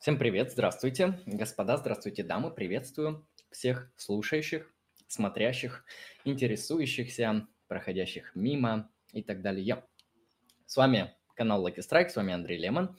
Всем 0.00 0.16
привет, 0.16 0.50
здравствуйте, 0.50 1.20
господа, 1.26 1.76
здравствуйте, 1.76 2.22
дамы, 2.22 2.50
приветствую 2.50 3.28
всех 3.50 3.92
слушающих, 3.96 4.72
смотрящих, 5.08 5.84
интересующихся, 6.24 7.46
проходящих 7.68 8.34
мимо 8.34 8.90
и 9.12 9.22
так 9.22 9.42
далее. 9.42 9.84
С 10.64 10.78
вами 10.78 11.14
канал 11.34 11.68
Lucky 11.68 11.80
Strike, 11.80 12.08
с 12.08 12.16
вами 12.16 12.32
Андрей 12.32 12.58
Лемон. 12.58 12.96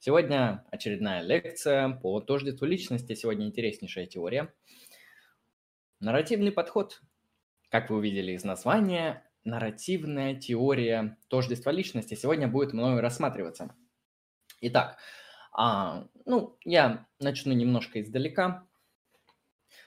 Сегодня 0.00 0.66
очередная 0.72 1.22
лекция 1.22 1.90
по 1.90 2.20
тождеству 2.20 2.66
личности, 2.66 3.14
сегодня 3.14 3.46
интереснейшая 3.46 4.06
теория. 4.06 4.52
Нарративный 6.00 6.50
подход. 6.50 7.02
Как 7.70 7.88
вы 7.88 7.98
увидели 7.98 8.32
из 8.32 8.42
названия, 8.42 9.24
нарративная 9.44 10.34
теория 10.34 11.16
тождества 11.28 11.70
личности 11.70 12.16
сегодня 12.16 12.48
будет 12.48 12.72
мною 12.72 13.00
рассматриваться. 13.00 13.76
Итак, 14.60 14.98
а, 15.52 16.06
ну, 16.24 16.56
я 16.64 17.06
начну 17.20 17.52
немножко 17.52 18.00
издалека. 18.00 18.66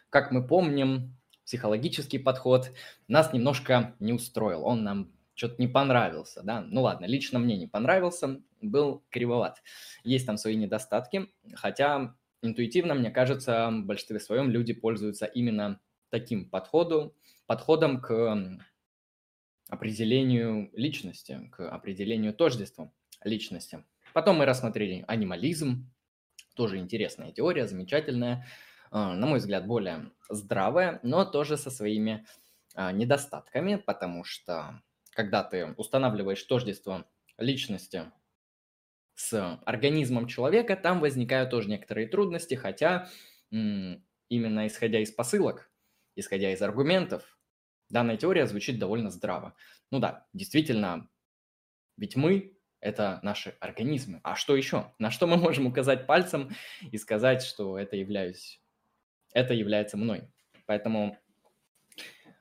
Как 0.10 0.32
мы 0.32 0.46
помним, 0.46 1.18
психологический 1.44 2.20
подход 2.20 2.72
нас 3.08 3.34
немножко 3.34 3.96
не 4.00 4.14
устроил, 4.14 4.64
он 4.66 4.84
нам 4.84 5.12
что-то 5.34 5.56
не 5.60 5.68
понравился, 5.68 6.42
да, 6.44 6.62
ну 6.62 6.84
ладно, 6.84 7.06
лично 7.06 7.40
мне 7.40 7.58
не 7.58 7.68
понравился, 7.68 8.42
был 8.62 9.04
кривоват. 9.10 9.62
Есть 10.04 10.26
там 10.26 10.38
свои 10.38 10.56
недостатки, 10.56 11.28
хотя 11.54 12.16
интуитивно, 12.42 12.94
мне 12.94 13.12
кажется, 13.12 13.70
в 13.70 13.86
большинстве 13.86 14.20
своем 14.20 14.50
люди 14.50 14.74
пользуются 14.74 15.26
именно 15.26 15.82
таким 16.10 16.50
подходом, 16.50 17.14
подходом 17.48 18.02
к 18.02 18.60
определению 19.70 20.70
личности, 20.74 21.50
к 21.52 21.68
определению 21.70 22.34
тождества 22.34 22.92
личности. 23.24 23.84
Потом 24.16 24.38
мы 24.38 24.46
рассмотрели 24.46 25.04
анимализм, 25.10 25.92
тоже 26.56 26.78
интересная 26.78 27.34
теория, 27.34 27.68
замечательная, 27.68 28.48
а, 28.90 29.14
на 29.14 29.28
мой 29.28 29.40
взгляд, 29.40 29.68
более 29.68 30.10
здравая, 30.30 31.02
но 31.04 31.26
тоже 31.26 31.58
со 31.58 31.70
своими 31.70 32.26
а, 32.76 32.94
недостатками, 32.94 33.76
потому 33.76 34.24
что 34.24 34.82
когда 35.12 35.44
ты 35.44 35.74
устанавливаешь 35.74 36.42
тождество 36.44 37.04
личности 37.38 38.10
с 39.16 39.60
организмом 39.66 40.28
человека, 40.28 40.78
там 40.78 41.02
возникают 41.02 41.50
тоже 41.50 41.68
некоторые 41.70 42.08
трудности, 42.08 42.56
хотя 42.56 43.10
именно 43.52 44.66
исходя 44.66 45.00
из 45.00 45.12
посылок, 45.12 45.70
исходя 46.16 46.54
из 46.54 46.62
аргументов, 46.62 47.38
данная 47.90 48.16
теория 48.16 48.48
звучит 48.48 48.80
довольно 48.80 49.12
здраво. 49.12 49.56
Ну 49.92 50.00
да, 50.00 50.26
действительно, 50.32 51.10
ведь 51.98 52.16
мы 52.16 52.55
это 52.86 53.20
наши 53.24 53.56
организмы. 53.60 54.22
А 54.24 54.36
что 54.36 54.56
еще? 54.56 54.94
На 55.00 55.10
что 55.10 55.26
мы 55.26 55.38
можем 55.38 55.66
указать 55.66 56.06
пальцем 56.06 56.52
и 56.92 56.98
сказать, 56.98 57.42
что 57.42 57.80
это 57.80 57.96
являюсь, 57.96 58.62
это 59.34 59.56
является 59.56 59.98
мной? 59.98 60.30
Поэтому 60.68 61.18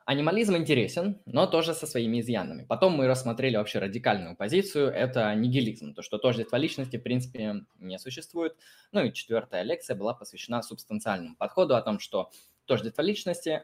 анимализм 0.05 0.56
интересен, 0.56 1.23
но 1.25 1.47
тоже 1.47 1.73
со 1.73 1.86
своими 1.86 2.20
изъянами. 2.20 2.64
Потом 2.64 2.92
мы 2.92 3.06
рассмотрели 3.06 3.56
вообще 3.56 3.78
радикальную 3.78 4.36
позицию, 4.36 4.91
это 4.91 5.34
нигилизм, 5.34 5.95
то, 5.95 6.03
что 6.03 6.19
тождество 6.19 6.56
личности, 6.56 6.98
в 6.98 7.03
принципе, 7.03 7.64
не 7.79 7.98
существует. 7.98 8.55
Ну 8.92 9.03
и 9.03 9.14
четвертая 9.14 9.62
лекция 9.62 9.97
была 9.97 10.12
посвящена 10.12 10.62
субстанциальному 10.62 11.36
подходу 11.36 11.75
о 11.75 11.81
том, 11.81 11.98
что 11.98 12.31
тождество 12.67 13.01
личности 13.01 13.62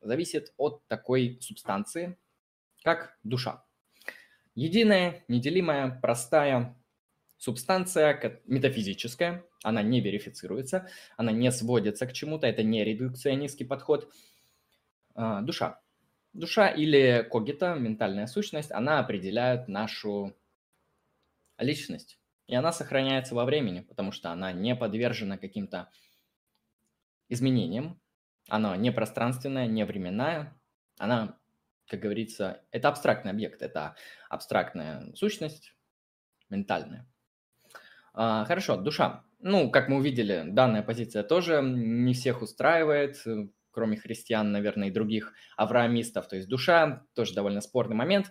зависит 0.00 0.54
от 0.56 0.86
такой 0.86 1.38
субстанции, 1.40 2.16
как 2.84 3.18
душа. 3.24 3.64
Единая, 4.60 5.24
неделимая, 5.26 5.98
простая 6.02 6.76
субстанция 7.38 8.42
метафизическая, 8.44 9.42
она 9.62 9.82
не 9.82 10.02
верифицируется, 10.02 10.86
она 11.16 11.32
не 11.32 11.50
сводится 11.50 12.06
к 12.06 12.12
чему-то, 12.12 12.46
это 12.46 12.62
не 12.62 12.84
редукционистский 12.84 13.64
подход. 13.64 14.12
А, 15.14 15.40
душа. 15.40 15.80
Душа 16.34 16.68
или 16.68 17.26
когита, 17.30 17.74
ментальная 17.74 18.26
сущность, 18.26 18.70
она 18.70 18.98
определяет 19.00 19.66
нашу 19.66 20.36
личность. 21.56 22.18
И 22.46 22.54
она 22.54 22.70
сохраняется 22.70 23.34
во 23.34 23.46
времени, 23.46 23.80
потому 23.80 24.12
что 24.12 24.30
она 24.30 24.52
не 24.52 24.76
подвержена 24.76 25.38
каким-то 25.38 25.88
изменениям. 27.30 27.98
Она 28.50 28.76
не 28.76 28.92
пространственная, 28.92 29.68
не 29.68 29.86
временная. 29.86 30.54
Она 30.98 31.39
как 31.90 32.00
говорится, 32.00 32.62
это 32.70 32.88
абстрактный 32.88 33.32
объект, 33.32 33.62
это 33.62 33.96
абстрактная 34.28 35.12
сущность, 35.14 35.74
ментальная. 36.48 37.10
А, 38.14 38.44
хорошо, 38.44 38.76
душа. 38.76 39.24
Ну, 39.40 39.70
как 39.70 39.88
мы 39.88 39.96
увидели, 39.96 40.44
данная 40.46 40.82
позиция 40.82 41.24
тоже 41.24 41.60
не 41.62 42.14
всех 42.14 42.42
устраивает, 42.42 43.16
кроме 43.72 43.96
христиан, 43.96 44.52
наверное, 44.52 44.88
и 44.88 44.92
других 44.92 45.32
авраамистов. 45.56 46.28
То 46.28 46.36
есть 46.36 46.48
душа 46.48 47.04
тоже 47.14 47.34
довольно 47.34 47.60
спорный 47.60 47.96
момент. 47.96 48.30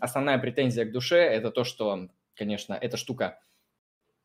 Основная 0.00 0.38
претензия 0.38 0.84
к 0.84 0.92
душе– 0.92 1.18
это 1.18 1.52
то, 1.52 1.62
что, 1.62 2.08
конечно, 2.34 2.74
эта 2.74 2.96
штука 2.96 3.38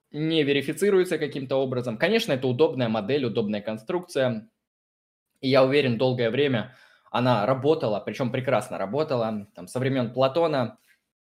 не 0.09 0.44
верифицируется 0.44 1.20
каким-то 1.20 1.58
образом. 1.58 1.97
Конечно, 1.97 2.34
это 2.34 2.47
удобная 2.47 2.90
модель, 2.90 3.26
удобная 3.26 3.62
конструкция. 3.62 4.50
И 5.42 5.50
я 5.50 5.64
уверен, 5.64 5.97
долгое 5.97 6.32
время 6.32 6.76
она 7.16 7.46
работала, 7.46 8.02
причем 8.02 8.30
прекрасно 8.30 8.78
работала. 8.78 9.48
Там, 9.56 9.68
со 9.68 9.80
времен 9.80 10.12
Платона 10.12 10.78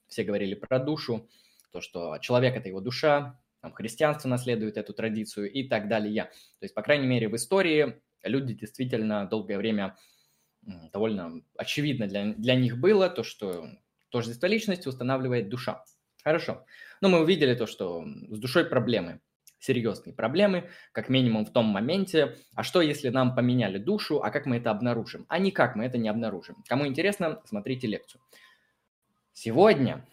все 0.10 0.26
говорили 0.26 0.54
про 0.54 0.80
душу, 0.80 1.30
то, 1.72 1.80
что 1.80 2.18
человек– 2.18 2.56
это 2.58 2.68
его 2.68 2.82
душа, 2.82 3.40
там, 3.62 3.72
христианство 3.72 4.28
наследует 4.28 4.76
эту 4.76 4.94
традицию 4.94 5.50
и 5.50 5.66
так 5.66 5.88
далее. 5.88 6.26
То 6.60 6.64
есть, 6.64 6.76
по 6.76 6.82
крайней 6.82 7.08
мере, 7.08 7.30
в 7.30 7.36
истории 7.38 8.02
люди 8.22 8.54
действительно 8.54 9.30
долгое 9.30 9.58
время 9.58 9.96
довольно 10.92 11.42
очевидно 11.56 12.08
для, 12.08 12.34
для 12.34 12.56
них 12.56 12.80
было 12.80 13.10
то, 13.10 13.24
что 13.24 13.70
тождество 14.10 14.48
личности 14.48 14.90
устанавливает 14.90 15.48
душа. 15.48 15.86
Хорошо. 16.22 16.66
Но 17.00 17.08
мы 17.08 17.22
увидели 17.22 17.56
то, 17.56 17.66
что 17.66 18.06
с 18.30 18.38
душой 18.40 18.66
проблемы 18.66 19.22
серьезные 19.60 20.14
проблемы, 20.14 20.70
как 20.92 21.10
минимум 21.10 21.46
в 21.46 21.52
том 21.52 21.66
моменте, 21.66 22.38
а 22.56 22.64
что 22.64 22.82
если 22.82 23.10
нам 23.10 23.36
поменяли 23.36 23.78
душу, 23.78 24.22
а 24.22 24.30
как 24.30 24.46
мы 24.46 24.58
это 24.58 24.72
обнаружим? 24.72 25.26
А 25.30 25.40
никак 25.40 25.76
мы 25.76 25.86
это 25.86 25.98
не 25.98 26.10
обнаружим. 26.10 26.64
Кому 26.68 26.86
интересно, 26.86 27.42
смотрите 27.46 27.88
лекцию. 27.88 28.22
Сегодня, 29.34 30.08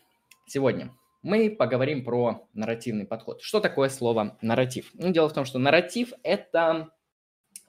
сегодня 0.47 0.95
мы 1.23 1.51
поговорим 1.51 2.05
про 2.05 2.47
нарративный 2.53 3.07
подход. 3.07 3.41
Что 3.43 3.61
такое 3.61 3.89
слово 3.89 4.37
нарратив? 4.43 4.91
Ну, 4.95 5.11
дело 5.11 5.29
в 5.29 5.33
том, 5.33 5.47
что 5.47 5.59
нарратив– 5.59 6.13
это 6.23 6.91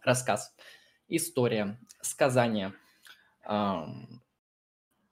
рассказ, 0.04 0.54
история, 1.08 1.80
сказание. 2.02 2.74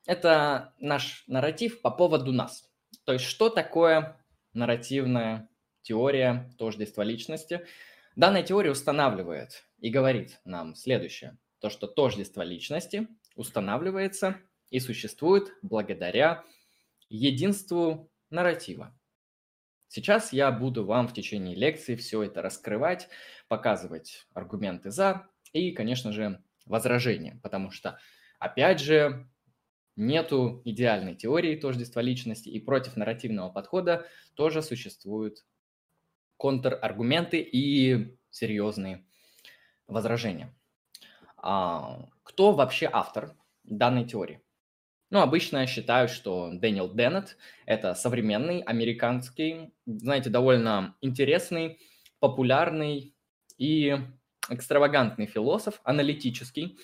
Это 0.05 0.73
наш 0.79 1.23
нарратив 1.27 1.81
по 1.81 1.89
поводу 1.91 2.33
нас. 2.33 2.69
То 3.05 3.13
есть, 3.13 3.25
что 3.25 3.49
такое 3.49 4.17
нарративное 4.53 5.47
теория 5.83 6.51
тождества 6.57 7.03
личности. 7.03 7.65
Данная 8.15 8.43
теория 8.43 8.71
устанавливает 8.71 9.65
и 9.79 9.89
говорит 9.89 10.39
нам 10.45 10.75
следующее. 10.75 11.37
То, 11.59 11.69
что 11.69 11.87
тождество 11.87 12.41
личности 12.41 13.07
устанавливается 13.35 14.37
и 14.69 14.79
существует 14.79 15.53
благодаря 15.61 16.43
единству 17.09 18.11
нарратива. 18.29 18.97
Сейчас 19.87 20.33
я 20.33 20.51
буду 20.51 20.85
вам 20.85 21.07
в 21.07 21.13
течение 21.13 21.55
лекции 21.55 21.95
все 21.95 22.23
это 22.23 22.41
раскрывать, 22.41 23.07
показывать 23.47 24.25
аргументы 24.33 24.89
за 24.89 25.27
и, 25.51 25.71
конечно 25.71 26.11
же, 26.11 26.43
возражения, 26.65 27.39
потому 27.43 27.69
что, 27.69 27.99
опять 28.39 28.79
же, 28.79 29.29
нету 29.95 30.61
идеальной 30.65 31.15
теории 31.15 31.55
тождества 31.55 32.01
личности, 32.01 32.49
и 32.49 32.59
против 32.59 32.95
нарративного 32.95 33.51
подхода 33.51 34.07
тоже 34.33 34.63
существуют 34.63 35.45
контраргументы 36.37 37.39
и 37.39 38.17
серьезные 38.29 39.05
возражения. 39.87 40.53
А, 41.37 42.07
кто 42.23 42.53
вообще 42.53 42.89
автор 42.91 43.35
данной 43.63 44.05
теории? 44.05 44.41
Ну, 45.09 45.19
обычно 45.19 45.59
я 45.59 45.67
считаю, 45.67 46.07
что 46.07 46.49
Дэниел 46.51 46.91
Деннет– 46.91 47.37
это 47.67 47.93
современный 47.93 48.61
американский, 48.61 49.71
знаете, 49.85 50.31
довольно 50.31 50.95
интересный, 51.01 51.79
популярный 52.19 53.13
и 53.59 53.97
экстравагантный 54.49 55.27
философ, 55.27 55.81
аналитический. 55.83 56.79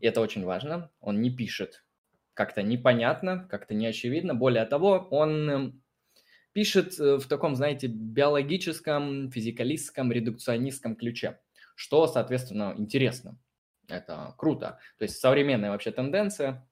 И 0.00 0.06
это 0.06 0.20
очень 0.20 0.44
важно. 0.44 0.90
Он 1.00 1.20
не 1.20 1.30
пишет 1.30 1.84
как-то 2.32 2.62
непонятно, 2.62 3.46
как-то 3.50 3.74
неочевидно. 3.74 4.34
Более 4.34 4.64
того, 4.64 5.08
он 5.10 5.82
пишет 6.58 6.98
э, 6.98 7.18
в 7.18 7.28
таком, 7.28 7.54
знаете, 7.54 7.86
биологическом, 7.86 9.30
физикалистском, 9.30 10.10
редукционистском 10.10 10.96
ключе, 10.96 11.38
что, 11.76 12.08
соответственно, 12.08 12.74
интересно. 12.76 13.38
Это 13.86 14.34
круто. 14.36 14.80
То 14.98 15.04
есть 15.04 15.20
современная 15.20 15.70
вообще 15.70 15.92
тенденция 15.92 16.68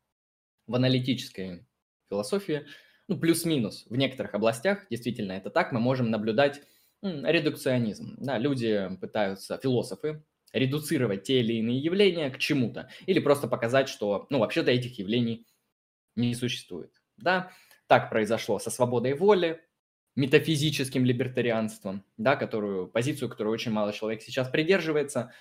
в 0.67 0.75
аналитической 0.75 1.69
философии, 2.11 2.67
ну, 3.07 3.17
плюс-минус, 3.17 3.87
в 3.89 3.95
некоторых 3.95 4.35
областях, 4.35 4.89
действительно, 4.91 5.31
это 5.31 5.51
так, 5.51 5.71
мы 5.71 5.79
можем 5.79 6.11
наблюдать 6.11 6.63
Редукционизм. 7.01 8.17
Да, 8.19 8.39
люди 8.39 8.91
пытаются, 9.01 9.61
философы, 9.63 10.25
редуцировать 10.53 11.23
те 11.23 11.39
или 11.39 11.53
иные 11.53 11.79
явления 11.79 12.29
к 12.31 12.39
чему-то. 12.39 12.91
Или 13.07 13.21
просто 13.21 13.47
показать, 13.47 13.89
что, 13.89 14.27
ну, 14.31 14.41
вообще-то 14.41 14.73
этих 14.73 14.99
явлений 14.99 15.47
не 16.17 16.35
существует. 16.35 16.91
Да, 17.17 17.53
так 17.87 18.11
произошло 18.11 18.59
со 18.59 18.71
свободой 18.71 19.15
воли, 19.15 19.63
метафизическим 20.17 21.05
либертарианством, 21.05 22.05
да, 22.17 22.37
которую, 22.37 22.89
позицию, 22.89 23.29
которую 23.29 23.53
очень 23.53 23.71
мало 23.71 23.93
человек 23.93 24.23
сейчас 24.23 24.49
придерживается, 24.49 25.33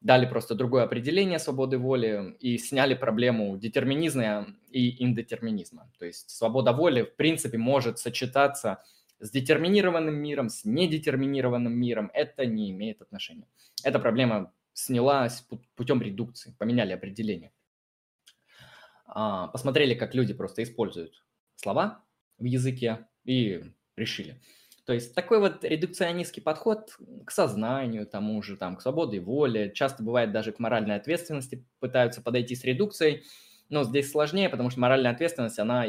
дали 0.00 0.26
просто 0.26 0.54
другое 0.54 0.84
определение 0.84 1.38
свободы 1.38 1.78
воли 1.78 2.36
и 2.40 2.58
сняли 2.58 2.94
проблему 2.94 3.56
детерминизма 3.56 4.48
и 4.70 5.02
индетерминизма. 5.02 5.90
То 5.98 6.06
есть 6.06 6.30
свобода 6.30 6.72
воли, 6.72 7.02
в 7.02 7.16
принципе, 7.16 7.58
может 7.58 7.98
сочетаться 7.98 8.82
с 9.20 9.30
детерминированным 9.30 10.14
миром, 10.14 10.48
с 10.48 10.64
недетерминированным 10.64 11.72
миром. 11.72 12.10
Это 12.14 12.46
не 12.46 12.70
имеет 12.70 13.02
отношения. 13.02 13.46
Эта 13.84 13.98
проблема 13.98 14.52
снялась 14.72 15.46
путем 15.76 16.00
редукции, 16.00 16.54
поменяли 16.58 16.92
определение. 16.92 17.52
А, 19.06 19.48
посмотрели, 19.48 19.94
как 19.94 20.14
люди 20.14 20.32
просто 20.32 20.62
используют 20.62 21.24
слова 21.56 22.02
в 22.38 22.44
языке 22.44 23.06
и 23.24 23.62
решили. 24.00 24.40
То 24.84 24.94
есть 24.94 25.14
такой 25.14 25.38
вот 25.38 25.62
редукционистский 25.62 26.42
подход 26.42 26.96
к 27.24 27.30
сознанию, 27.30 28.06
тому 28.06 28.42
же, 28.42 28.56
там, 28.56 28.76
к 28.76 28.82
свободе 28.82 29.20
воли, 29.20 29.70
часто 29.72 30.02
бывает 30.02 30.32
даже 30.32 30.50
к 30.50 30.58
моральной 30.58 30.96
ответственности 30.96 31.64
пытаются 31.78 32.22
подойти 32.22 32.56
с 32.56 32.64
редукцией, 32.64 33.22
но 33.68 33.84
здесь 33.84 34.10
сложнее, 34.10 34.48
потому 34.48 34.70
что 34.70 34.80
моральная 34.80 35.12
ответственность, 35.12 35.60
она 35.60 35.86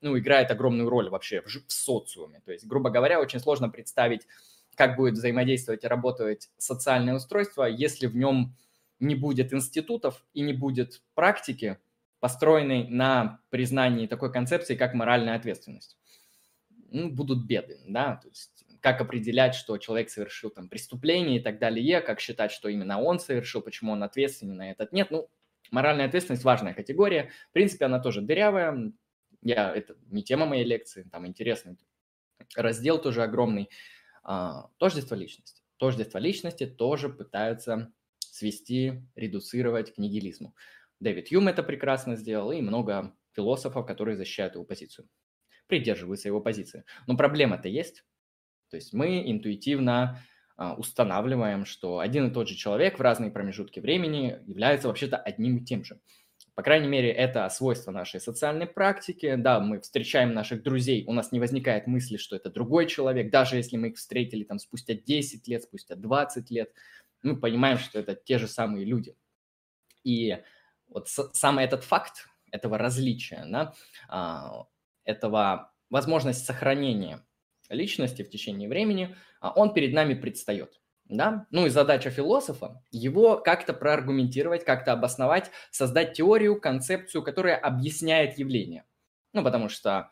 ну, 0.00 0.18
играет 0.18 0.50
огромную 0.50 0.90
роль 0.90 1.08
вообще 1.08 1.40
в, 1.40 1.46
в 1.46 1.72
социуме. 1.72 2.42
То 2.44 2.52
есть, 2.52 2.66
грубо 2.66 2.90
говоря, 2.90 3.20
очень 3.20 3.40
сложно 3.40 3.70
представить, 3.70 4.26
как 4.74 4.96
будет 4.96 5.14
взаимодействовать 5.14 5.84
и 5.84 5.88
работать 5.88 6.50
социальное 6.58 7.14
устройство, 7.14 7.64
если 7.64 8.06
в 8.06 8.16
нем 8.16 8.54
не 9.00 9.14
будет 9.14 9.52
институтов 9.52 10.24
и 10.34 10.42
не 10.42 10.52
будет 10.52 11.02
практики, 11.14 11.78
построенной 12.20 12.88
на 12.88 13.40
признании 13.50 14.06
такой 14.06 14.32
концепции, 14.32 14.76
как 14.76 14.94
моральная 14.94 15.36
ответственность. 15.36 15.98
Ну, 16.94 17.10
будут 17.10 17.44
беды, 17.44 17.80
да, 17.88 18.16
то 18.16 18.28
есть 18.28 18.64
как 18.80 19.00
определять, 19.00 19.54
что 19.54 19.78
человек 19.78 20.10
совершил 20.10 20.50
там 20.50 20.68
преступление 20.68 21.38
и 21.38 21.42
так 21.42 21.58
далее, 21.58 22.00
как 22.00 22.20
считать, 22.20 22.52
что 22.52 22.68
именно 22.68 23.00
он 23.00 23.18
совершил, 23.18 23.62
почему 23.62 23.92
он 23.92 24.02
ответственен, 24.02 24.56
на 24.56 24.70
этот 24.70 24.92
нет. 24.92 25.10
Ну, 25.10 25.28
моральная 25.70 26.06
ответственность 26.06 26.44
важная 26.44 26.74
категория. 26.74 27.30
В 27.50 27.52
принципе, 27.52 27.86
она 27.86 27.98
тоже 27.98 28.20
дырявая. 28.20 28.92
Я, 29.42 29.74
это 29.74 29.96
не 30.10 30.22
тема 30.22 30.46
моей 30.46 30.64
лекции, 30.64 31.08
там 31.10 31.26
интересный 31.26 31.78
раздел 32.54 33.00
тоже 33.00 33.22
огромный. 33.22 33.70
А, 34.22 34.68
тождество 34.78 35.14
личности. 35.14 35.62
Тождество 35.78 36.18
личности 36.18 36.66
тоже 36.66 37.08
пытаются 37.08 37.92
свести, 38.20 39.02
редуцировать 39.16 39.94
к 39.94 39.98
нигилизму. 39.98 40.54
Дэвид 41.00 41.28
Юм 41.28 41.48
это 41.48 41.62
прекрасно 41.62 42.16
сделал, 42.16 42.52
и 42.52 42.60
много 42.60 43.14
философов, 43.32 43.84
которые 43.86 44.16
защищают 44.16 44.54
его 44.54 44.64
позицию, 44.64 45.08
придерживаются 45.66 46.28
его 46.28 46.40
позиции. 46.40 46.84
Но 47.06 47.16
проблема-то 47.16 47.68
есть. 47.68 48.04
То 48.70 48.76
есть 48.76 48.92
мы 48.92 49.30
интуитивно 49.30 50.20
а, 50.56 50.74
устанавливаем, 50.74 51.64
что 51.64 51.98
один 51.98 52.28
и 52.28 52.32
тот 52.32 52.48
же 52.48 52.54
человек 52.54 52.98
в 52.98 53.02
разные 53.02 53.30
промежутки 53.30 53.80
времени 53.80 54.40
является 54.46 54.88
вообще-то 54.88 55.16
одним 55.16 55.58
и 55.58 55.64
тем 55.64 55.84
же. 55.84 56.00
По 56.54 56.62
крайней 56.62 56.86
мере, 56.86 57.10
это 57.10 57.48
свойство 57.48 57.90
нашей 57.90 58.20
социальной 58.20 58.66
практики. 58.66 59.34
Да, 59.36 59.58
мы 59.58 59.80
встречаем 59.80 60.32
наших 60.32 60.62
друзей, 60.62 61.04
у 61.06 61.12
нас 61.12 61.32
не 61.32 61.40
возникает 61.40 61.88
мысли, 61.88 62.16
что 62.16 62.36
это 62.36 62.50
другой 62.50 62.86
человек, 62.86 63.30
даже 63.30 63.56
если 63.56 63.76
мы 63.76 63.88
их 63.88 63.96
встретили 63.96 64.44
там 64.44 64.60
спустя 64.60 64.94
10 64.94 65.48
лет, 65.48 65.64
спустя 65.64 65.96
20 65.96 66.50
лет, 66.50 66.72
мы 67.22 67.36
понимаем, 67.36 67.78
что 67.78 67.98
это 67.98 68.14
те 68.14 68.38
же 68.38 68.46
самые 68.46 68.84
люди. 68.84 69.16
И 70.04 70.38
вот 70.86 71.08
сам 71.08 71.58
этот 71.58 71.82
факт 71.82 72.28
этого 72.52 72.78
различия, 72.78 73.44
да, 73.48 73.74
а, 74.08 74.66
этого 75.04 75.72
возможность 75.90 76.44
сохранения 76.44 77.24
личности 77.68 78.22
в 78.22 78.30
течение 78.30 78.68
времени, 78.68 79.16
а, 79.40 79.52
он 79.52 79.72
перед 79.72 79.92
нами 79.92 80.14
предстает. 80.14 80.80
Да? 81.06 81.46
Ну 81.50 81.66
и 81.66 81.70
задача 81.70 82.10
философа– 82.10 82.82
его 82.90 83.36
как-то 83.36 83.74
проаргументировать, 83.74 84.64
как-то 84.64 84.92
обосновать, 84.92 85.50
создать 85.70 86.14
теорию, 86.14 86.58
концепцию, 86.60 87.22
которая 87.22 87.56
объясняет 87.56 88.38
явление. 88.38 88.84
Ну, 89.32 89.44
потому 89.44 89.68
что 89.68 90.10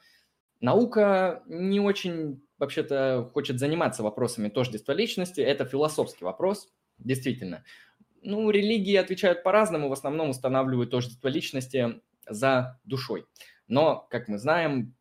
наука 0.61 1.43
не 1.47 1.81
очень 1.81 2.43
вообще-то 2.59 3.31
хочет 3.33 3.59
заниматься 3.59 4.03
вопросами 4.03 4.49
тождества 4.49 4.93
личности. 4.93 5.41
Это 5.41 5.65
философский 5.65 6.25
вопрос, 6.25 6.69
действительно. 6.99 7.65
Ну, 8.21 8.51
религии 8.51 8.95
отвечают 8.95 9.43
по-разному, 9.43 9.89
в 9.89 9.93
основном 9.93 10.31
устанавливают 10.31 10.91
тождество 10.91 11.29
личности 11.29 12.01
за 12.29 12.79
душой. 12.85 13.27
Но, 13.69 14.07
как 14.11 14.29
мы 14.29 14.39
знаем, 14.39 14.95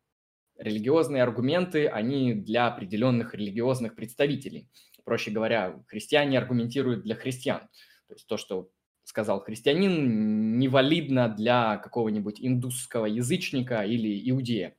религиозные 0.56 1.22
аргументы, 1.22 1.88
они 1.88 2.34
для 2.34 2.68
определенных 2.68 3.34
религиозных 3.34 3.94
представителей– 3.94 4.68
проще 5.04 5.30
говоря, 5.30 5.82
христиане 5.86 6.38
аргументируют 6.38 7.02
для 7.02 7.14
христиан. 7.14 7.60
То 8.08 8.14
есть 8.14 8.26
то, 8.26 8.36
что 8.36 8.70
сказал 9.04 9.40
христианин, 9.40 10.58
невалидно 10.58 11.28
для 11.28 11.76
какого-нибудь 11.78 12.40
индусского 12.40 13.06
язычника 13.06 13.84
или 13.84 14.30
иудея. 14.30 14.76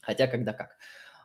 Хотя 0.00 0.26
когда 0.26 0.52
как. 0.52 0.76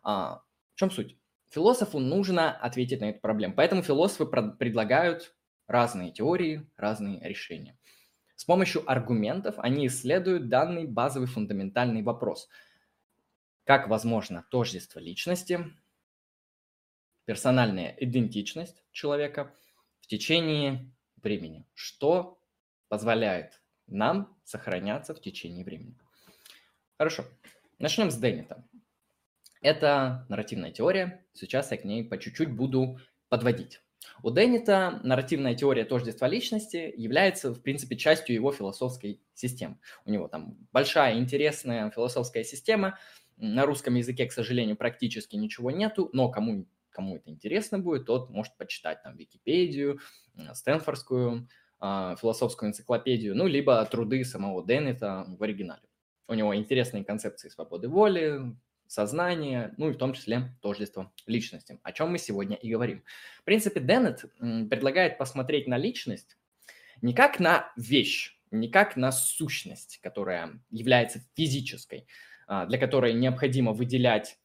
А, 0.03 0.41
в 0.73 0.79
чем 0.79 0.91
суть? 0.91 1.17
Философу 1.49 1.99
нужно 1.99 2.51
ответить 2.51 2.99
на 2.99 3.05
эту 3.05 3.21
проблему. 3.21 3.53
Поэтому 3.55 3.81
философы 3.81 4.25
предлагают 4.25 5.33
разные 5.67 6.11
теории, 6.11 6.69
разные 6.75 7.19
решения. 7.21 7.77
С 8.37 8.45
помощью 8.45 8.89
аргументов 8.89 9.55
они 9.57 9.87
исследуют 9.87 10.47
данный 10.47 10.85
базовый 10.85 11.27
фундаментальный 11.27 12.03
вопрос. 12.03 12.47
Как 13.65 13.89
возможно 13.89 14.45
тождество 14.51 14.99
личности, 14.99 15.59
персональная 17.25 17.95
идентичность 17.99 18.83
человека 18.91 19.53
в 20.01 20.07
течение 20.07 20.89
времени, 21.21 21.65
что 21.73 22.39
позволяет 22.89 23.59
нам 23.87 24.37
сохраняться 24.43 25.15
в 25.15 25.19
течение 25.19 25.65
времени. 25.65 25.97
Хорошо, 26.99 27.25
начнем 27.79 28.11
с 28.11 28.17
Деннита. 28.17 28.63
Это 29.61 30.27
нарративная 30.29 30.71
теория, 30.71 31.25
сейчас 31.33 31.71
я 31.71 31.77
к 31.77 31.85
ней 31.85 32.03
по 32.03 32.19
чуть-чуть 32.19 32.51
буду 32.51 32.99
подводить. 33.29 33.81
У 34.23 34.31
Деннита 34.31 34.99
нарративная 35.03 35.55
теория 35.55 35.85
тождества 35.85 36.27
личности 36.27 36.93
является, 36.95 37.53
в 37.53 37.61
принципе, 37.61 37.95
частью 37.95 38.35
его 38.35 38.51
философской 38.51 39.21
системы. 39.33 39.79
У 40.05 40.11
него 40.11 40.27
там 40.27 40.57
большая 40.71 41.17
интересная 41.17 41.89
философская 41.91 42.43
система. 42.43 42.97
На 43.37 43.65
русском 43.65 43.95
языке, 43.95 44.25
к 44.25 44.31
сожалению, 44.31 44.75
практически 44.75 45.35
ничего 45.35 45.69
нету, 45.71 46.09
но 46.13 46.29
кому 46.29 46.67
кому 46.97 47.15
это 47.17 47.29
интересно 47.29 47.77
будет, 47.77 48.07
тот 48.07 48.31
может 48.31 48.57
почитать 48.57 49.03
там 49.03 49.15
Википедию, 49.15 49.99
Стэнфордскую 50.53 51.47
э, 51.79 52.15
философскую 52.19 52.69
энциклопедию, 52.69 53.35
ну, 53.35 53.45
либо 53.45 53.85
труды 53.85 54.25
самого 54.25 54.65
Деннета 54.65 55.25
в 55.27 55.43
оригинале. 55.43 55.83
У 56.27 56.33
него 56.33 56.55
интересные 56.55 57.05
концепции 57.05 57.49
свободы 57.49 57.87
воли, 57.87 58.41
сознания, 58.87 59.73
ну 59.77 59.89
и 59.89 59.93
в 59.93 59.97
том 59.97 60.13
числе 60.13 60.55
тождество 60.61 61.11
личности, 61.25 61.79
о 61.83 61.91
чем 61.91 62.11
мы 62.11 62.17
сегодня 62.17 62.55
и 62.55 62.71
говорим. 62.71 63.03
В 63.41 63.43
принципе, 63.43 63.79
Деннет 63.79 64.25
предлагает 64.39 65.17
посмотреть 65.17 65.67
на 65.67 65.77
личность 65.77 66.37
не 67.01 67.13
как 67.13 67.39
на 67.39 67.71
вещь, 67.75 68.37
не 68.51 68.69
как 68.69 68.95
на 68.95 69.11
сущность, 69.11 69.99
которая 70.01 70.59
является 70.71 71.21
физической, 71.35 72.07
а, 72.47 72.65
для 72.65 72.77
которой 72.77 73.13
необходимо 73.13 73.73
выделять 73.73 74.39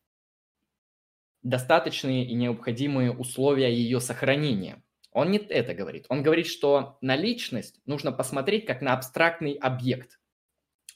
достаточные 1.42 2.25
и 2.25 2.34
необходимые 2.34 3.12
условия 3.12 3.72
ее 3.72 4.00
сохранения. 4.00 4.82
Он 5.12 5.30
не 5.30 5.38
это 5.38 5.75
говорит. 5.75 6.06
Он 6.08 6.22
говорит, 6.22 6.46
что 6.46 6.99
на 7.00 7.16
личность 7.16 7.80
нужно 7.84 8.12
посмотреть 8.12 8.64
как 8.64 8.80
на 8.80 8.94
абстрактный 8.94 9.52
объект. 9.52 10.18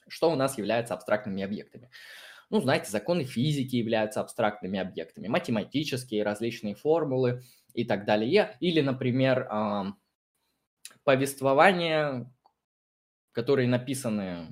Что 0.09 0.31
у 0.31 0.37
нас 0.37 0.57
является 0.57 0.95
абстрактными 0.95 1.43
объектами? 1.43 1.91
Ну, 2.49 2.61
знаете, 2.61 2.91
законы 2.91 3.25
физики 3.25 3.77
являются 3.77 4.21
абстрактными 4.21 4.79
объектами, 4.79 5.27
математические 5.27 6.23
различные 6.23 6.75
формулы 6.75 7.43
и 7.75 7.85
так 7.85 8.05
далее. 8.05 8.57
Или, 8.61 8.81
например, 8.81 9.49
повествования, 11.03 12.33
которые 13.33 13.69
написаны 13.69 14.47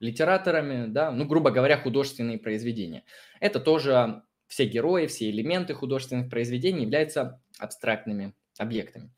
литераторами, 0.00 0.86
да, 0.86 1.12
ну, 1.12 1.24
грубо 1.24 1.52
говоря, 1.52 1.78
художественные 1.78 2.38
произведения. 2.38 3.04
Это 3.38 3.60
тоже 3.60 4.22
все 4.48 4.66
герои, 4.66 5.06
все 5.06 5.30
элементы 5.30 5.74
художественных 5.74 6.28
произведений 6.28 6.82
являются 6.82 7.40
абстрактными 7.58 8.34
объектами. 8.58 9.10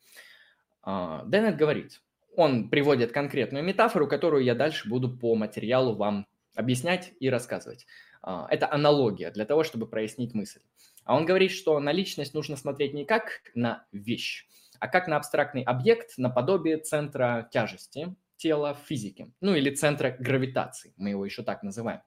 А, 0.83 1.25
Деннет 1.27 1.57
говорит, 1.57 2.03
он 2.37 2.69
приводит 2.69 3.13
конкретную 3.13 3.65
метафору, 3.65 4.07
которую 4.07 4.45
я 4.45 4.55
дальше 4.55 4.89
буду 4.89 5.17
по 5.17 5.35
материалу 5.35 5.97
вам 5.97 6.27
объяснять 6.55 7.13
и 7.21 7.29
рассказывать. 7.31 7.87
А, 8.23 8.47
это 8.51 8.73
аналогия 8.73 9.31
для 9.31 9.45
того, 9.45 9.65
чтобы 9.65 9.87
прояснить 9.87 10.35
мысль. 10.35 10.61
А 11.05 11.17
он 11.17 11.27
говорит, 11.27 11.51
что 11.51 11.79
на 11.81 11.93
личность 11.93 12.35
нужно 12.35 12.57
смотреть 12.57 12.95
не 12.95 13.05
как 13.05 13.43
на 13.55 13.87
вещь, 13.93 14.47
а 14.81 14.89
как 14.89 15.09
на 15.09 15.17
абстрактный 15.17 15.63
объект, 15.63 16.15
наподобие 16.17 16.79
центра 16.79 17.49
тяжести 17.53 18.17
тела 18.37 18.75
в 18.75 18.87
физике, 18.87 19.33
ну 19.41 19.55
или 19.55 19.71
центра 19.71 20.11
гравитации, 20.19 20.93
мы 20.97 21.11
его 21.11 21.25
еще 21.25 21.43
так 21.43 21.63
называем. 21.63 22.01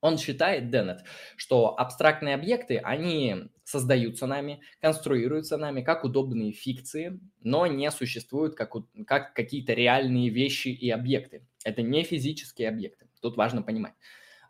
Он 0.00 0.18
считает, 0.18 0.68
Деннет, 0.68 1.02
что 1.34 1.78
абстрактные 1.78 2.34
объекты, 2.34 2.76
они 2.76 3.48
создаются 3.64 4.26
нами, 4.26 4.60
конструируются 4.82 5.56
нами 5.56 5.80
как 5.80 6.04
удобные 6.04 6.52
фикции, 6.52 7.18
но 7.40 7.66
не 7.66 7.90
существуют 7.90 8.54
как, 8.54 8.74
как 9.06 9.32
какие-то 9.32 9.72
реальные 9.72 10.28
вещи 10.28 10.68
и 10.68 10.90
объекты. 10.90 11.46
Это 11.64 11.80
не 11.80 12.02
физические 12.02 12.68
объекты. 12.68 13.08
Тут 13.24 13.38
важно 13.38 13.62
понимать. 13.62 13.94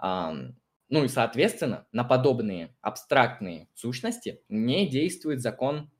Ну 0.00 1.04
и, 1.04 1.06
соответственно, 1.06 1.86
на 1.92 2.02
подобные 2.02 2.74
абстрактные 2.80 3.68
сущности 3.72 4.42
не 4.48 4.88
действует 4.88 5.40
закон 5.40 5.92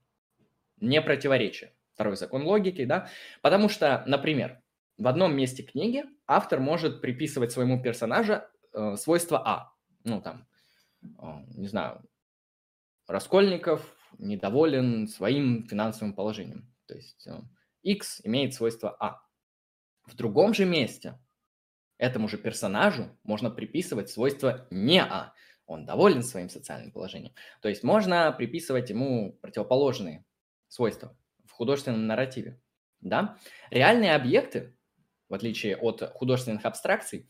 не 0.81 1.01
противоречия. 1.01 1.73
Второй 1.93 2.17
закон 2.17 2.43
логики, 2.43 2.85
да? 2.85 3.09
Потому 3.43 3.69
что, 3.69 4.03
например, 4.09 4.61
в 4.99 5.07
одном 5.07 5.37
месте 5.37 5.63
книги 5.63 6.03
автор 6.27 6.59
может 6.59 7.01
приписывать 7.01 7.53
своему 7.53 7.81
персонажу 7.81 8.43
э, 8.73 8.97
свойство 8.97 9.41
А. 9.47 9.73
Ну, 10.03 10.21
там, 10.21 10.49
э, 11.05 11.09
не 11.55 11.69
знаю, 11.69 12.03
Раскольников 13.07 13.97
недоволен 14.19 15.07
своим 15.07 15.65
финансовым 15.69 16.13
положением. 16.13 16.75
То 16.87 16.97
есть 16.97 17.25
э, 17.29 17.41
X 17.83 18.21
имеет 18.25 18.53
свойство 18.53 18.97
А. 18.99 19.23
В 20.07 20.17
другом 20.17 20.55
же 20.55 20.65
месте 20.65 21.21
этому 22.05 22.29
же 22.29 22.39
персонажу 22.39 23.09
можно 23.23 23.51
приписывать 23.51 24.11
свойство 24.11 24.67
не 24.71 25.03
А. 25.03 25.33
Он 25.67 25.87
доволен 25.87 26.23
своим 26.23 26.51
социальным 26.51 26.93
положением. 26.93 27.33
То 27.63 27.69
есть 27.69 27.83
можно 27.83 28.31
приписывать 28.33 28.91
ему 28.91 29.39
противоположные 29.41 30.25
свойства 30.69 31.17
в 31.47 31.53
художественном 31.53 32.07
нарративе. 32.07 32.61
Да? 33.01 33.39
Реальные 33.71 34.15
объекты, 34.15 34.77
в 35.29 35.35
отличие 35.35 35.77
от 35.77 36.03
художественных 36.15 36.67
абстракций, 36.67 37.29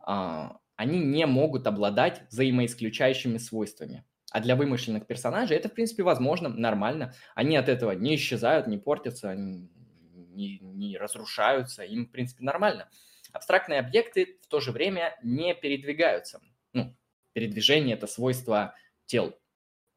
а, 0.00 0.58
они 0.76 1.00
не 1.00 1.26
могут 1.26 1.66
обладать 1.66 2.22
взаимоисключающими 2.30 3.38
свойствами. 3.38 4.04
А 4.30 4.40
для 4.40 4.56
вымышленных 4.56 5.06
персонажей 5.06 5.56
это, 5.56 5.68
в 5.68 5.74
принципе, 5.74 6.02
возможно, 6.04 6.48
нормально. 6.48 7.12
Они 7.34 7.56
от 7.56 7.68
этого 7.68 7.92
не 7.92 8.14
исчезают, 8.14 8.66
не 8.66 8.78
портятся, 8.78 9.34
не, 9.34 10.58
не 10.60 10.96
разрушаются. 10.96 11.82
Им, 11.82 12.06
в 12.06 12.10
принципе, 12.10 12.44
нормально. 12.44 12.88
Абстрактные 13.32 13.80
объекты 13.80 14.38
в 14.42 14.46
то 14.46 14.60
же 14.60 14.72
время 14.72 15.18
не 15.22 15.54
передвигаются. 15.54 16.40
Ну, 16.72 16.94
передвижение– 17.32 17.96
это 17.96 18.06
свойство 18.06 18.74
тел. 19.06 19.38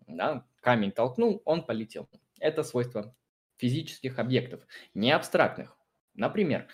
Да? 0.07 0.45
Камень 0.61 0.91
толкнул, 0.91 1.41
он 1.45 1.65
полетел. 1.65 2.09
Это 2.39 2.63
свойство 2.63 3.15
физических 3.57 4.19
объектов, 4.19 4.61
не 4.93 5.11
абстрактных. 5.11 5.77
Например, 6.13 6.67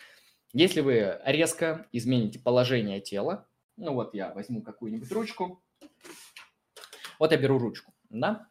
если 0.53 0.81
вы 0.81 1.19
резко 1.25 1.87
измените 1.91 2.39
положение 2.39 3.01
тела, 3.01 3.47
ну 3.77 3.93
вот 3.93 4.13
я 4.13 4.33
возьму 4.33 4.61
какую-нибудь 4.61 5.11
ручку, 5.11 5.63
вот 7.19 7.31
я 7.31 7.37
беру 7.37 7.57
ручку, 7.57 7.93
да? 8.09 8.47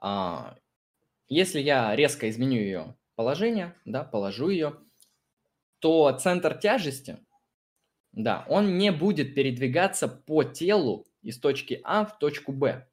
А, 0.00 0.56
если 1.28 1.60
я 1.60 1.94
резко 1.94 2.28
изменю 2.28 2.60
ее 2.60 2.96
положение, 3.14 3.74
да, 3.84 4.04
положу 4.04 4.48
ее, 4.48 4.78
то 5.78 6.10
центр 6.12 6.54
тяжести, 6.56 7.18
да, 8.12 8.46
он 8.48 8.78
не 8.78 8.92
будет 8.92 9.34
передвигаться 9.34 10.08
по 10.08 10.42
телу 10.42 11.06
из 11.22 11.38
точки 11.38 11.80
А 11.84 12.04
в 12.04 12.18
точку 12.18 12.52
Б. 12.52 12.88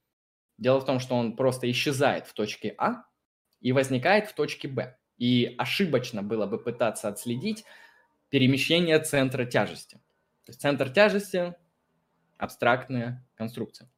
Дело 0.58 0.80
в 0.80 0.86
том, 0.86 1.00
что 1.00 1.16
он 1.16 1.36
просто 1.36 1.70
исчезает 1.72 2.28
в 2.28 2.34
точке 2.34 2.76
А 2.78 3.06
и 3.62 3.72
возникает 3.72 4.28
в 4.28 4.34
точке 4.34 4.68
Б. 4.68 4.98
И 5.18 5.56
ошибочно 5.58 6.22
было 6.24 6.46
бы 6.46 6.62
пытаться 6.62 7.08
отследить 7.08 7.64
перемещение 8.30 9.00
центра 9.00 9.46
тяжести. 9.46 9.96
То 10.46 10.50
есть 10.50 10.62
центр 10.62 10.90
тяжести– 10.90 11.56
абстрактная 12.38 13.26
конструкция. 13.36 13.90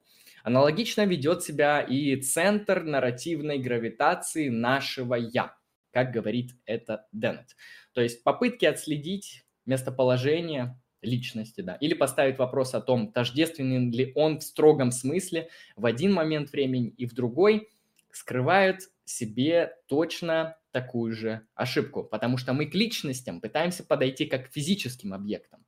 Аналогично 0.44 1.06
ведет 1.06 1.42
себя 1.42 1.82
и 1.82 2.16
центр 2.18 2.84
нарративной 2.84 3.58
гравитации 3.58 4.50
нашего 4.50 5.16
«я», 5.16 5.58
как 5.92 6.12
говорит 6.12 6.52
это 6.66 7.08
Деннет. 7.12 7.56
То 7.96 8.02
есть 8.02 8.24
попытки 8.24 8.66
отследить 8.66 9.46
местоположение 9.66 10.78
личности, 11.02 11.62
да, 11.62 11.76
или 11.76 11.94
поставить 11.94 12.38
вопрос 12.38 12.76
о 12.76 12.82
том, 12.82 13.14
тождественен 13.14 13.90
ли 13.90 14.12
он 14.16 14.40
в 14.40 14.44
строгом 14.44 14.92
смысле 14.92 15.50
в 15.78 15.86
один 15.86 16.12
момент 16.12 16.52
времени 16.52 16.90
и 16.90 17.06
в 17.06 17.14
другой, 17.14 17.70
скрывает 18.12 18.82
себе 19.06 19.78
точно 19.88 20.58
такую 20.72 21.14
же 21.14 21.48
ошибку, 21.54 22.04
потому 22.04 22.36
что 22.36 22.52
мы 22.52 22.66
к 22.66 22.76
личностям 22.76 23.40
пытаемся 23.40 23.86
подойти 23.86 24.26
как 24.26 24.50
к 24.50 24.54
физическим 24.54 25.14
объектам. 25.14 25.66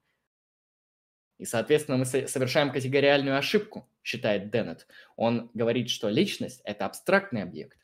И, 1.38 1.46
соответственно, 1.46 1.98
мы 1.98 2.06
совершаем 2.06 2.74
категориальную 2.74 3.38
ошибку, 3.38 3.90
считает 4.04 4.50
Деннет. 4.52 4.86
Он 5.16 5.50
говорит, 5.54 5.90
что 5.90 6.10
личность– 6.10 6.62
это 6.66 6.86
абстрактный 6.86 7.44
объект. 7.44 7.78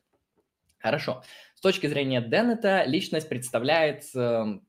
Хорошо. 0.84 1.22
Точки 1.64 1.86
зрения 1.86 2.20
Деннета, 2.20 2.84
личность 2.84 3.26
представляет 3.26 4.04
эм, 4.14 4.68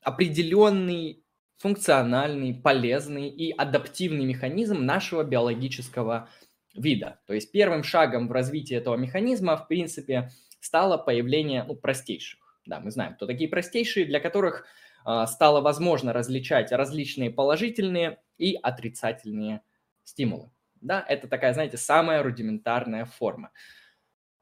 определенный 0.00 1.22
функциональный, 1.58 2.54
полезный 2.54 3.28
и 3.28 3.52
адаптивный 3.52 4.24
механизм 4.24 4.86
нашего 4.86 5.22
биологического 5.22 6.30
вида. 6.74 7.20
То 7.26 7.34
есть 7.34 7.52
первым 7.52 7.82
шагом 7.82 8.26
в 8.26 8.32
развитии 8.32 8.74
этого 8.74 8.96
механизма, 8.96 9.58
в 9.58 9.68
принципе, 9.68 10.30
стало 10.60 10.96
появление 10.96 11.64
ну, 11.64 11.76
простейших. 11.76 12.40
Да, 12.64 12.80
мы 12.80 12.90
знаем, 12.90 13.14
кто 13.14 13.26
такие 13.26 13.50
простейшие, 13.50 14.06
для 14.06 14.18
которых 14.18 14.64
э, 15.04 15.26
стало 15.26 15.60
возможно 15.60 16.14
различать 16.14 16.72
различные 16.72 17.30
положительные 17.30 18.18
и 18.38 18.54
отрицательные 18.54 19.60
стимулы. 20.04 20.50
Да, 20.80 21.04
это 21.06 21.28
такая, 21.28 21.52
знаете, 21.52 21.76
самая 21.76 22.22
рудиментарная 22.22 23.04
форма 23.04 23.50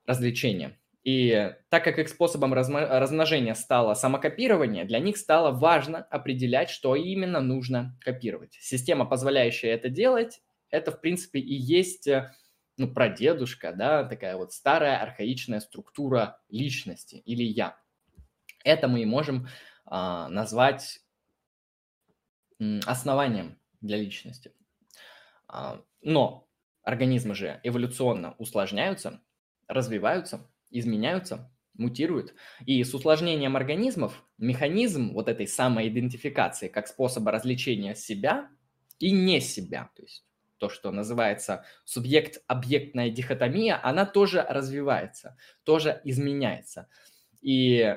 развлечения. 0.06 0.78
И 1.04 1.54
так 1.68 1.84
как 1.84 1.98
их 1.98 2.08
способом 2.08 2.54
размножения 2.54 3.54
стало 3.54 3.92
самокопирование, 3.92 4.86
для 4.86 4.98
них 5.00 5.18
стало 5.18 5.50
важно 5.50 5.98
определять, 5.98 6.70
что 6.70 6.96
именно 6.96 7.40
нужно 7.40 7.98
копировать. 8.00 8.56
Система, 8.60 9.04
позволяющая 9.04 9.74
это 9.74 9.90
делать, 9.90 10.40
это, 10.70 10.92
в 10.92 11.00
принципе, 11.02 11.40
и 11.40 11.54
есть 11.54 12.08
э, 12.08 12.32
ну, 12.78 12.92
прадедушка, 12.92 13.72
да, 13.72 14.04
такая 14.04 14.36
вот 14.36 14.52
старая 14.52 14.98
архаичная 14.98 15.60
структура 15.60 16.40
личности 16.48 17.16
или 17.16 17.44
я. 17.44 17.78
Это 18.64 18.88
мы 18.88 19.02
и 19.02 19.06
можем 19.06 19.46
а, 19.84 20.28
назвать 20.28 21.00
основанием 22.86 23.58
для 23.82 23.98
личности. 23.98 24.52
А, 25.46 25.82
но 26.00 26.48
организмы 26.82 27.34
же 27.34 27.60
эволюционно 27.62 28.34
усложняются, 28.38 29.20
развиваются, 29.68 30.50
изменяются, 30.78 31.50
мутируют. 31.74 32.34
И 32.66 32.82
с 32.82 32.94
усложнением 32.94 33.56
организмов 33.56 34.24
механизм 34.38 35.12
вот 35.12 35.28
этой 35.28 35.46
самоидентификации 35.46 36.68
как 36.68 36.86
способа 36.86 37.30
развлечения 37.32 37.94
себя 37.94 38.48
и 38.98 39.10
не 39.10 39.40
себя, 39.40 39.90
то 39.96 40.02
есть 40.02 40.24
то, 40.58 40.68
что 40.68 40.90
называется 40.92 41.64
субъект-объектная 41.84 43.10
дихотомия, 43.10 43.78
она 43.82 44.06
тоже 44.06 44.44
развивается, 44.48 45.36
тоже 45.64 46.00
изменяется. 46.04 46.88
И 47.42 47.96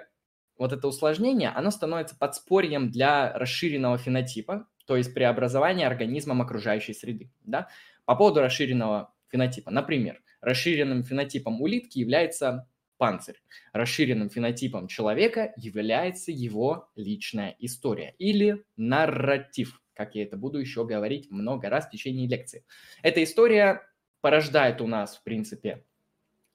вот 0.58 0.74
это 0.74 0.88
усложнение, 0.88 1.50
оно 1.50 1.72
становится 1.72 2.18
подспорьем 2.18 2.90
для 2.90 3.32
расширенного 3.38 3.98
фенотипа, 3.98 4.68
то 4.86 4.98
есть 4.98 5.14
преобразования 5.14 5.86
организмом 5.86 6.42
окружающей 6.42 6.94
среды. 6.94 7.32
Да? 7.44 7.68
По 8.06 8.16
поводу 8.16 8.42
расширенного 8.42 9.14
фенотипа. 9.30 9.70
Например, 9.70 10.22
Расширенным 10.42 11.04
фенотипом 11.04 11.62
улитки 11.62 12.00
является 12.00 12.68
панцирь. 12.98 13.42
Расширенным 13.74 14.30
фенотипом 14.30 14.88
человека 14.88 15.54
является 15.56 16.32
его 16.32 16.90
личная 16.96 17.56
история 17.60 18.16
или 18.18 18.66
нарратив, 18.76 19.82
как 19.94 20.16
я 20.16 20.24
это 20.24 20.38
буду 20.38 20.60
еще 20.60 20.86
говорить 20.86 21.30
много 21.32 21.70
раз 21.70 21.88
в 21.88 21.92
течение 21.92 22.28
лекции. 22.28 22.66
Эта 23.02 23.24
история 23.24 23.82
порождает 24.22 24.82
у 24.82 24.88
нас, 24.88 25.18
в 25.18 25.24
принципе, 25.24 25.86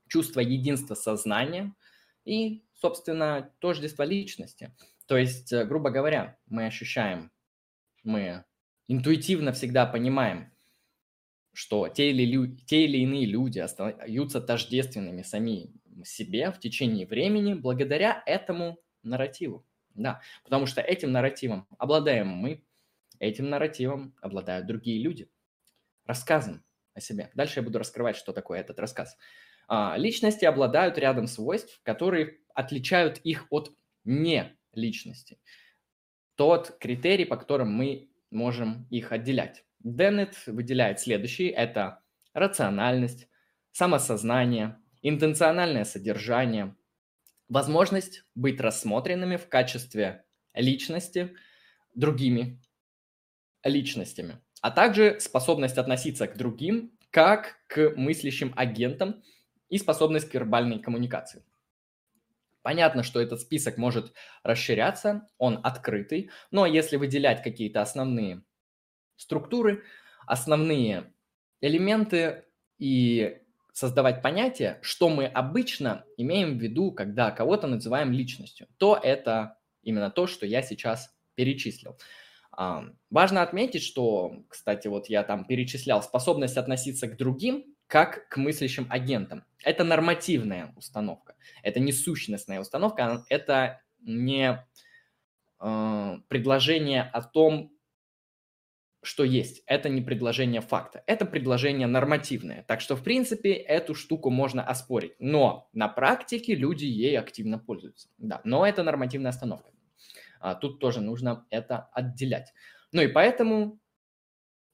чувство 0.08 0.40
единства 0.40 0.94
сознания 0.94 1.74
и, 2.24 2.64
собственно, 2.74 3.52
тождество 3.60 4.02
личности. 4.02 4.74
То 5.06 5.16
есть, 5.16 5.52
э, 5.52 5.64
грубо 5.64 5.90
говоря, 5.90 6.38
мы 6.46 6.66
ощущаем, 6.66 7.30
мы 8.04 8.44
интуитивно 8.88 9.52
всегда 9.52 9.86
понимаем, 9.86 10.51
что 11.52 11.88
те 11.88 12.10
или, 12.10 12.56
те 12.66 12.84
или 12.84 12.98
иные 12.98 13.26
люди 13.26 13.58
остаются 13.58 14.40
тождественными 14.40 15.22
сами 15.22 15.72
себе 16.04 16.50
в 16.50 16.58
течение 16.58 17.06
времени 17.06 17.54
благодаря 17.54 18.22
этому 18.26 18.78
нарративу. 19.02 19.66
Да, 19.94 20.22
потому 20.42 20.66
что 20.66 20.80
этим 20.80 21.12
нарративом 21.12 21.66
обладаем 21.78 22.28
мы, 22.28 22.64
этим 23.18 23.50
нарративом 23.50 24.14
обладают 24.22 24.66
другие 24.66 25.02
люди. 25.02 25.28
Рассказом, 26.06 26.64
о 26.94 27.00
себе. 27.00 27.30
Дальше 27.34 27.60
я 27.60 27.62
буду 27.62 27.78
раскрывать, 27.78 28.16
что 28.16 28.32
такое 28.32 28.60
этот 28.60 28.78
рассказ. 28.78 29.16
А, 29.68 29.96
личности 29.96 30.44
обладают 30.44 30.98
рядом 30.98 31.26
свойств, 31.26 31.80
которые 31.82 32.40
отличают 32.54 33.18
их 33.18 33.46
от 33.50 33.72
не 34.04 34.56
личности. 34.74 35.38
Тот 36.34 36.76
критерий, 36.80 37.24
по 37.24 37.36
которым 37.36 37.72
мы 37.72 38.10
можем 38.30 38.86
их 38.90 39.12
отделять. 39.12 39.64
Деннет 39.84 40.36
выделяет 40.46 41.00
следующие. 41.00 41.50
Это 41.50 42.02
рациональность, 42.34 43.28
самосознание, 43.72 44.78
интенциональное 45.02 45.84
содержание, 45.84 46.76
возможность 47.48 48.24
быть 48.34 48.60
рассмотренными 48.60 49.36
в 49.36 49.48
качестве 49.48 50.24
личности 50.54 51.36
другими 51.94 52.62
личностями, 53.64 54.38
а 54.60 54.70
также 54.70 55.20
способность 55.20 55.78
относиться 55.78 56.26
к 56.26 56.36
другим 56.36 56.96
как 57.10 57.58
к 57.66 57.92
мыслящим 57.96 58.52
агентам 58.56 59.22
и 59.68 59.78
способность 59.78 60.30
к 60.30 60.34
вербальной 60.34 60.78
коммуникации. 60.78 61.44
Понятно, 62.62 63.02
что 63.02 63.20
этот 63.20 63.40
список 63.40 63.76
может 63.76 64.14
расширяться, 64.44 65.28
он 65.36 65.60
открытый, 65.62 66.30
но 66.50 66.64
если 66.64 66.96
выделять 66.96 67.42
какие-то 67.42 67.82
основные 67.82 68.44
структуры, 69.16 69.82
основные 70.26 71.12
элементы 71.60 72.44
и 72.78 73.38
создавать 73.72 74.22
понятие, 74.22 74.78
что 74.82 75.08
мы 75.08 75.26
обычно 75.26 76.04
имеем 76.16 76.58
в 76.58 76.62
виду, 76.62 76.92
когда 76.92 77.30
кого-то 77.30 77.66
называем 77.66 78.12
личностью, 78.12 78.68
то 78.76 78.98
это 79.02 79.58
именно 79.82 80.10
то, 80.10 80.26
что 80.26 80.46
я 80.46 80.62
сейчас 80.62 81.14
перечислил. 81.34 81.96
Важно 83.10 83.42
отметить, 83.42 83.82
что, 83.82 84.44
кстати, 84.48 84.88
вот 84.88 85.08
я 85.08 85.22
там 85.22 85.46
перечислял 85.46 86.02
способность 86.02 86.58
относиться 86.58 87.08
к 87.08 87.16
другим 87.16 87.64
как 87.86 88.28
к 88.28 88.38
мыслящим 88.38 88.86
агентам. 88.88 89.44
Это 89.62 89.84
нормативная 89.84 90.72
установка, 90.76 91.34
это 91.62 91.78
не 91.78 91.92
сущностная 91.92 92.60
установка, 92.60 93.04
а 93.04 93.24
это 93.28 93.82
не 94.00 94.66
э, 95.60 96.18
предложение 96.28 97.02
о 97.02 97.22
том, 97.22 97.71
что 99.02 99.24
есть. 99.24 99.62
Это 99.66 99.88
не 99.88 100.00
предложение 100.00 100.60
факта, 100.60 101.02
это 101.06 101.24
предложение 101.26 101.88
нормативное. 101.88 102.64
Так 102.68 102.80
что, 102.80 102.94
в 102.94 103.02
принципе, 103.02 103.52
эту 103.52 103.94
штуку 103.94 104.30
можно 104.30 104.64
оспорить. 104.64 105.14
Но 105.18 105.68
на 105.72 105.88
практике 105.88 106.54
люди 106.54 106.84
ей 106.84 107.18
активно 107.18 107.58
пользуются. 107.58 108.08
Да, 108.18 108.40
но 108.44 108.66
это 108.66 108.82
нормативная 108.82 109.30
остановка. 109.30 109.70
А, 110.40 110.54
тут 110.54 110.78
тоже 110.78 111.00
нужно 111.00 111.46
это 111.50 111.90
отделять. 111.92 112.52
Ну 112.92 113.02
и 113.02 113.08
поэтому 113.08 113.80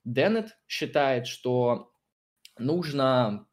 Деннет 0.05 0.59
считает, 0.67 1.27
что 1.27 1.93
нужно 2.59 3.47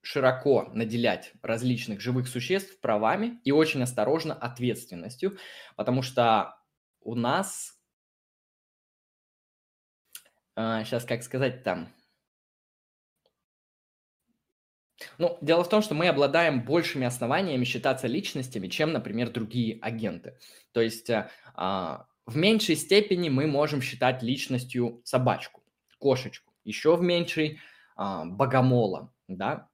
широко 0.00 0.70
наделять 0.72 1.32
различных 1.42 2.00
живых 2.00 2.28
существ 2.28 2.80
правами 2.80 3.40
и 3.44 3.52
очень 3.52 3.82
осторожно 3.82 4.34
ответственностью, 4.34 5.36
потому 5.76 6.02
что 6.02 6.56
у 7.00 7.14
нас 7.14 7.77
сейчас, 10.84 11.04
а, 11.04 11.06
как 11.06 11.22
сказать 11.22 11.62
там, 11.62 11.88
ну, 15.18 15.38
дело 15.40 15.62
в 15.62 15.68
том, 15.68 15.82
что 15.82 15.94
мы 15.94 16.08
обладаем 16.08 16.64
большими 16.64 17.06
основаниями 17.06 17.64
считаться 17.64 18.06
личностями, 18.08 18.68
чем, 18.68 18.92
например, 18.92 19.30
другие 19.30 19.78
агенты. 19.80 20.38
То 20.72 20.80
есть 20.80 21.08
а, 21.10 21.30
а, 21.54 22.06
в 22.26 22.36
меньшей 22.36 22.74
степени 22.76 23.28
мы 23.28 23.46
можем 23.46 23.80
считать 23.80 24.22
личностью 24.22 25.00
собачку, 25.04 25.62
кошечку, 25.98 26.52
еще 26.64 26.96
в 26.96 27.02
меньшей 27.02 27.60
а, 27.96 28.24
богомола, 28.24 29.12
да. 29.28 29.68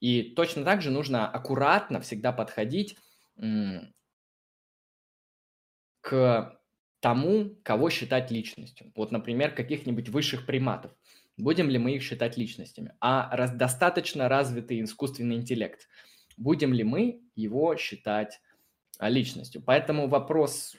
И 0.00 0.34
точно 0.34 0.62
так 0.62 0.82
же 0.82 0.90
нужно 0.90 1.26
аккуратно 1.26 2.00
всегда 2.00 2.32
подходить 2.32 2.98
к 6.02 6.55
тому, 7.06 7.54
кого 7.62 7.88
считать 7.88 8.32
личностью. 8.32 8.90
Вот, 8.96 9.12
например, 9.12 9.54
каких-нибудь 9.54 10.08
высших 10.08 10.44
приматов. 10.44 10.90
Будем 11.36 11.70
ли 11.70 11.78
мы 11.78 11.94
их 11.94 12.02
считать 12.02 12.36
личностями? 12.36 12.94
А 13.00 13.30
раз, 13.36 13.52
достаточно 13.52 14.28
развитый 14.28 14.82
искусственный 14.82 15.36
интеллект. 15.36 15.86
Будем 16.36 16.72
ли 16.72 16.82
мы 16.82 17.22
его 17.36 17.76
считать 17.76 18.40
а, 18.98 19.08
личностью? 19.08 19.62
Поэтому 19.62 20.08
вопрос 20.08 20.74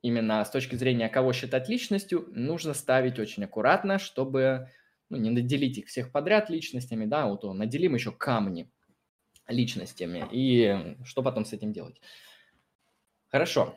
именно 0.00 0.42
с 0.42 0.50
точки 0.50 0.76
зрения, 0.76 1.10
кого 1.10 1.34
считать 1.34 1.68
личностью, 1.68 2.30
нужно 2.32 2.72
ставить 2.72 3.18
очень 3.18 3.44
аккуратно, 3.44 3.98
чтобы 3.98 4.70
ну, 5.10 5.18
не 5.18 5.28
наделить 5.28 5.76
их 5.76 5.88
всех 5.88 6.10
подряд 6.10 6.48
личностями, 6.48 7.04
да, 7.04 7.26
вот 7.26 7.44
наделим 7.44 7.94
еще 7.94 8.12
камни 8.12 8.72
личностями, 9.46 10.26
и 10.32 10.96
что 11.04 11.22
потом 11.22 11.44
с 11.44 11.52
этим 11.52 11.74
делать? 11.74 12.00
Хорошо, 13.28 13.76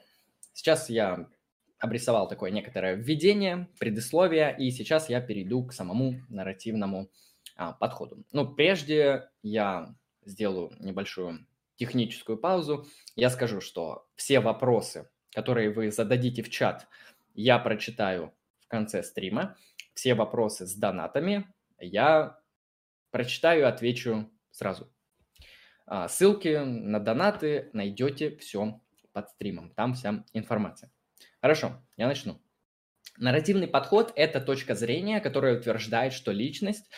сейчас 0.53 0.89
я 0.89 1.27
обрисовал 1.83 2.29
такое 2.29 2.49
некоторое 2.49 2.95
введение, 2.95 3.67
предисловие, 3.77 4.55
и 4.57 4.71
сейчас 4.71 5.09
я 5.09 5.19
перейду 5.19 5.65
к 5.65 5.73
самому 5.73 6.21
нарративному 6.29 7.09
а, 7.57 7.73
подходу. 7.73 8.23
Ну, 8.31 8.47
прежде 8.55 9.29
я 9.41 9.93
сделаю 10.23 10.71
небольшую 10.79 11.45
техническую 11.75 12.37
паузу. 12.37 12.87
Я 13.17 13.29
скажу, 13.29 13.59
что 13.59 14.07
все 14.15 14.39
вопросы, 14.39 15.09
которые 15.31 15.71
вы 15.71 15.91
зададите 15.91 16.41
в 16.41 16.49
чат, 16.49 16.87
я 17.33 17.59
прочитаю 17.59 18.33
в 18.61 18.69
конце 18.69 19.03
стрима. 19.03 19.57
Все 19.93 20.13
вопросы 20.13 20.65
с 20.65 20.75
донатами 20.75 21.53
я 21.79 22.39
прочитаю 23.11 23.63
и 23.63 23.65
отвечу 23.65 24.31
сразу. 24.51 24.89
А, 25.85 26.07
ссылки 26.07 26.63
на 26.63 27.01
донаты 27.01 27.69
найдете 27.73 28.37
все 28.37 28.79
под 29.11 29.29
стримом. 29.31 29.71
Там 29.71 29.95
вся 29.95 30.23
информация. 30.31 30.89
Хорошо, 31.43 31.85
я 31.97 32.07
начну. 32.07 32.41
Нарративный 33.17 33.67
подход– 33.67 34.13
это 34.15 34.39
точка 34.39 34.75
зрения, 34.75 35.19
которая 35.19 35.59
утверждает, 35.59 36.13
что 36.13 36.31
личность 36.31 36.89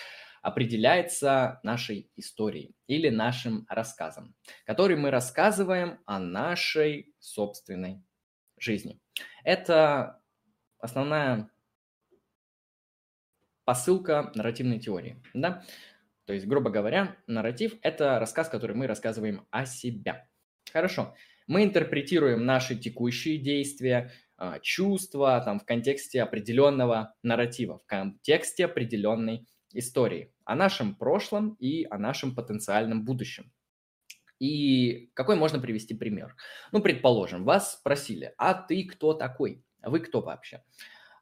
определяется 0.44 1.60
нашей 1.64 2.12
историей 2.16 2.76
или 2.86 3.10
нашим 3.10 3.66
рассказом, 3.68 4.36
который 4.68 4.98
мы 4.98 5.10
рассказываем 5.10 6.00
о 6.06 6.20
нашей 6.20 7.16
собственной 7.18 8.04
жизни. 8.56 9.02
Это 9.44 10.22
основная 10.78 11.50
посылка 13.64 14.32
нарративной 14.36 14.78
теории. 14.80 15.20
Да? 15.34 15.66
То 16.26 16.34
есть, 16.34 16.46
грубо 16.46 16.70
говоря, 16.70 17.18
нарратив– 17.26 17.80
это 17.82 18.20
рассказ, 18.20 18.48
который 18.48 18.76
мы 18.76 18.86
рассказываем 18.86 19.48
о 19.50 19.66
себе. 19.66 20.30
Хорошо. 20.72 21.16
Мы 21.48 21.64
интерпретируем 21.64 22.46
наши 22.46 22.76
текущие 22.76 23.38
действия, 23.38 24.12
чувства 24.62 25.42
там, 25.42 25.60
в 25.60 25.66
контексте 25.66 26.22
определенного 26.22 27.14
нарратива, 27.24 27.80
в 27.80 27.86
контексте 27.86 28.66
определенной 28.66 29.48
истории 29.74 30.34
о 30.46 30.56
нашем 30.56 30.96
прошлом 30.96 31.56
и 31.60 31.86
о 31.90 31.98
нашем 31.98 32.36
потенциальном 32.36 33.06
будущем. 33.06 33.52
И 34.40 35.12
какой 35.14 35.36
можно 35.36 35.60
привести 35.60 35.94
пример? 35.94 36.36
Ну, 36.72 36.82
предположим, 36.82 37.46
вас 37.46 37.74
спросили, 37.74 38.34
а 38.38 38.54
ты 38.54 38.84
кто 38.86 39.14
такой? 39.14 39.64
Вы 39.82 40.00
кто 40.02 40.22
вообще? 40.22 40.64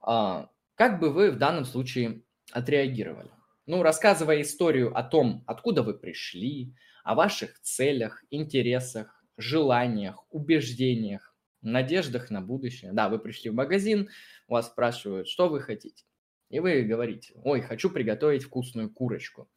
А, 0.01 0.49
как 0.75 0.99
бы 0.99 1.11
вы 1.11 1.31
в 1.31 1.37
данном 1.37 1.65
случае 1.65 2.23
отреагировали? 2.51 3.29
Ну, 3.65 3.83
рассказывая 3.83 4.41
историю 4.41 4.97
о 4.97 5.03
том, 5.03 5.43
откуда 5.47 5.83
вы 5.83 5.93
пришли, 5.93 6.73
о 7.03 7.15
ваших 7.15 7.59
целях, 7.61 8.23
интересах, 8.29 9.23
желаниях, 9.37 10.25
убеждениях, 10.29 11.32
надеждах 11.67 12.29
на 12.29 12.41
будущее. 12.41 12.91
Да, 12.93 13.09
вы 13.09 13.19
пришли 13.19 13.49
в 13.49 13.55
магазин, 13.55 14.09
вас 14.47 14.67
спрашивают, 14.67 15.27
что 15.27 15.49
вы 15.49 15.61
хотите. 15.61 16.05
И 16.49 16.59
вы 16.59 16.83
говорите, 16.83 17.33
ой, 17.43 17.61
хочу 17.61 17.89
приготовить 17.89 18.43
вкусную 18.43 18.89
курочку. 18.89 19.49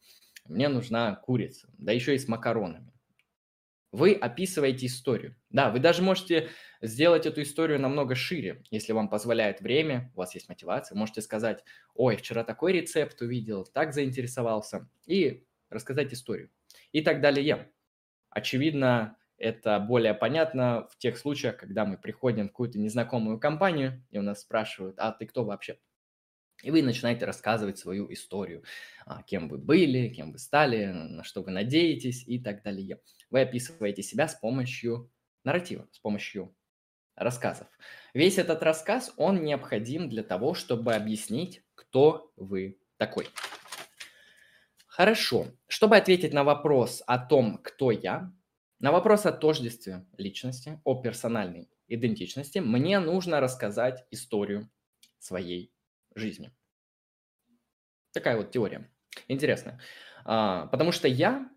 Мне 0.45 0.69
нужна 0.69 1.15
курица, 1.15 1.69
да 1.77 1.91
еще 1.91 2.15
и 2.15 2.19
с 2.19 2.27
макаронами. 2.27 2.91
Вы 3.91 4.13
описываете 4.13 4.85
историю. 4.85 5.35
Да, 5.49 5.69
вы 5.71 5.79
даже 5.79 6.01
можете 6.01 6.49
сделать 6.81 7.25
эту 7.25 7.41
историю 7.41 7.79
намного 7.79 8.15
шире, 8.15 8.63
если 8.69 8.93
вам 8.93 9.09
позволяет 9.09 9.61
время, 9.61 10.11
у 10.15 10.19
вас 10.19 10.35
есть 10.35 10.49
мотивация. 10.49 10.97
Можете 10.97 11.21
сказать, 11.21 11.63
ой, 11.95 12.17
вчера 12.17 12.43
такой 12.43 12.73
рецепт 12.73 13.21
увидел, 13.21 13.65
так 13.65 13.93
заинтересовался, 13.93 14.89
и 15.05 15.45
рассказать 15.69 16.13
историю. 16.13 16.49
И 16.91 17.01
так 17.01 17.21
далее. 17.21 17.71
Очевидно, 18.29 19.16
это 19.37 19.79
более 19.79 20.13
понятно 20.13 20.87
в 20.91 20.97
тех 20.97 21.17
случаях, 21.17 21.57
когда 21.57 21.85
мы 21.85 21.97
приходим 21.97 22.45
в 22.45 22.51
какую-то 22.51 22.79
незнакомую 22.79 23.39
компанию, 23.39 24.03
и 24.09 24.17
у 24.17 24.21
нас 24.21 24.41
спрашивают, 24.41 24.95
а 24.99 25.11
ты 25.11 25.25
кто 25.25 25.43
вообще? 25.43 25.79
И 26.63 26.71
вы 26.71 26.81
начинаете 26.81 27.25
рассказывать 27.25 27.77
свою 27.77 28.11
историю, 28.11 28.63
а, 29.05 29.21
кем 29.21 29.47
вы 29.47 29.59
были, 29.59 30.09
кем 30.09 30.31
вы 30.31 30.39
стали, 30.39 30.85
на 30.85 31.23
что 31.23 31.43
вы 31.43 31.51
надеетесь 31.51 32.27
и 32.27 32.39
так 32.39 32.63
далее. 32.63 32.99
Вы 33.29 33.41
описываете 33.41 34.01
себя 34.01 34.27
с 34.27 34.33
помощью 34.33 35.11
нарратива, 35.43 35.87
с 35.91 35.99
помощью 35.99 36.55
рассказов. 37.15 37.67
Весь 38.13 38.39
этот 38.39 38.63
рассказ, 38.63 39.13
он 39.17 39.43
необходим 39.43 40.09
для 40.09 40.23
того, 40.23 40.55
чтобы 40.55 40.95
объяснить, 40.95 41.63
кто 41.75 42.31
вы 42.35 42.79
такой. 42.97 43.27
Хорошо. 44.87 45.45
Чтобы 45.67 45.97
ответить 45.97 46.33
на 46.33 46.43
вопрос 46.43 47.03
о 47.05 47.19
том, 47.19 47.59
кто 47.59 47.91
я, 47.91 48.33
на 48.79 48.91
вопрос 48.91 49.25
о 49.25 49.31
тождестве 49.31 50.05
личности, 50.17 50.79
о 50.83 51.01
персональной 51.01 51.69
идентичности, 51.87 52.59
мне 52.59 52.99
нужно 52.99 53.39
рассказать 53.39 54.05
историю 54.11 54.69
своей 55.19 55.73
жизни. 56.15 56.51
Такая 58.11 58.37
вот 58.37 58.51
теория. 58.51 58.89
Интересная. 59.27 59.79
А, 60.25 60.67
потому 60.67 60.91
что 60.91 61.07
я, 61.07 61.49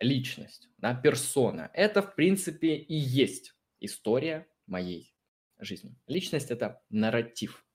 личность, 0.00 0.68
да, 0.78 0.94
персона, 0.94 1.70
это 1.74 2.02
в 2.02 2.14
принципе 2.14 2.74
и 2.76 2.94
есть 2.94 3.54
история 3.80 4.46
моей 4.66 5.14
жизни. 5.58 5.94
Личность– 6.06 6.50
это 6.50 6.82
нарратив. 6.88 7.66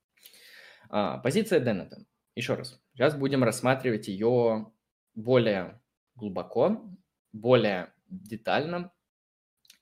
А, 0.89 1.17
позиция 1.19 1.59
Деннета. 1.59 2.05
Еще 2.35 2.55
раз. 2.55 2.79
Сейчас 2.93 3.15
будем 3.15 3.43
рассматривать 3.43 4.07
ее 4.07 4.71
более 5.15 5.81
глубоко, 6.15 6.89
более 7.31 7.93
детально 8.09 8.91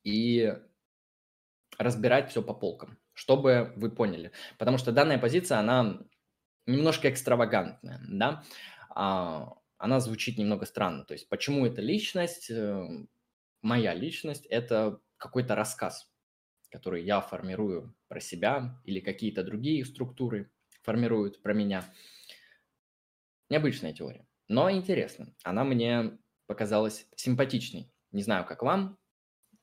и 0.04 0.56
разбирать 1.78 2.30
все 2.30 2.42
по 2.42 2.54
полкам, 2.54 2.98
чтобы 3.14 3.74
вы 3.76 3.90
поняли. 3.92 4.32
Потому 4.58 4.78
что 4.78 4.92
данная 4.92 5.18
позиция, 5.18 5.60
она 5.60 6.00
немножко 6.66 7.10
экстравагантная, 7.10 8.00
да, 8.08 8.44
а, 8.90 9.58
она 9.78 10.00
звучит 10.00 10.38
немного 10.38 10.66
странно. 10.66 11.06
То 11.06 11.14
есть 11.14 11.30
почему 11.30 11.66
эта 11.66 11.82
личность, 11.82 12.50
э, 12.50 12.88
моя 13.62 13.94
личность, 13.94 14.46
это 14.48 15.00
какой-то 15.18 15.56
рассказ, 15.56 16.10
который 16.70 17.04
я 17.04 17.22
формирую 17.22 17.96
про 18.08 18.20
себя 18.20 18.82
или 18.84 19.00
какие-то 19.00 19.44
другие 19.44 19.86
структуры 19.86 20.52
формируют 20.82 21.42
про 21.42 21.54
меня. 21.54 21.84
Необычная 23.50 23.94
теория, 23.94 24.28
но 24.48 24.72
интересно. 24.72 25.34
Она 25.44 25.64
мне 25.64 26.18
показалась 26.48 27.08
симпатичной. 27.16 27.92
Не 28.16 28.24
знаю, 28.24 28.46
как 28.46 28.64
вам, 28.64 28.98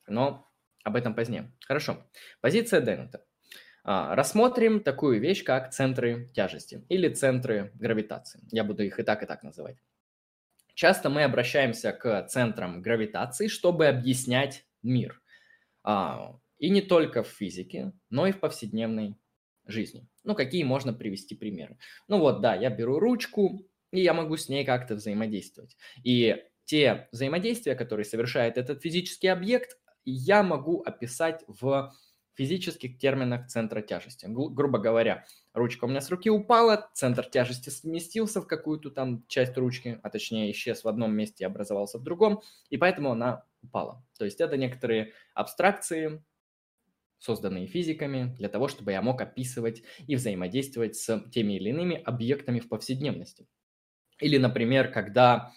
но 0.05 0.47
об 0.83 0.95
этом 0.95 1.15
позднее. 1.15 1.51
Хорошо. 1.65 2.05
Позиция 2.39 2.81
Деннета. 2.81 3.25
А, 3.83 4.13
рассмотрим 4.15 4.79
такую 4.79 5.19
вещь, 5.19 5.43
как 5.43 5.73
центры 5.73 6.29
тяжести 6.35 6.85
или 6.87 7.09
центры 7.09 7.71
гравитации. 7.73 8.41
Я 8.51 8.63
буду 8.63 8.83
их 8.83 8.99
и 8.99 9.03
так, 9.03 9.23
и 9.23 9.25
так 9.25 9.41
называть. 9.41 9.77
Часто 10.75 11.09
мы 11.09 11.23
обращаемся 11.23 11.93
к 11.93 12.27
центрам 12.27 12.83
гравитации, 12.83 13.47
чтобы 13.47 13.87
объяснять 13.87 14.67
мир. 14.83 15.19
А, 15.83 16.37
и 16.59 16.69
не 16.69 16.81
только 16.81 17.23
в 17.23 17.29
физике, 17.29 17.91
но 18.11 18.27
и 18.27 18.31
в 18.31 18.39
повседневной 18.39 19.17
жизни. 19.65 20.07
Ну, 20.23 20.35
какие 20.35 20.63
можно 20.63 20.93
привести 20.93 21.33
примеры? 21.33 21.79
Ну 22.07 22.19
вот, 22.19 22.41
да, 22.41 22.53
я 22.53 22.69
беру 22.69 22.99
ручку, 22.99 23.67
и 23.89 23.99
я 23.99 24.13
могу 24.13 24.37
с 24.37 24.47
ней 24.47 24.63
как-то 24.63 24.93
взаимодействовать. 24.93 25.75
И 26.03 26.43
те 26.73 27.07
взаимодействия, 27.11 27.75
которые 27.75 28.03
совершает 28.03 28.57
этот 28.57 28.81
физический 28.81 29.27
объект, 29.27 29.77
я 30.05 30.41
могу 30.41 30.81
описать 30.81 31.43
в 31.47 31.93
физических 32.33 32.97
терминах 32.97 33.45
центра 33.45 33.83
тяжести. 33.83 34.25
Гру- 34.25 34.49
грубо 34.49 34.79
говоря, 34.79 35.23
ручка 35.53 35.85
у 35.85 35.87
меня 35.87 36.01
с 36.01 36.09
руки 36.09 36.31
упала, 36.31 36.89
центр 36.95 37.25
тяжести 37.25 37.69
сместился 37.69 38.41
в 38.41 38.47
какую-то 38.47 38.89
там 38.89 39.23
часть 39.27 39.55
ручки, 39.55 39.99
а 40.01 40.09
точнее 40.09 40.49
исчез 40.49 40.83
в 40.83 40.87
одном 40.87 41.13
месте 41.13 41.43
и 41.43 41.45
образовался 41.45 41.99
в 41.99 42.03
другом, 42.03 42.41
и 42.71 42.77
поэтому 42.77 43.11
она 43.11 43.45
упала. 43.61 44.03
То 44.17 44.25
есть 44.25 44.41
это 44.41 44.57
некоторые 44.57 45.13
абстракции, 45.35 46.23
созданные 47.19 47.67
физиками, 47.67 48.33
для 48.39 48.49
того, 48.49 48.67
чтобы 48.67 48.93
я 48.93 49.03
мог 49.03 49.21
описывать 49.21 49.83
и 50.07 50.15
взаимодействовать 50.15 50.95
с 50.95 51.19
теми 51.31 51.53
или 51.53 51.69
иными 51.69 52.01
объектами 52.01 52.59
в 52.59 52.67
повседневности. 52.67 53.47
Или, 54.19 54.39
например, 54.39 54.91
когда 54.91 55.53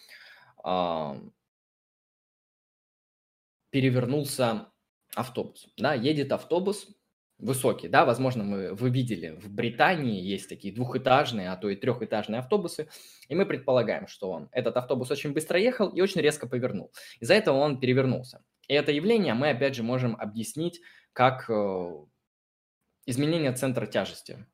перевернулся 3.70 4.72
автобус. 5.14 5.68
Да, 5.76 5.94
едет 5.94 6.32
автобус 6.32 6.88
высокий, 7.38 7.88
да, 7.88 8.04
возможно, 8.04 8.44
мы, 8.44 8.74
вы 8.74 8.90
видели, 8.90 9.36
в 9.36 9.50
Британии 9.50 10.22
есть 10.22 10.48
такие 10.48 10.74
двухэтажные, 10.74 11.50
а 11.50 11.56
то 11.56 11.68
и 11.68 11.76
трехэтажные 11.76 12.38
автобусы, 12.38 12.88
и 13.28 13.34
мы 13.34 13.44
предполагаем, 13.44 14.06
что 14.06 14.30
он, 14.30 14.48
этот 14.52 14.76
автобус 14.76 15.10
очень 15.10 15.34
быстро 15.34 15.58
ехал 15.58 15.88
и 15.88 16.00
очень 16.00 16.22
резко 16.22 16.48
повернул. 16.48 16.92
Из-за 17.20 17.34
этого 17.34 17.58
он 17.58 17.78
перевернулся. 17.78 18.42
И 18.68 18.74
это 18.74 18.90
явление 18.90 19.34
мы, 19.34 19.50
опять 19.50 19.74
же, 19.74 19.82
можем 19.82 20.16
объяснить 20.16 20.80
как 21.12 21.48
э, 21.50 22.04
изменение 23.04 23.52
центра 23.52 23.86
тяжести. 23.86 24.46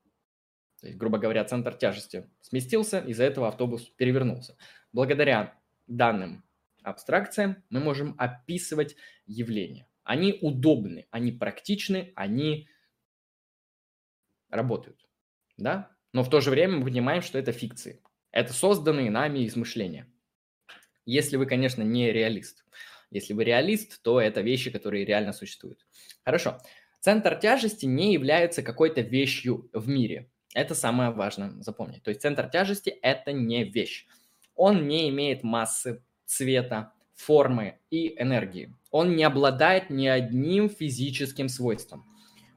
То 0.81 0.87
есть, 0.87 0.97
грубо 0.97 1.17
говоря, 1.17 1.45
центр 1.45 1.73
тяжести 1.73 2.29
сместился, 2.41 2.99
из-за 2.99 3.23
этого 3.23 3.47
автобус 3.47 3.83
перевернулся. 3.95 4.57
Благодаря 4.91 5.57
данным 5.97 6.43
абстракциям 6.83 7.63
мы 7.69 7.79
можем 7.79 8.15
описывать 8.17 8.95
явления. 9.25 9.87
Они 10.03 10.37
удобны, 10.41 11.07
они 11.11 11.31
практичны, 11.31 12.11
они 12.15 12.67
работают. 14.49 15.07
Да? 15.57 15.91
Но 16.11 16.23
в 16.23 16.29
то 16.29 16.41
же 16.41 16.49
время 16.49 16.77
мы 16.77 16.85
понимаем, 16.85 17.21
что 17.21 17.39
это 17.39 17.51
фикции. 17.51 18.01
Это 18.31 18.53
созданные 18.53 19.09
нами 19.09 19.45
измышления. 19.47 20.11
Если 21.05 21.37
вы, 21.37 21.45
конечно, 21.45 21.83
не 21.83 22.11
реалист. 22.11 22.65
Если 23.11 23.33
вы 23.33 23.43
реалист, 23.43 24.01
то 24.01 24.19
это 24.19 24.41
вещи, 24.41 24.71
которые 24.71 25.05
реально 25.05 25.33
существуют. 25.33 25.85
Хорошо. 26.23 26.59
Центр 26.99 27.35
тяжести 27.35 27.85
не 27.85 28.13
является 28.13 28.63
какой-то 28.63 29.01
вещью 29.01 29.69
в 29.73 29.87
мире. 29.87 30.31
Это 30.55 30.73
самое 30.73 31.11
важное 31.11 31.51
запомнить. 31.61 32.03
То 32.03 32.09
есть 32.09 32.21
центр 32.21 32.49
тяжести– 32.49 32.89
это 33.01 33.33
не 33.33 33.63
вещь. 33.63 34.07
Он 34.55 34.87
не 34.87 35.09
имеет 35.09 35.43
массы, 35.43 36.03
цвета, 36.25 36.93
формы 37.13 37.79
и 37.89 38.19
энергии. 38.21 38.75
Он 38.91 39.15
не 39.15 39.23
обладает 39.23 39.89
ни 39.89 40.07
одним 40.07 40.69
физическим 40.69 41.49
свойством. 41.49 42.05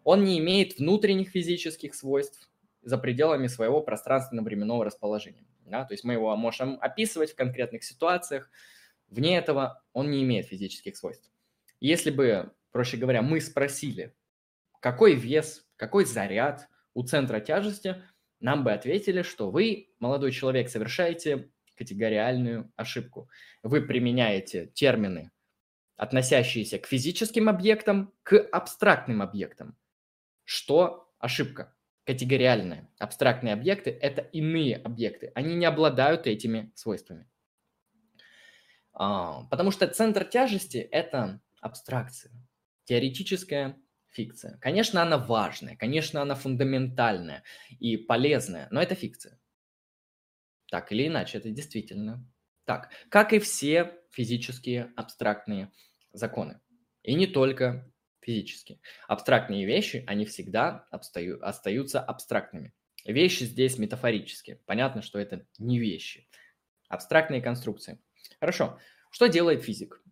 Он 0.05 0.25
не 0.25 0.39
имеет 0.39 0.79
внутренних 0.79 1.31
физических 1.31 1.95
свойств 1.95 2.49
за 2.83 2.99
пределами 2.99 3.49
своего 3.49 3.81
пространственно-временного 3.81 4.85
расположения. 4.85 5.47
Да? 5.65 5.85
То 5.85 5.95
есть 5.95 6.05
мы 6.05 6.13
его 6.13 6.35
можем 6.37 6.79
описывать 6.81 7.33
в 7.33 7.37
конкретных 7.37 7.85
ситуациях. 7.85 8.51
Вне 9.09 9.37
этого 9.37 9.83
он 9.93 10.11
не 10.11 10.23
имеет 10.23 10.47
физических 10.47 10.97
свойств. 10.97 11.31
Если 11.81 12.11
бы, 12.11 12.53
проще 12.73 12.97
говоря, 12.97 13.23
мы 13.23 13.41
спросили, 13.41 14.15
какой 14.81 15.15
вес, 15.15 15.67
какой 15.77 16.05
заряд 16.05 16.69
у 16.95 17.03
центра 17.03 17.41
тяжести, 17.41 18.03
нам 18.41 18.65
бы 18.65 18.73
ответили, 18.73 19.23
что 19.23 19.51
вы, 19.51 19.91
молодой 19.99 20.31
человек, 20.31 20.69
совершаете 20.69 21.51
категориальную 21.77 22.73
ошибку. 22.77 23.29
Вы 23.63 23.83
применяете 23.83 24.67
термины, 24.67 25.31
относящиеся 25.97 26.79
к 26.79 26.87
физическим 26.87 27.49
объектам, 27.49 28.13
к 28.23 28.37
абстрактным 28.37 29.23
объектам. 29.23 29.77
Что 30.45 31.13
ошибка? 31.19 31.75
Категориальная. 32.05 32.89
Абстрактные 32.99 33.53
объекты– 33.53 33.91
это 34.01 34.23
иные 34.23 34.77
объекты. 34.77 35.33
Они 35.35 35.55
не 35.55 35.67
обладают 35.67 36.27
этими 36.27 36.71
свойствами. 36.75 37.29
А, 38.93 39.45
потому 39.51 39.71
что 39.71 39.87
центр 39.89 40.25
тяжести– 40.25 40.79
это 40.93 41.41
абстракция, 41.61 42.33
теоретическая 42.85 43.77
фикция. 44.11 44.57
Конечно, 44.59 45.03
она 45.03 45.19
важная, 45.19 45.77
конечно, 45.77 46.23
она 46.23 46.35
фундаментальная 46.35 47.43
и 47.79 47.97
полезная, 47.97 48.69
но 48.71 48.81
это 48.81 48.95
фикция. 48.95 49.39
Так 50.71 50.93
или 50.93 51.07
иначе, 51.07 51.39
это 51.39 51.51
действительно 51.51 52.27
так. 52.65 52.91
Как 53.09 53.33
и 53.33 53.39
все 53.39 53.95
физические 54.11 54.93
абстрактные 54.97 55.73
законы. 56.13 56.61
И 57.03 57.15
не 57.15 57.27
только 57.27 57.91
физические. 58.21 58.81
Абстрактные 59.07 59.65
вещи, 59.67 60.05
они 60.07 60.25
всегда 60.25 60.87
обстаю, 60.91 61.39
остаются 61.47 62.01
абстрактными. 62.01 62.75
Вещи 63.05 63.45
здесь 63.45 63.79
метафорические. 63.79 64.57
Понятно, 64.67 65.01
что 65.01 65.19
это 65.19 65.47
не 65.59 65.79
вещи. 65.79 66.29
Абстрактные 66.89 67.41
конструкции. 67.41 68.01
Хорошо. 68.41 68.81
Что 69.11 69.29
делает 69.29 69.63
физик? 69.63 70.03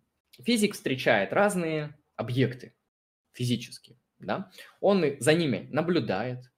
Физик 0.43 0.73
встречает 0.73 1.33
разные 1.33 1.97
объекты 2.15 2.75
физические. 3.33 3.99
Да? 4.19 4.49
Он 4.79 5.03
за 5.19 5.33
ними 5.33 5.67
наблюдает, 5.71 6.51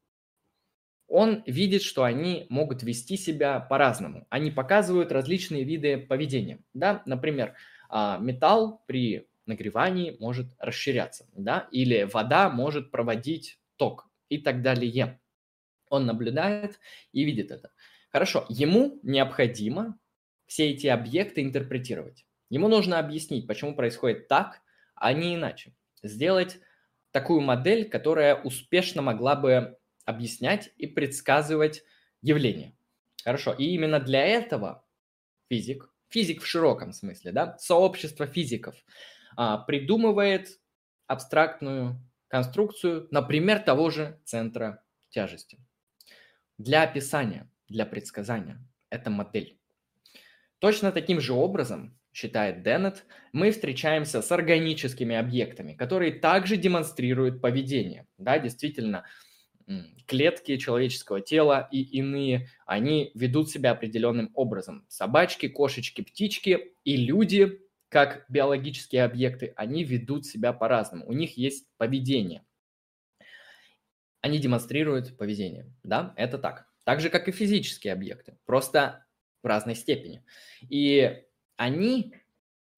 он 1.07 1.43
видит, 1.45 1.81
что 1.83 2.03
они 2.03 2.45
могут 2.49 2.83
вести 2.83 3.17
себя 3.17 3.59
по-разному. 3.59 4.27
Они 4.29 4.51
показывают 4.51 5.11
различные 5.11 5.63
виды 5.63 5.97
поведения. 5.97 6.59
Да? 6.73 7.01
Например, 7.05 7.55
а, 7.89 8.17
металл 8.19 8.83
при 8.87 9.27
нагревании 9.45 10.17
может 10.19 10.47
расширяться, 10.59 11.25
да? 11.33 11.67
или 11.71 12.03
вода 12.03 12.49
может 12.49 12.91
проводить 12.91 13.59
ток 13.77 14.09
и 14.27 14.37
так 14.37 14.61
далее. 14.61 15.19
Он 15.89 16.05
наблюдает 16.05 16.79
и 17.13 17.23
видит 17.23 17.51
это. 17.51 17.71
Хорошо, 18.11 18.45
ему 18.49 18.99
необходимо 19.03 19.97
все 20.45 20.71
эти 20.71 20.87
объекты 20.87 21.41
интерпретировать. 21.41 22.25
Ему 22.49 22.67
нужно 22.67 22.99
объяснить, 22.99 23.47
почему 23.47 23.75
происходит 23.75 24.27
так, 24.27 24.61
а 24.95 25.13
не 25.13 25.35
иначе. 25.35 25.73
Сделать 26.03 26.59
такую 27.11 27.41
модель, 27.41 27.89
которая 27.89 28.35
успешно 28.35 29.01
могла 29.01 29.35
бы 29.35 29.76
объяснять 30.07 30.71
и 30.77 30.87
предсказывать 30.87 31.83
явления. 32.23 32.75
Хорошо. 33.23 33.53
И 33.53 33.65
именно 33.65 33.99
для 33.99 34.25
этого 34.25 34.83
физик 35.49 35.91
физик 36.09 36.41
в 36.41 36.47
широком 36.47 36.93
смысле, 36.93 37.31
да, 37.31 37.57
сообщество 37.57 38.25
физиков 38.25 38.75
а, 39.35 39.57
придумывает 39.57 40.59
абстрактную 41.05 42.01
конструкцию, 42.27 43.07
например, 43.11 43.59
того 43.59 43.89
же 43.89 44.19
центра 44.23 44.83
тяжести. 45.09 45.59
Для 46.57 46.83
описания, 46.83 47.49
для 47.67 47.85
предсказания 47.85 48.65
это 48.89 49.09
модель. 49.09 49.59
Точно 50.59 50.91
таким 50.91 51.21
же 51.21 51.33
образом, 51.33 51.97
считает 52.13 52.63
Деннет, 52.63 53.05
мы 53.31 53.51
встречаемся 53.51 54.23
с 54.23 54.31
органическими 54.31 55.15
объектами, 55.15 55.73
которые 55.73 56.13
также 56.13 56.57
демонстрируют 56.57 57.41
поведение. 57.41 58.07
Да, 58.17 58.39
действительно, 58.39 59.05
клетки 60.05 60.57
человеческого 60.57 61.21
тела 61.21 61.67
и 61.71 61.81
иные, 61.81 62.49
они 62.65 63.11
ведут 63.13 63.49
себя 63.49 63.71
определенным 63.71 64.31
образом. 64.33 64.85
Собачки, 64.87 65.47
кошечки, 65.47 66.01
птички 66.01 66.73
и 66.83 66.95
люди, 66.95 67.61
как 67.89 68.25
биологические 68.29 69.03
объекты, 69.03 69.53
они 69.55 69.83
ведут 69.83 70.25
себя 70.25 70.53
по-разному. 70.53 71.05
У 71.07 71.13
них 71.13 71.37
есть 71.37 71.67
поведение. 71.77 72.45
Они 74.21 74.39
демонстрируют 74.39 75.17
поведение. 75.17 75.71
Да, 75.83 76.13
это 76.17 76.37
так. 76.37 76.67
Так 76.83 77.01
же, 77.01 77.09
как 77.09 77.27
и 77.27 77.33
физические 77.33 77.93
объекты, 77.93 78.37
просто 78.45 79.05
в 79.43 79.47
разной 79.47 79.75
степени. 79.75 80.23
И 80.61 81.21
они, 81.57 82.13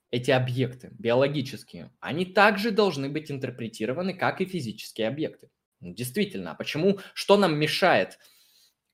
эти 0.10 0.32
объекты 0.32 0.90
биологические, 0.98 1.92
они 2.00 2.26
также 2.26 2.72
должны 2.72 3.10
быть 3.10 3.32
интерпретированы, 3.32 4.14
как 4.16 4.42
и 4.42 4.46
физические 4.46 5.08
объекты. 5.08 5.50
Ну, 5.82 5.94
действительно, 5.94 6.52
а 6.52 6.56
почему, 6.56 7.00
что 7.14 7.38
нам 7.38 7.58
мешает 7.58 8.20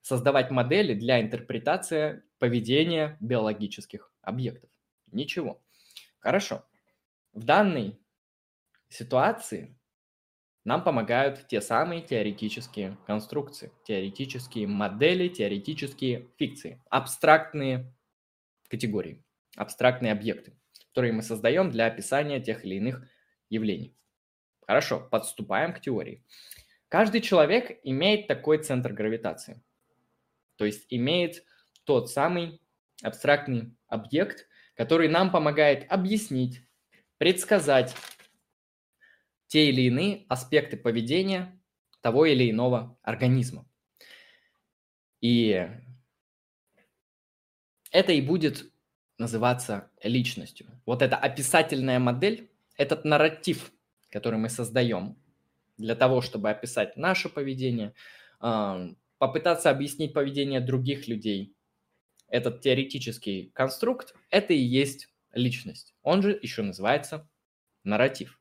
создавать 0.02 0.52
модели 0.52 0.94
для 0.94 1.22
интерпретации 1.22 2.24
поведения 2.40 3.18
биологических 3.22 4.12
объектов? 4.22 4.70
Ничего. 5.12 5.62
Хорошо. 6.20 6.66
В 7.34 7.44
данной 7.46 8.00
ситуации 8.90 9.78
нам 10.64 10.84
помогают 10.84 11.48
те 11.48 11.62
самые 11.62 12.02
теоретические 12.02 12.98
конструкции, 13.06 13.72
теоретические 13.86 14.68
модели, 14.68 15.28
теоретические 15.30 16.28
фикции, 16.38 16.82
абстрактные 16.90 17.94
категории, 18.70 19.24
абстрактные 19.58 20.12
объекты, 20.14 20.54
которые 20.90 21.14
мы 21.14 21.24
создаем 21.24 21.72
для 21.72 21.88
описания 21.88 22.40
тех 22.42 22.66
или 22.66 22.76
иных 22.76 23.08
явлений. 23.50 23.96
Хорошо, 24.68 25.00
подступаем 25.12 25.74
к 25.74 25.82
теории. 25.82 26.24
Каждый 26.96 27.20
человек 27.20 27.78
имеет 27.84 28.26
такой 28.28 28.58
центр 28.64 28.94
гравитации. 28.94 29.62
То 30.56 30.64
есть 30.64 30.86
имеет 30.88 31.44
тот 31.84 32.10
самый 32.10 32.62
абстрактный 33.04 33.76
объект, 33.90 34.48
который 34.76 35.10
нам 35.10 35.30
помогает 35.30 35.92
объяснить, 35.92 36.62
предсказать 37.18 37.94
те 39.48 39.68
или 39.68 39.82
иные 39.82 40.26
аспекты 40.30 40.78
поведения 40.78 41.62
того 42.00 42.26
или 42.28 42.50
иного 42.50 42.98
организма. 43.02 43.70
И 45.20 45.70
это 47.92 48.14
и 48.14 48.22
будет 48.22 48.72
называться 49.18 49.92
личностью. 50.02 50.68
Вот 50.86 51.02
эта 51.02 51.18
описательная 51.18 52.00
модель, 52.00 52.50
этот 52.78 53.04
нарратив, 53.04 53.74
который 54.10 54.40
мы 54.40 54.48
создаем, 54.48 55.18
для 55.78 55.96
того, 55.96 56.22
чтобы 56.22 56.50
описать 56.50 56.98
наше 56.98 57.30
поведение, 57.30 57.94
попытаться 58.40 59.70
объяснить 59.70 60.14
поведение 60.14 60.60
других 60.62 61.08
людей. 61.08 61.56
Этот 62.28 62.62
теоретический 62.62 63.52
конструкт– 63.54 64.14
это 64.30 64.54
и 64.54 64.58
есть 64.58 65.10
личность. 65.34 65.94
Он 66.02 66.22
же 66.22 66.38
еще 66.42 66.62
называется 66.62 67.30
нарратив. 67.84 68.40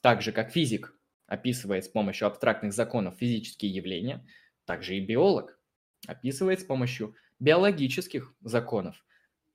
Так 0.00 0.22
же, 0.22 0.32
как 0.32 0.50
физик 0.50 0.94
описывает 1.26 1.84
с 1.84 1.88
помощью 1.88 2.28
абстрактных 2.28 2.72
законов 2.72 3.18
физические 3.18 3.72
явления, 3.72 4.26
так 4.64 4.82
же 4.82 4.96
и 4.96 5.04
биолог 5.04 5.58
описывает 6.06 6.60
с 6.60 6.64
помощью 6.64 7.14
биологических 7.38 8.34
законов 8.40 9.04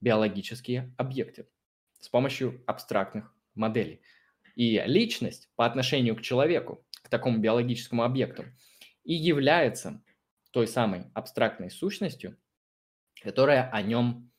биологические 0.01 0.93
объекты, 0.97 1.47
с 1.99 2.09
помощью 2.09 2.61
абстрактных 2.67 3.33
моделей. 3.55 4.01
И 4.55 4.81
личность 4.85 5.49
по 5.55 5.65
отношению 5.65 6.15
к 6.15 6.21
человеку 6.21 6.84
к 7.05 7.09
такому 7.09 7.37
биологическому 7.37 8.03
объекту 8.03 8.45
и 9.03 9.13
является 9.13 10.03
той 10.51 10.67
самой 10.67 11.05
абстрактной 11.13 11.69
сущностью, 11.69 12.37
которая 13.21 13.69
о 13.69 13.81
нем 13.83 14.31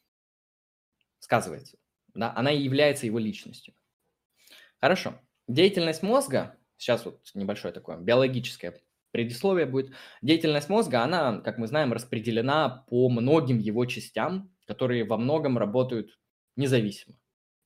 сказывается. 1.20 1.79
Да? 2.14 2.33
Она 2.35 2.50
и 2.50 2.61
является 2.61 3.07
его 3.07 3.20
личностью. 3.20 3.74
Хорошо. 4.81 5.20
Деятельность 5.46 6.02
мозга, 6.02 6.59
сейчас 6.76 7.05
вот 7.05 7.20
небольшое 7.35 7.72
такое 7.72 7.98
биологическое 7.98 8.81
предисловие 9.12 9.66
будет. 9.66 9.94
Деятельность 10.20 10.68
мозга, 10.68 11.02
она, 11.02 11.40
как 11.40 11.59
мы 11.59 11.68
знаем, 11.68 11.92
распределена 11.92 12.85
по 12.88 13.09
многим 13.09 13.59
его 13.59 13.87
частям, 13.87 14.52
которые 14.66 15.05
во 15.05 15.16
многом 15.16 15.57
работают 15.57 16.18
независимо. 16.57 17.16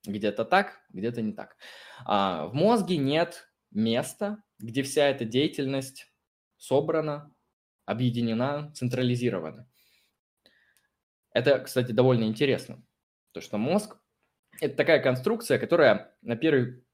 Где-то 0.05 0.45
так, 0.45 0.81
где-то 0.91 1.23
не 1.23 1.33
так. 1.33 1.57
А 2.05 2.47
в 2.47 2.55
мозге 2.55 2.99
нет 2.99 3.51
места, 3.71 4.43
где 4.61 4.83
вся 4.83 5.09
эта 5.09 5.25
деятельность 5.25 6.13
собрана, 6.57 7.35
объединена, 7.87 8.73
централизирована. 8.75 9.69
Это, 11.33 11.61
кстати, 11.61 11.93
довольно 11.93 12.25
интересно, 12.25 12.83
то 13.33 13.41
что 13.41 13.59
мозг– 13.59 13.97
это 14.61 14.77
такая 14.77 15.01
конструкция, 15.01 15.59
которая 15.59 16.15
на 16.23 16.37
первый, 16.37 16.85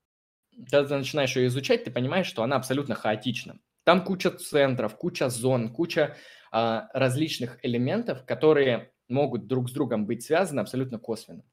когда 0.55 0.85
ты 0.85 0.97
начинаешь 0.97 1.35
ее 1.37 1.47
изучать, 1.47 1.85
ты 1.85 1.91
понимаешь, 1.91 2.27
что 2.27 2.43
она 2.43 2.57
абсолютно 2.57 2.95
хаотична. 2.95 3.59
Там 3.85 4.05
куча 4.05 4.31
центров, 4.31 4.97
куча 4.97 5.29
зон, 5.31 5.73
куча 5.73 6.17
а, 6.51 6.89
различных 6.93 7.59
элементов, 7.65 8.25
которые 8.25 8.93
могут 9.09 9.47
друг 9.47 9.71
с 9.71 9.73
другом 9.73 10.07
быть 10.07 10.25
связаны 10.25 10.61
абсолютно 10.61 10.99
косвенно. 10.99 11.45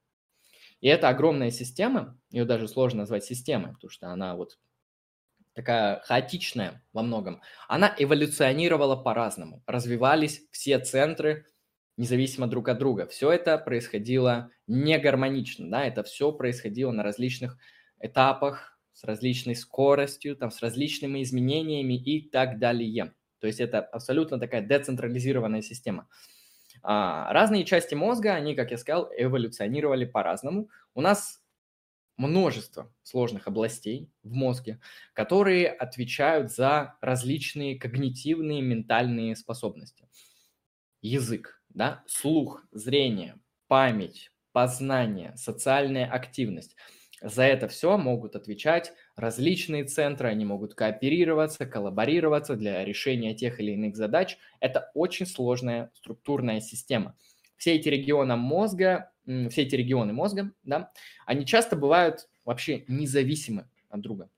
И 0.81 0.87
это 0.87 1.07
огромная 1.07 1.51
система, 1.51 2.19
ее 2.29 2.45
даже 2.45 2.67
сложно 2.67 3.01
назвать 3.01 3.23
системой, 3.23 3.73
потому 3.73 3.89
что 3.89 4.07
она 4.07 4.35
вот 4.35 4.59
такая 5.53 6.01
хаотичная 6.05 6.83
во 6.93 7.03
многом, 7.03 7.41
она 7.67 7.93
эволюционировала 7.97 8.95
по-разному. 8.95 9.63
Развивались 9.67 10.41
все 10.51 10.79
центры 10.79 11.45
независимо 11.97 12.47
друг 12.47 12.69
от 12.69 12.79
друга. 12.79 13.07
Все 13.07 13.31
это 13.31 13.57
происходило 13.57 14.49
не 14.67 14.97
гармонично, 14.97 15.69
да, 15.69 15.85
это 15.85 16.03
все 16.03 16.31
происходило 16.31 16.91
на 16.91 17.03
различных 17.03 17.57
этапах, 17.99 18.79
с 18.93 19.03
различной 19.03 19.55
скоростью, 19.55 20.35
там, 20.35 20.51
с 20.51 20.61
различными 20.61 21.23
изменениями 21.23 21.95
и 21.95 22.29
так 22.29 22.59
далее. 22.59 23.13
То 23.39 23.47
есть 23.47 23.59
это 23.59 23.79
абсолютно 23.79 24.39
такая 24.39 24.61
децентрализированная 24.61 25.61
система. 25.61 26.07
А, 26.81 27.31
разные 27.33 27.65
части 27.65 27.95
мозга, 27.95 28.33
они, 28.33 28.55
как 28.55 28.71
я 28.71 28.77
сказал, 28.77 29.09
эволюционировали 29.17 30.05
по-разному. 30.05 30.69
У 30.93 31.01
нас 31.01 31.42
множество 32.17 32.93
сложных 33.03 33.47
областей 33.47 34.09
в 34.23 34.31
мозге, 34.33 34.79
которые 35.13 35.67
отвечают 35.69 36.51
за 36.51 36.97
различные 37.01 37.77
когнитивные 37.79 38.61
ментальные 38.61 39.35
способности. 39.35 40.07
Язык, 41.01 41.61
да, 41.69 42.03
слух, 42.07 42.65
зрение, 42.71 43.39
память, 43.67 44.31
познание, 44.53 45.33
социальная 45.35 46.09
активность. 46.09 46.75
За 47.21 47.43
это 47.43 47.67
все 47.67 47.97
могут 47.97 48.35
отвечать 48.35 48.93
различные 49.15 49.85
центры, 49.85 50.29
они 50.29 50.45
могут 50.45 50.75
кооперироваться, 50.75 51.65
коллаборироваться 51.65 52.55
для 52.55 52.83
решения 52.83 53.33
тех 53.33 53.59
или 53.59 53.71
иных 53.71 53.95
задач. 53.95 54.37
Это 54.59 54.91
очень 54.93 55.25
сложная 55.25 55.91
структурная 55.95 56.59
система. 56.59 57.17
Все 57.57 57.75
эти 57.75 57.89
регионы 57.89 58.35
мозга 58.35 59.13
все 59.25 59.63
эти 59.63 59.75
регионы 59.75 60.13
мозга, 60.13 60.51
да, 60.63 60.91
они 61.25 61.45
часто 61.45 61.75
бывают 61.75 62.27
вообще 62.45 62.83
независимы 62.87 63.69
от 63.89 64.01
друга. 64.01 64.29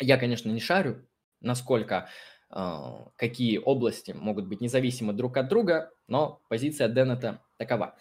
Я, 0.00 0.18
конечно, 0.18 0.50
не 0.50 0.60
шарю, 0.60 1.06
насколько 1.40 2.08
а, 2.50 3.08
какие 3.16 3.58
области 3.58 4.12
могут 4.12 4.46
быть 4.46 4.60
независимы 4.60 5.12
друг 5.12 5.36
от 5.36 5.48
друга, 5.48 5.90
но 6.06 6.40
позиция 6.48 6.88
Деннета 6.88 7.42
такова. 7.56 7.96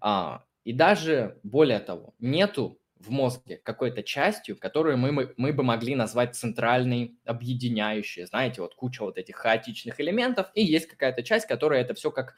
А, 0.00 0.44
и 0.64 0.72
даже 0.72 1.38
более 1.42 1.80
того, 1.80 2.14
нету 2.18 2.78
в 2.98 3.10
мозге 3.10 3.60
какой-то 3.62 4.02
частью, 4.02 4.56
которую 4.56 4.96
мы, 4.98 5.12
мы, 5.12 5.34
мы 5.36 5.52
бы 5.52 5.62
могли 5.62 5.94
назвать 5.94 6.34
центральной, 6.34 7.18
объединяющей. 7.24 8.24
Знаете, 8.24 8.62
вот 8.62 8.74
куча 8.74 9.02
вот 9.02 9.18
этих 9.18 9.36
хаотичных 9.36 10.00
элементов, 10.00 10.50
и 10.54 10.64
есть 10.64 10.86
какая-то 10.86 11.22
часть, 11.22 11.46
которая 11.46 11.82
это 11.82 11.94
все 11.94 12.10
как 12.10 12.34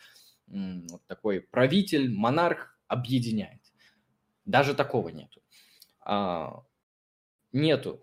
вот 0.50 1.04
такой 1.06 1.40
правитель, 1.40 2.12
монарх 2.12 2.78
объединяет. 2.86 3.60
Даже 4.44 4.74
такого 4.74 5.10
нету. 5.10 5.42
А, 6.00 6.62
нету 7.52 8.02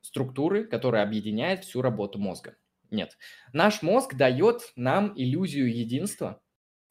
структуры, 0.00 0.64
которая 0.64 1.02
объединяет 1.02 1.64
всю 1.64 1.82
работу 1.82 2.18
мозга. 2.18 2.56
Нет. 2.90 3.18
Наш 3.52 3.82
мозг 3.82 4.14
дает 4.14 4.72
нам 4.76 5.12
иллюзию 5.16 5.74
единства. 5.74 6.40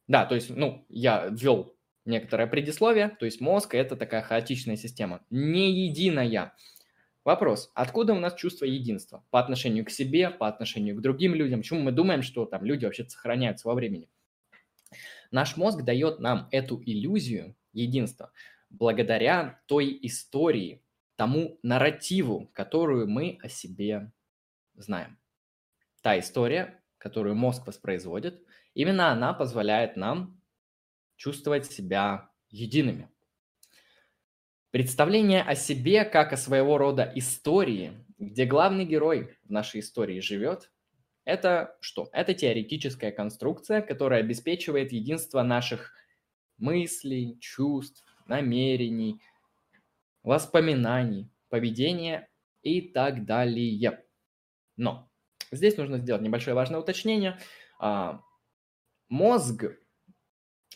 Да, 0.06 0.26
то 0.26 0.34
есть, 0.34 0.50
ну, 0.50 0.84
я 0.88 1.28
ввел 1.28 1.74
некоторое 2.04 2.46
предисловие, 2.46 3.08
то 3.08 3.24
есть 3.24 3.40
мозг– 3.40 3.74
это 3.76 3.96
такая 3.96 4.22
хаотичная 4.22 4.76
система, 4.76 5.24
не 5.30 5.86
единая. 5.86 6.54
Вопрос, 7.24 7.70
откуда 7.74 8.12
у 8.12 8.20
нас 8.20 8.34
чувство 8.34 8.66
единства 8.66 9.24
по 9.30 9.40
отношению 9.40 9.86
к 9.86 9.90
себе, 9.90 10.28
по 10.28 10.46
отношению 10.46 10.96
к 10.96 11.00
другим 11.00 11.34
людям? 11.34 11.60
Почему 11.60 11.80
мы 11.80 11.90
думаем, 11.90 12.22
что 12.22 12.44
там 12.44 12.64
люди 12.64 12.84
вообще 12.84 13.08
сохраняются 13.08 13.66
во 13.66 13.74
времени? 13.74 14.10
Наш 15.30 15.56
мозг 15.56 15.82
дает 15.82 16.20
нам 16.20 16.48
эту 16.52 16.80
иллюзию 16.84 17.56
единства 17.72 18.30
благодаря 18.68 19.60
той 19.66 19.98
истории, 20.02 20.82
тому 21.16 21.58
нарративу, 21.62 22.50
которую 22.52 23.08
мы 23.08 23.38
о 23.42 23.48
себе 23.48 24.12
знаем. 24.74 25.18
Та 26.02 26.18
история, 26.18 26.82
которую 26.98 27.36
мозг 27.36 27.66
воспроизводит, 27.66 28.42
именно 28.74 29.10
она 29.10 29.32
позволяет 29.32 29.96
нам 29.96 30.40
чувствовать 31.16 31.66
себя 31.66 32.30
едиными. 32.50 33.08
Представление 34.74 35.42
о 35.42 35.54
себе 35.54 36.04
как 36.04 36.32
о 36.32 36.36
своего 36.36 36.78
рода 36.78 37.08
истории, 37.14 37.92
где 38.18 38.44
главный 38.44 38.84
герой 38.84 39.38
в 39.44 39.52
нашей 39.52 39.78
истории 39.78 40.18
живет, 40.18 40.72
это 41.24 41.76
что? 41.78 42.08
Это 42.12 42.34
теоретическая 42.34 43.12
конструкция, 43.12 43.82
которая 43.82 44.18
обеспечивает 44.18 44.90
единство 44.90 45.44
наших 45.44 45.92
мыслей, 46.58 47.38
чувств, 47.38 48.04
намерений, 48.26 49.22
воспоминаний, 50.24 51.30
поведения 51.50 52.28
и 52.62 52.80
так 52.80 53.26
далее. 53.26 54.04
Но 54.76 55.08
здесь 55.52 55.76
нужно 55.76 55.98
сделать 55.98 56.22
небольшое 56.22 56.56
важное 56.56 56.80
уточнение. 56.80 57.38
А, 57.78 58.22
мозг, 59.08 59.66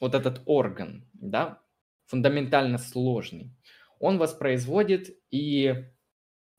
вот 0.01 0.15
этот 0.15 0.43
орган, 0.47 1.11
да, 1.15 1.61
фундаментально 2.07 2.79
сложный, 2.79 3.58
он 3.99 4.19
воспроизводит 4.19 5.17
и 5.31 5.85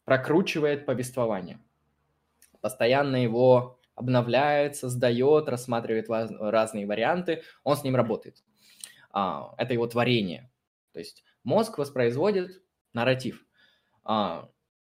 прокручивает 0.05 0.85
повествование. 0.85 1.59
Постоянно 2.61 3.21
его 3.21 3.79
обновляет, 3.95 4.75
создает, 4.75 5.49
рассматривает 5.49 6.07
разные 6.39 6.87
варианты, 6.87 7.43
он 7.63 7.77
с 7.77 7.83
ним 7.83 7.95
работает. 7.95 8.43
А, 9.11 9.53
это 9.57 9.73
его 9.73 9.87
творение. 9.87 10.51
То 10.93 10.99
есть 10.99 11.23
мозг 11.43 11.77
воспроизводит 11.77 12.61
нарратив. 12.93 13.45
А, 14.03 14.49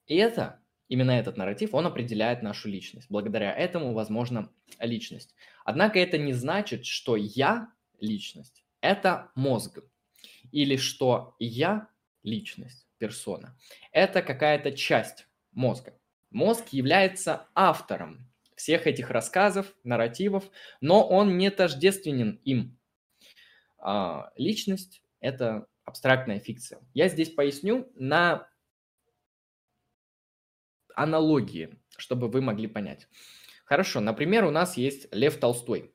и 0.07 0.17
это, 0.17 0.61
именно 0.89 1.11
этот 1.11 1.37
нарратив, 1.37 1.75
он 1.75 1.87
определяет 1.87 2.43
нашу 2.43 2.69
личность. 2.69 3.09
Благодаря 3.11 3.53
этому, 3.53 3.93
возможно, 3.93 4.51
личность. 4.79 5.35
Однако 5.65 5.99
это 5.99 6.19
не 6.19 6.33
значит, 6.33 6.87
что 6.87 7.17
я 7.17 7.73
личность– 8.01 8.65
это 8.81 9.31
мозг. 9.35 9.81
Или 10.51 10.77
что 10.77 11.35
я 11.39 11.89
личность, 12.23 12.87
персона. 12.99 13.57
Это 13.93 14.23
какая-то 14.23 14.73
часть 14.73 15.27
мозга. 15.53 15.99
Мозг 16.31 16.69
является 16.69 17.49
автором 17.55 18.31
всех 18.57 18.87
этих 18.87 19.11
рассказов, 19.11 19.75
нарративов, 19.85 20.51
но 20.81 21.07
он 21.07 21.37
не 21.37 21.51
тождественен 21.51 22.41
им. 22.45 22.79
А, 23.79 24.33
личность– 24.37 25.03
это 25.21 25.67
абстрактная 25.85 26.39
фикция. 26.39 26.81
Я 26.95 27.09
здесь 27.09 27.31
поясню 27.31 27.91
на 27.95 28.49
аналогии, 30.95 31.79
чтобы 31.97 32.29
вы 32.29 32.41
могли 32.41 32.69
понять. 32.69 33.09
Хорошо, 33.65 34.01
например, 34.01 34.45
у 34.45 34.51
нас 34.51 34.77
есть 34.77 35.13
Лев 35.13 35.39
Толстой, 35.39 35.95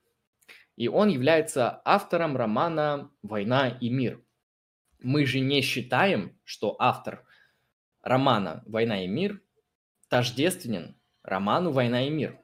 и 0.75 0.87
он 0.87 1.09
является 1.09 1.81
автором 1.85 2.35
романа 2.35 3.11
«Война 3.21 3.69
и 3.69 3.89
мир». 3.89 4.23
Мы 4.99 5.25
же 5.25 5.39
не 5.39 5.61
считаем, 5.61 6.37
что 6.43 6.75
автор 6.79 7.25
романа 8.01 8.63
«Война 8.65 9.03
и 9.03 9.07
мир» 9.07 9.41
тождественен 10.09 10.97
роману 11.23 11.71
«Война 11.71 12.07
и 12.07 12.09
мир». 12.09 12.39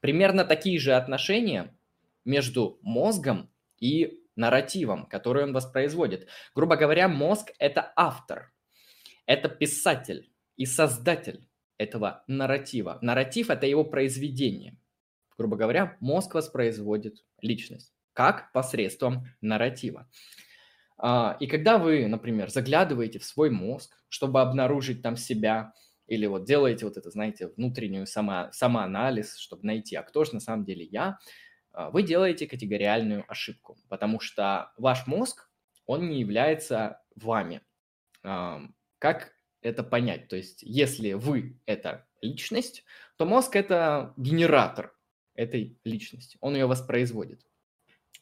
Примерно 0.00 0.44
такие 0.44 0.78
же 0.78 0.94
отношения 0.94 1.76
между 2.24 2.78
мозгом 2.82 3.50
и 3.78 4.20
нарративом, 4.36 5.06
который 5.06 5.44
он 5.44 5.52
воспроизводит. 5.52 6.28
Грубо 6.54 6.76
говоря, 6.76 7.08
мозг– 7.08 7.52
это 7.58 7.92
автор, 7.96 8.52
это 9.26 9.48
писатель 9.48 10.30
и 10.56 10.66
создатель 10.66 11.48
этого 11.78 12.24
нарратива. 12.26 12.98
Нарратив– 13.02 13.50
это 13.50 13.66
его 13.66 13.84
произведение. 13.84 14.78
Грубо 15.36 15.56
говоря, 15.56 15.96
мозг 16.00 16.34
воспроизводит 16.34 17.24
личность. 17.40 17.92
Как? 18.12 18.52
Посредством 18.52 19.26
нарратива. 19.40 20.08
А, 20.96 21.36
и 21.40 21.46
когда 21.46 21.78
вы, 21.78 22.06
например, 22.06 22.50
заглядываете 22.50 23.18
в 23.18 23.24
свой 23.24 23.50
мозг, 23.50 23.96
чтобы 24.08 24.40
обнаружить 24.40 25.02
там 25.02 25.16
себя, 25.16 25.72
или 26.06 26.26
вот 26.26 26.44
делаете 26.44 26.84
вот 26.84 26.96
это, 26.96 27.10
знаете, 27.10 27.48
внутреннюю 27.48 28.06
само, 28.06 28.48
самоанализ, 28.52 29.36
чтобы 29.36 29.66
найти, 29.66 29.96
а 29.96 30.02
кто 30.02 30.24
же 30.24 30.34
на 30.34 30.40
самом 30.40 30.64
деле 30.64 30.84
я, 30.84 31.18
а, 31.72 31.90
вы 31.90 32.02
делаете 32.02 32.46
категориальную 32.46 33.24
ошибку, 33.28 33.76
потому 33.88 34.20
что 34.20 34.72
ваш 34.76 35.06
мозг, 35.06 35.50
он 35.86 36.08
не 36.08 36.20
является 36.20 37.02
вами. 37.14 37.60
Как 38.22 39.34
это 39.60 39.82
понять? 39.82 40.28
То 40.28 40.36
есть, 40.36 40.62
если 40.62 41.12
вы– 41.12 41.60
это 41.66 42.06
личность, 42.22 42.84
то 43.18 43.26
мозг– 43.26 43.54
это 43.56 44.14
генератор 44.16 44.96
этой 45.34 45.78
личности, 45.84 46.38
он 46.40 46.54
ее 46.54 46.66
воспроизводит. 46.66 47.44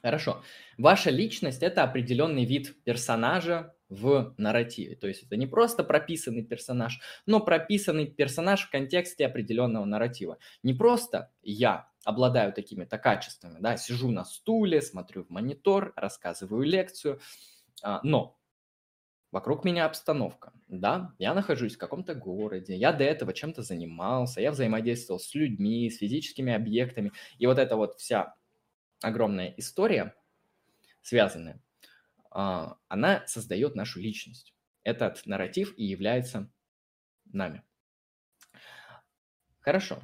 Хорошо. 0.03 0.43
Ваша 0.79 1.11
личность– 1.11 1.63
это 1.63 1.85
определенный 1.85 2.45
вид 2.45 2.83
персонажа 2.83 3.75
в 3.89 4.35
нарративе. 4.37 4.97
То 4.97 5.07
есть 5.07 5.23
это 5.23 5.37
не 5.37 5.47
просто 5.47 5.85
прописанный 5.85 6.43
персонаж, 6.43 6.99
но 7.27 7.39
прописанный 7.41 8.07
персонаж 8.07 8.63
в 8.67 8.71
контексте 8.71 9.27
определенного 9.27 9.85
нарратива. 9.85 10.39
Не 10.63 10.75
просто 10.75 11.31
я 11.43 11.89
обладаю 12.05 12.53
такими-то 12.53 12.99
качествами, 12.99 13.59
да, 13.61 13.77
сижу 13.77 14.11
на 14.11 14.25
стуле, 14.25 14.83
смотрю 14.83 15.23
в 15.25 15.31
монитор, 15.31 15.93
рассказываю 15.95 16.65
лекцию, 16.65 17.21
а, 17.83 18.01
но 18.03 18.39
вокруг 19.33 19.65
меня 19.65 19.87
обстановка, 19.87 20.53
да, 20.69 21.15
я 21.19 21.35
нахожусь 21.35 21.77
в 21.77 21.79
каком-то 21.79 22.15
городе, 22.15 22.77
я 22.77 22.93
до 22.93 23.05
этого 23.05 23.33
чем-то 23.33 23.63
занимался, 23.63 24.41
я 24.41 24.51
взаимодействовал 24.53 25.21
с 25.21 25.35
людьми, 25.35 25.91
с 25.91 25.99
физическими 25.99 26.53
объектами, 26.53 27.13
и 27.39 27.47
вот 27.47 27.59
эта 27.59 27.77
вот 27.77 27.95
вся 27.99 28.35
огромная 29.03 29.55
история, 29.57 30.15
связанная, 31.03 31.63
а, 32.31 32.77
она 32.89 33.25
создает 33.27 33.75
нашу 33.75 34.01
личность. 34.01 34.55
Этот 34.85 35.25
нарратив 35.27 35.75
и 35.77 35.85
является 35.85 36.51
нами. 37.33 37.63
Хорошо. 39.61 40.03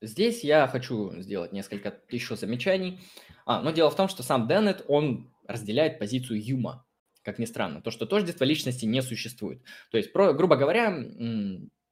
Здесь 0.00 0.44
я 0.44 0.66
хочу 0.68 1.20
сделать 1.20 1.52
несколько 1.52 2.00
еще 2.08 2.36
замечаний. 2.36 3.00
А, 3.46 3.60
но 3.60 3.70
дело 3.70 3.90
в 3.90 3.96
том, 3.96 4.08
что 4.08 4.22
сам 4.22 4.48
Деннет, 4.48 4.84
он 4.88 5.30
разделяет 5.46 5.98
позицию 5.98 6.42
Юма, 6.42 6.86
как 7.22 7.38
ни 7.38 7.44
странно. 7.44 7.82
То, 7.82 7.90
что 7.90 8.06
тождество 8.06 8.44
личности 8.44 8.84
не 8.84 9.02
существует. 9.02 9.62
То 9.90 9.98
есть, 9.98 10.12
про, 10.12 10.32
грубо 10.32 10.56
говоря, 10.56 11.04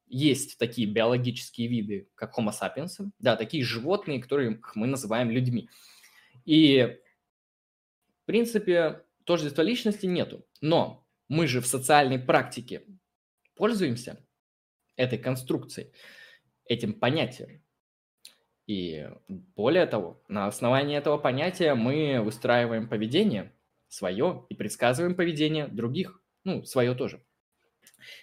есть 0.06 0.58
такие 0.58 0.88
биологические 0.88 1.68
виды, 1.68 2.08
как 2.14 2.38
Homo 2.38 2.50
sapiens, 2.50 3.10
да, 3.18 3.36
такие 3.36 3.64
животные, 3.64 4.22
которых 4.22 4.74
мы 4.74 4.86
называем 4.86 5.30
людьми. 5.30 5.68
И, 6.48 6.98
в 8.22 8.24
принципе, 8.24 9.04
тождества 9.24 9.62
личности 9.62 10.06
нету. 10.06 10.46
Но 10.62 11.06
мы 11.28 11.46
же 11.46 11.60
в 11.60 11.66
социальной 11.66 12.18
практике 12.18 12.86
пользуемся 13.54 14.24
этой 14.96 15.18
конструкцией, 15.18 15.92
этим 16.64 16.94
понятием. 16.94 17.62
И 18.66 19.10
более 19.28 19.84
того, 19.84 20.22
на 20.28 20.46
основании 20.46 20.96
этого 20.96 21.18
понятия 21.18 21.74
мы 21.74 22.22
выстраиваем 22.22 22.88
поведение 22.88 23.52
свое 23.88 24.46
и 24.48 24.54
предсказываем 24.54 25.16
поведение 25.16 25.68
других, 25.68 26.22
ну, 26.44 26.64
свое 26.64 26.94
тоже. 26.94 27.22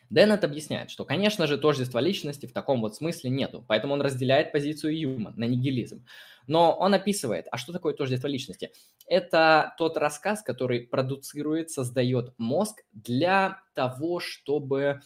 Деннет 0.09 0.43
объясняет, 0.43 0.89
что, 0.89 1.05
конечно 1.05 1.47
же, 1.47 1.57
тождества 1.57 2.01
личности 2.01 2.45
в 2.45 2.53
таком 2.53 2.81
вот 2.81 2.95
смысле 2.95 3.29
нету, 3.29 3.63
поэтому 3.67 3.93
он 3.93 4.01
разделяет 4.01 4.51
позицию 4.51 4.97
Юма 4.99 5.33
на 5.35 5.45
нигилизм. 5.45 6.05
Но 6.47 6.73
он 6.73 6.93
описывает, 6.93 7.47
а 7.51 7.57
что 7.57 7.73
такое 7.73 7.93
тождество 7.93 8.27
личности? 8.27 8.71
Это 9.07 9.73
тот 9.77 9.97
рассказ, 9.97 10.41
который 10.43 10.81
продуцирует, 10.81 11.71
создает 11.71 12.33
мозг 12.37 12.83
для 12.91 13.61
того, 13.73 14.19
чтобы 14.19 15.01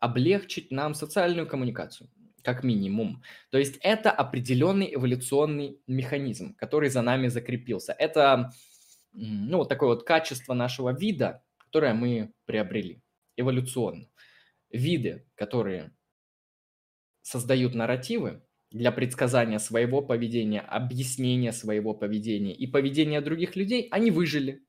облегчить 0.00 0.70
нам 0.70 0.94
социальную 0.94 1.46
коммуникацию 1.46 2.10
как 2.42 2.62
минимум. 2.62 3.24
То 3.50 3.58
есть 3.58 3.76
это 3.80 4.12
определенный 4.12 4.94
эволюционный 4.94 5.80
механизм, 5.88 6.54
который 6.54 6.90
за 6.90 7.02
нами 7.02 7.26
закрепился. 7.26 7.92
Это 7.92 8.52
ну, 9.12 9.58
вот 9.58 9.68
такое 9.68 9.88
вот 9.88 10.04
качество 10.04 10.54
нашего 10.54 10.92
вида, 10.92 11.42
которое 11.58 11.94
мы 11.94 12.32
приобрели 12.44 13.02
эволюционно. 13.36 14.08
Виды, 14.70 15.26
которые 15.34 15.92
создают 17.22 17.74
нарративы, 17.74 18.42
для 18.70 18.92
предсказания 18.92 19.58
своего 19.58 20.02
поведения, 20.02 20.60
объяснения 20.60 21.52
своего 21.52 21.94
поведения 21.94 22.54
и 22.54 22.66
поведения 22.66 23.20
других 23.20 23.56
людей, 23.56 23.88
они 23.90 24.10
выжили. 24.10 24.64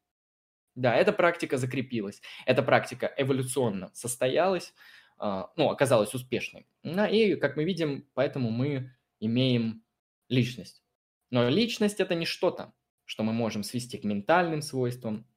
Да, 0.76 0.96
эта 0.96 1.12
практика 1.12 1.58
закрепилась, 1.58 2.22
эта 2.46 2.62
практика 2.62 3.12
эволюционно 3.18 3.90
состоялась, 3.94 4.74
а, 5.18 5.52
ну, 5.56 5.70
оказалась 5.72 6.14
успешной. 6.14 6.68
Да, 6.84 7.08
и, 7.08 7.36
как 7.36 7.58
мы 7.58 7.64
видим, 7.64 8.08
поэтому 8.14 8.52
мы 8.52 8.96
имеем 9.20 9.84
личность. 10.30 10.84
Но 11.32 11.50
личность– 11.50 12.00
это 12.00 12.14
не 12.14 12.26
что-то, 12.26 12.74
что 13.06 13.24
мы 13.24 13.34
можем 13.34 13.64
свести 13.64 13.98
к 13.98 14.04
ментальным 14.04 14.62
свойствам 14.62 15.28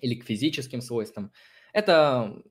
или 0.00 0.14
к 0.14 0.24
физическим 0.24 0.80
свойствам. 0.80 1.32
Это 1.74 2.42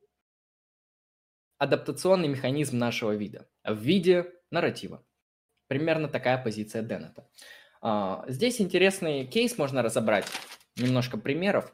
адаптационный 1.58 2.28
механизм 2.28 2.78
нашего 2.78 3.12
вида 3.16 3.47
в 3.64 3.78
виде 3.78 4.34
нарратива. 4.51 5.03
Примерно 5.68 6.08
такая 6.08 6.41
позиция 6.41 6.82
Деннета. 6.82 7.30
А, 7.82 8.26
здесь 8.28 8.62
интересный 8.62 9.26
кейс 9.26 9.58
можно 9.58 9.82
разобрать, 9.82 10.26
немножко 10.78 11.18
примеров. 11.18 11.74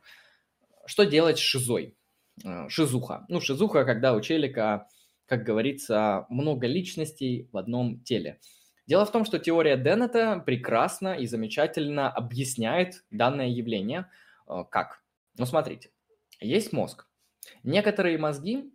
Что 0.86 1.04
делать 1.06 1.38
с 1.38 1.42
шизой? 1.42 1.98
А, 2.44 2.68
шизуха. 2.70 3.26
Ну, 3.30 3.40
шизуха, 3.40 3.86
когда 3.86 4.14
у 4.14 4.22
челика, 4.22 4.88
как 5.26 5.44
говорится, 5.44 6.26
много 6.30 6.68
личностей 6.68 7.50
в 7.52 7.58
одном 7.58 8.02
теле. 8.04 8.40
Дело 8.86 9.06
в 9.06 9.12
том, 9.12 9.24
что 9.24 9.40
теория 9.40 9.78
Деннета 9.78 10.44
прекрасно 10.46 11.16
и 11.16 11.26
замечательно 11.26 12.10
объясняет 12.10 13.06
данное 13.12 13.48
явление. 13.48 14.10
А, 14.48 14.64
как? 14.64 15.04
Ну, 15.38 15.46
смотрите, 15.46 15.92
есть 16.40 16.74
мозг. 16.74 17.08
Некоторые 17.64 18.18
мозги, 18.18 18.73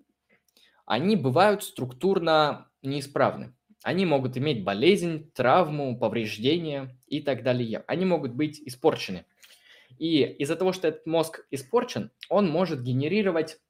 они 0.89 1.17
бывают 1.17 1.63
структурно 1.63 2.71
неисправны. 2.83 3.55
Они 3.83 4.07
могут 4.07 4.39
иметь 4.39 4.65
болезнь, 4.65 5.31
травму, 5.33 5.99
повреждения 5.99 6.99
и 7.07 7.21
так 7.21 7.43
далее. 7.43 7.85
Они 7.87 8.07
могут 8.07 8.33
быть 8.33 8.61
испорчены. 8.65 9.27
И 9.99 10.23
из-за 10.23 10.57
того, 10.57 10.73
что 10.73 10.89
этот 10.89 11.07
мозг 11.07 11.47
испорчен, 11.51 12.11
он 12.31 12.49
может 12.49 12.83
генерировать 12.83 13.61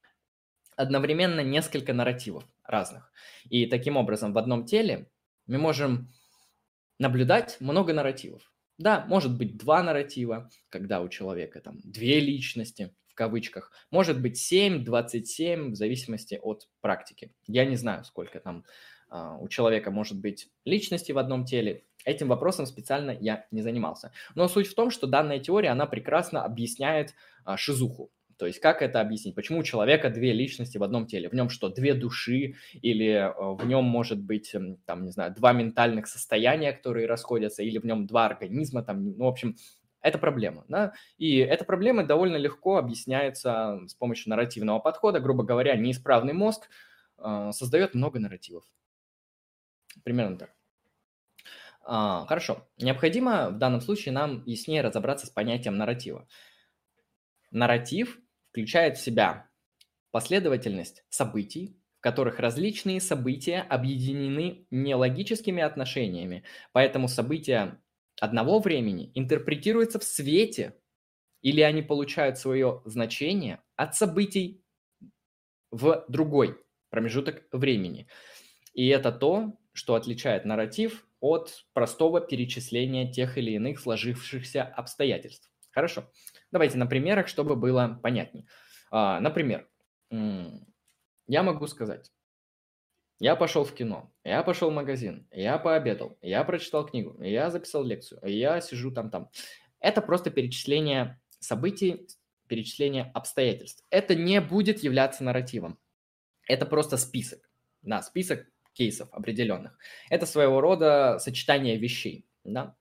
одновременно 0.77 1.41
несколько 1.41 1.93
нарративов 1.93 2.45
разных. 2.65 3.13
И 3.51 3.67
таким 3.67 3.97
образом 3.97 4.33
в 4.33 4.39
одном 4.39 4.65
теле 4.65 5.11
мы 5.49 5.59
можем 5.59 6.09
наблюдать 7.01 7.57
много 7.59 7.93
нарративов. 7.93 8.43
Да, 8.79 9.05
может 9.09 9.37
быть 9.37 9.57
два 9.57 9.83
нарратива, 9.83 10.49
когда 10.69 11.01
у 11.01 11.09
человека 11.09 11.61
там 11.61 11.79
две 11.83 12.21
личности, 12.21 12.95
кавычках. 13.19 13.73
Может 13.91 14.23
быть 14.23 14.39
7, 14.39 14.85
27, 14.85 15.73
в 15.73 15.75
зависимости 15.75 16.39
от 16.41 16.69
практики. 16.81 17.33
Я 17.49 17.65
не 17.65 17.75
знаю, 17.75 18.05
сколько 18.05 18.39
там 18.39 18.65
а, 19.11 19.37
у 19.39 19.49
человека 19.49 19.91
может 19.91 20.21
быть 20.21 20.49
личности 20.65 21.11
в 21.11 21.19
одном 21.19 21.45
теле. 21.45 21.83
Этим 22.05 22.29
вопросом 22.29 22.65
специально 22.67 23.11
я 23.11 23.47
не 23.51 23.63
занимался. 23.63 24.13
Но 24.37 24.47
суть 24.47 24.69
в 24.69 24.75
том, 24.77 24.91
что 24.91 25.09
данная 25.09 25.41
теория, 25.41 25.71
она 25.71 25.87
прекрасно 25.87 26.45
объясняет 26.45 27.15
а, 27.45 27.57
шизуху. 27.57 28.13
То 28.39 28.47
есть 28.47 28.61
как 28.61 28.83
это 28.83 29.01
объяснить? 29.01 29.35
Почему 29.35 29.59
у 29.59 29.65
человека 29.65 30.11
две 30.11 30.33
личности 30.33 30.79
в 30.79 30.85
одном 30.85 31.09
теле? 31.09 31.29
В 31.29 31.33
нем 31.33 31.49
что, 31.49 31.71
две 31.71 31.95
души? 31.95 32.55
Или 32.83 33.11
а, 33.15 33.33
в 33.33 33.67
нем 33.67 33.85
может 33.85 34.21
быть, 34.23 34.55
там, 34.87 35.05
не 35.05 35.11
знаю, 35.11 35.35
два 35.35 35.53
ментальных 35.53 36.07
состояния, 36.07 36.73
которые 36.73 37.09
расходятся? 37.09 37.65
Или 37.65 37.79
в 37.79 37.85
нем 37.85 38.07
два 38.07 38.27
организма? 38.27 38.85
Там, 38.85 39.05
ну, 39.05 39.25
в 39.25 39.29
общем, 39.29 39.57
это 40.01 40.19
проблема. 40.19 40.65
Да? 40.69 40.93
И 41.17 41.39
эта 41.39 41.65
проблема 41.65 42.05
довольно 42.05 42.37
легко 42.37 42.77
объясняется 42.77 43.81
с 43.87 43.95
помощью 43.95 44.31
нарративного 44.31 44.79
подхода. 44.79 45.21
Грубо 45.21 45.45
говоря, 45.45 45.77
неисправный 45.77 46.33
мозг 46.33 46.69
создает 47.51 47.95
много 47.95 48.19
нарративов. 48.19 48.65
Примерно 50.05 50.39
так. 50.39 50.55
А, 51.83 52.27
хорошо. 52.27 52.69
Необходимо 52.79 53.51
в 53.51 53.59
данном 53.59 53.81
случае 53.81 54.13
нам 54.13 54.45
яснее 54.45 54.83
разобраться 54.83 55.27
с 55.27 55.31
понятием 55.31 55.77
нарратива. 55.77 56.29
Нарратив 57.51 58.19
включает 58.51 58.99
в 58.99 59.01
себя 59.01 59.49
последовательность 60.11 61.05
событий, 61.09 61.81
в 61.99 62.01
которых 62.01 62.39
различные 62.39 63.01
события 63.01 63.61
объединены 63.61 64.67
нелогическими 64.71 65.63
отношениями, 65.63 66.45
поэтому 66.73 67.09
события 67.09 67.81
одного 68.21 68.59
времени 68.59 69.11
интерпретируются 69.15 69.99
в 69.99 70.05
свете 70.05 70.75
или 71.43 71.61
они 71.61 71.83
получают 71.83 72.39
свое 72.39 72.83
значение 72.85 73.63
от 73.77 73.95
событий 73.95 74.65
в 75.71 76.05
другой 76.09 76.61
промежуток 76.91 77.47
времени. 77.53 78.09
И 78.75 78.89
это 78.89 79.13
то, 79.13 79.59
что 79.73 79.95
отличает 79.95 80.45
нарратив 80.45 81.07
от 81.21 81.65
простого 81.73 82.21
перечисления 82.21 83.11
тех 83.11 83.39
или 83.39 83.53
иных 83.53 83.81
сложившихся 83.81 84.63
обстоятельств. 84.63 85.51
Хорошо. 85.71 86.11
Давайте 86.51 86.79
на 86.79 86.87
примерах, 86.87 87.29
чтобы 87.29 87.57
было 87.57 88.01
понятнее. 88.03 88.47
А, 88.91 89.21
например, 89.21 89.69
я 90.11 91.43
могу 91.43 91.67
сказать, 91.67 92.11
я 93.19 93.37
пошел 93.37 93.65
в 93.65 93.75
кино, 93.75 94.13
я 94.25 94.43
пошел 94.43 94.71
в 94.71 94.75
магазин, 94.75 95.27
я 95.33 95.59
пообедал, 95.59 96.19
я 96.23 96.45
прочитал 96.45 96.87
книгу, 96.87 97.21
я 97.23 97.51
записал 97.51 97.85
лекцию, 97.85 98.21
я 98.25 98.61
сижу 98.61 98.91
там-там. 98.93 99.31
Это 99.81 100.03
просто 100.03 100.31
перечисление 100.31 101.21
событий, 101.41 102.09
перечисление 102.47 103.11
обстоятельств. 103.15 103.85
Это 103.91 104.15
не 104.15 104.41
будет 104.41 104.83
являться 104.83 105.25
нарративом. 105.25 105.79
Это 106.47 106.65
просто 106.67 106.97
список. 106.97 107.49
Да, 107.83 108.03
список 108.03 108.47
кейсов 108.73 109.09
определенных. 109.13 109.79
Это 110.09 110.27
своего 110.27 110.61
рода 110.61 111.19
сочетание 111.19 111.77
вещей, 111.77 112.27
да, 112.45 112.77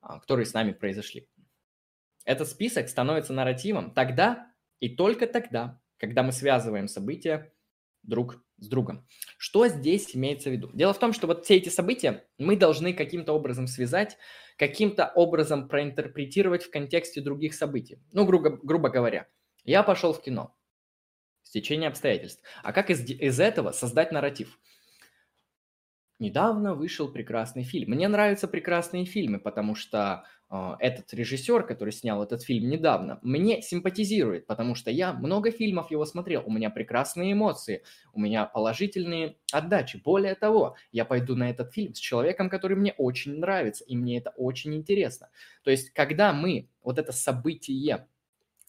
а, 0.00 0.20
которые 0.20 0.46
с 0.46 0.54
нами 0.54 0.72
произошли. 0.72 1.28
Этот 2.24 2.48
список 2.48 2.88
становится 2.88 3.32
нарративом 3.32 3.92
тогда 3.92 4.52
и 4.80 4.94
только 4.94 5.26
тогда, 5.26 5.80
когда 5.96 6.22
мы 6.22 6.32
связываем 6.32 6.88
события 6.88 7.52
друг 8.02 8.44
с 8.62 8.68
другом. 8.68 9.06
Что 9.38 9.66
здесь 9.68 10.14
имеется 10.14 10.48
в 10.48 10.52
виду? 10.52 10.70
Дело 10.72 10.92
в 10.92 10.98
том, 10.98 11.12
что 11.12 11.26
вот 11.26 11.44
все 11.44 11.56
эти 11.56 11.68
события 11.68 12.24
мы 12.38 12.56
должны 12.56 12.92
каким-то 12.94 13.32
образом 13.32 13.66
связать, 13.66 14.16
каким-то 14.56 15.10
образом 15.14 15.68
проинтерпретировать 15.68 16.62
в 16.62 16.70
контексте 16.70 17.20
других 17.20 17.54
событий. 17.54 17.98
Ну, 18.12 18.24
грубо, 18.24 18.58
грубо 18.62 18.88
говоря, 18.88 19.26
я 19.64 19.82
пошел 19.82 20.12
в 20.12 20.22
кино, 20.22 20.56
стечение 21.42 21.88
обстоятельств. 21.88 22.42
А 22.62 22.72
как 22.72 22.90
из, 22.90 23.04
из 23.08 23.40
этого 23.40 23.72
создать 23.72 24.12
нарратив? 24.12 24.58
Недавно 26.18 26.74
вышел 26.74 27.10
прекрасный 27.10 27.64
фильм. 27.64 27.90
Мне 27.90 28.06
нравятся 28.06 28.46
прекрасные 28.46 29.04
фильмы, 29.04 29.40
потому 29.40 29.74
что 29.74 30.24
этот 30.80 31.14
режиссер, 31.14 31.64
который 31.64 31.92
снял 31.92 32.22
этот 32.22 32.42
фильм 32.42 32.68
недавно, 32.68 33.18
мне 33.22 33.62
симпатизирует, 33.62 34.46
потому 34.46 34.74
что 34.74 34.90
я 34.90 35.14
много 35.14 35.50
фильмов 35.50 35.90
его 35.90 36.04
смотрел. 36.04 36.42
У 36.44 36.52
меня 36.52 36.68
прекрасные 36.68 37.32
эмоции, 37.32 37.82
у 38.12 38.20
меня 38.20 38.44
положительные 38.44 39.36
отдачи. 39.50 40.00
Более 40.04 40.34
того, 40.34 40.76
я 40.90 41.04
пойду 41.04 41.36
на 41.36 41.48
этот 41.48 41.72
фильм 41.72 41.94
с 41.94 41.98
человеком, 41.98 42.50
который 42.50 42.76
мне 42.76 42.92
очень 42.98 43.38
нравится, 43.38 43.84
и 43.84 43.96
мне 43.96 44.18
это 44.18 44.30
очень 44.36 44.74
интересно. 44.74 45.30
То 45.64 45.70
есть, 45.70 45.90
когда 45.90 46.32
мы 46.32 46.68
вот 46.82 46.98
это 46.98 47.12
событие 47.12 48.06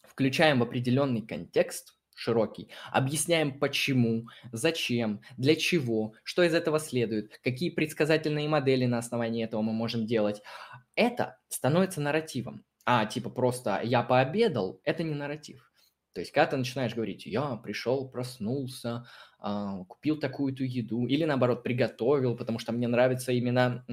включаем 0.03 0.59
в 0.59 0.63
определенный 0.63 1.21
контекст, 1.21 1.97
широкий. 2.15 2.69
Объясняем 2.91 3.59
почему, 3.59 4.27
зачем, 4.51 5.21
для 5.37 5.55
чего, 5.55 6.13
что 6.23 6.43
из 6.43 6.53
этого 6.53 6.79
следует, 6.79 7.39
какие 7.43 7.69
предсказательные 7.69 8.47
модели 8.47 8.85
на 8.85 8.99
основании 8.99 9.43
этого 9.43 9.61
мы 9.61 9.73
можем 9.73 10.05
делать. 10.05 10.41
Это 10.95 11.39
становится 11.47 12.01
нарративом. 12.01 12.65
А 12.85 13.05
типа 13.05 13.29
просто 13.29 13.81
«я 13.83 14.03
пообедал»– 14.03 14.81
это 14.83 15.03
не 15.03 15.15
нарратив. 15.15 15.71
То 16.13 16.19
есть, 16.21 16.31
когда 16.31 16.51
ты 16.51 16.57
начинаешь 16.57 16.93
говорить, 16.93 17.25
я 17.25 17.55
пришел, 17.55 18.07
проснулся, 18.07 19.05
а, 19.39 19.83
купил 19.85 20.19
такую-то 20.19 20.63
еду, 20.63 21.07
или 21.07 21.25
наоборот, 21.25 21.63
приготовил, 21.63 22.37
потому 22.37 22.59
что 22.59 22.71
мне 22.71 22.87
нравится 22.87 23.31
именно 23.31 23.83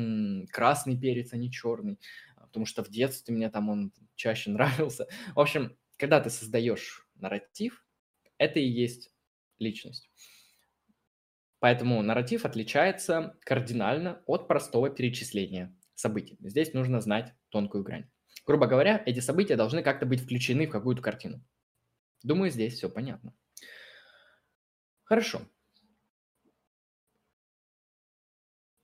красный 0.53 0.99
перец, 1.01 1.33
а 1.33 1.39
не 1.39 1.51
черный, 1.51 1.99
потому 2.37 2.67
что 2.67 2.85
в 2.85 2.91
детстве 2.91 3.35
мне 3.35 3.49
там 3.49 3.71
он 3.71 3.93
чаще 4.17 4.51
нравился. 4.51 5.07
В 5.35 5.41
общем, 5.41 5.77
когда 5.97 6.21
ты 6.21 6.29
создаешь 6.29 7.07
нарратив, 7.15 7.87
это 8.37 8.59
и 8.59 8.69
есть 8.69 9.11
личность. 9.59 10.11
Поэтому 11.59 12.03
нарратив 12.03 12.45
отличается 12.45 13.39
кардинально 13.45 14.23
от 14.27 14.47
простого 14.49 14.91
перечисления 14.91 15.75
событий. 16.01 16.37
Здесь 16.41 16.73
нужно 16.73 17.01
знать 17.01 17.35
тонкую 17.51 17.85
грань. 17.85 18.11
Грубо 18.47 18.67
говоря, 18.67 19.03
эти 19.07 19.21
события 19.21 19.57
должны 19.57 19.83
как-то 19.83 20.07
быть 20.07 20.21
включены 20.21 20.67
в 20.67 20.71
какую-то 20.71 21.03
картину. 21.03 21.45
Думаю, 22.23 22.51
здесь 22.51 22.75
все 22.75 22.89
понятно. 22.89 23.35
Хорошо. 25.05 25.43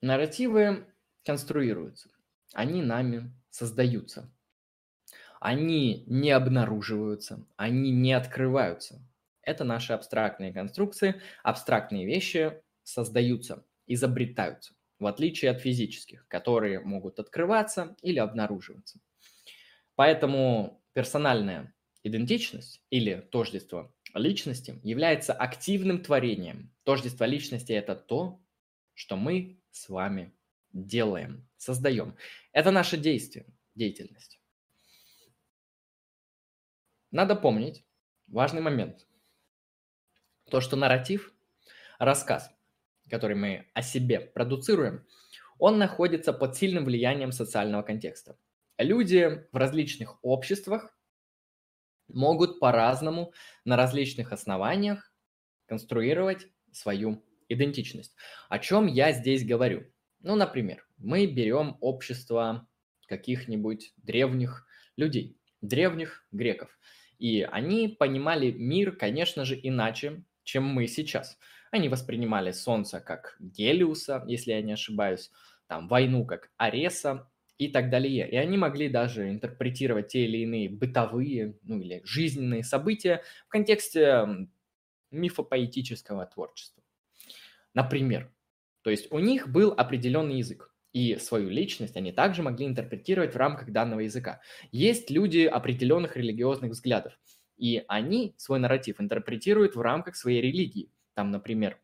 Нарративы 0.00 0.86
конструируются. 1.24 2.10
Они 2.52 2.82
нами 2.82 3.32
создаются. 3.50 4.32
Они 5.40 6.04
не 6.06 6.30
обнаруживаются, 6.30 7.46
они 7.56 7.90
не 7.90 8.12
открываются 8.12 9.06
это 9.46 9.64
наши 9.64 9.94
абстрактные 9.94 10.52
конструкции. 10.52 11.22
Абстрактные 11.42 12.04
вещи 12.04 12.60
создаются, 12.82 13.64
изобретаются, 13.86 14.74
в 14.98 15.06
отличие 15.06 15.50
от 15.50 15.60
физических, 15.60 16.26
которые 16.28 16.80
могут 16.80 17.18
открываться 17.18 17.96
или 18.02 18.18
обнаруживаться. 18.18 19.00
Поэтому 19.94 20.82
персональное 20.92 21.74
идентичность 22.02 22.82
или 22.90 23.20
тождество 23.30 23.94
личности 24.14 24.80
является 24.82 25.32
активным 25.32 26.02
творением. 26.02 26.72
Тождество 26.84 27.24
личности– 27.24 27.72
это 27.74 27.94
то, 27.96 28.40
что 28.94 29.16
мы 29.16 29.60
с 29.70 29.88
вами 29.88 30.32
делаем, 30.72 31.48
создаем. 31.56 32.16
Это 32.52 32.70
наше 32.70 32.96
действие, 32.96 33.46
деятельность. 33.74 34.40
Надо 37.10 37.36
помнить 37.36 37.84
важный 38.26 38.60
момент. 38.62 39.06
То, 40.50 40.60
что 40.60 40.76
нарратив, 40.76 41.34
рассказ, 41.98 42.55
который 43.10 43.36
мы 43.36 43.66
о 43.74 43.82
себе 43.82 44.20
продуцируем, 44.20 45.06
он 45.58 45.78
находится 45.78 46.32
под 46.32 46.56
сильным 46.56 46.84
влиянием 46.84 47.32
социального 47.32 47.82
контекста. 47.82 48.36
Люди 48.78 49.46
в 49.52 49.56
различных 49.56 50.22
обществах 50.22 50.94
могут 52.08 52.60
по-разному 52.60 53.32
на 53.64 53.76
различных 53.76 54.32
основаниях 54.32 55.12
конструировать 55.66 56.46
свою 56.72 57.24
идентичность. 57.48 58.14
О 58.48 58.58
чем 58.58 58.86
я 58.86 59.12
здесь 59.12 59.46
говорю? 59.46 59.84
Ну, 60.20 60.36
например, 60.36 60.86
мы 60.98 61.26
берем 61.26 61.76
общество 61.80 62.68
каких-нибудь 63.06 63.92
древних 63.96 64.66
людей, 64.96 65.38
древних 65.60 66.26
греков. 66.32 66.78
И 67.18 67.42
они 67.42 67.88
понимали 67.88 68.50
мир, 68.50 68.94
конечно 68.94 69.44
же, 69.44 69.58
иначе, 69.60 70.24
чем 70.42 70.64
мы 70.64 70.86
сейчас. 70.86 71.38
Они 71.70 71.88
воспринимали 71.88 72.52
Солнце 72.52 73.00
как 73.00 73.36
Гелиуса, 73.40 74.24
если 74.26 74.52
я 74.52 74.62
не 74.62 74.72
ошибаюсь, 74.72 75.30
там 75.66 75.88
войну 75.88 76.24
как 76.24 76.50
Ареса 76.56 77.30
и 77.58 77.68
так 77.68 77.90
далее. 77.90 78.28
И 78.30 78.36
они 78.36 78.56
могли 78.56 78.88
даже 78.88 79.30
интерпретировать 79.30 80.08
те 80.08 80.24
или 80.24 80.38
иные 80.38 80.68
бытовые, 80.68 81.58
ну 81.62 81.80
или 81.80 82.00
жизненные 82.04 82.62
события 82.62 83.22
в 83.46 83.50
контексте 83.50 84.48
мифопоэтического 85.10 86.26
творчества. 86.26 86.82
Например, 87.74 88.32
то 88.82 88.90
есть 88.90 89.10
у 89.12 89.18
них 89.18 89.48
был 89.48 89.74
определенный 89.76 90.38
язык, 90.38 90.74
и 90.92 91.16
свою 91.16 91.50
личность 91.50 91.96
они 91.96 92.12
также 92.12 92.42
могли 92.42 92.66
интерпретировать 92.66 93.34
в 93.34 93.36
рамках 93.36 93.70
данного 93.70 94.00
языка. 94.00 94.40
Есть 94.72 95.10
люди 95.10 95.40
определенных 95.40 96.16
религиозных 96.16 96.72
взглядов, 96.72 97.18
и 97.56 97.84
они 97.88 98.34
свой 98.38 98.58
нарратив 98.60 99.00
интерпретируют 99.00 99.76
в 99.76 99.80
рамках 99.80 100.16
своей 100.16 100.40
религии. 100.40 100.90
Там, 101.16 101.30
например, 101.30 101.80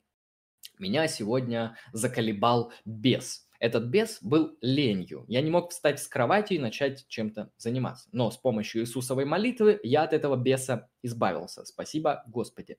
меня 0.78 1.08
сегодня 1.08 1.74
заколебал 1.92 2.70
бес. 2.84 3.48
Этот 3.58 3.84
бес 3.84 4.18
был 4.20 4.58
ленью. 4.60 5.24
Я 5.26 5.40
не 5.40 5.48
мог 5.48 5.70
встать 5.70 6.00
с 6.00 6.06
кровати 6.06 6.54
и 6.54 6.58
начать 6.58 7.06
чем-то 7.08 7.50
заниматься. 7.56 8.10
Но 8.12 8.30
с 8.30 8.36
помощью 8.36 8.82
Иисусовой 8.82 9.24
молитвы 9.24 9.80
я 9.82 10.02
от 10.02 10.12
этого 10.12 10.36
беса 10.36 10.90
избавился. 11.02 11.64
Спасибо, 11.64 12.22
Господи 12.26 12.76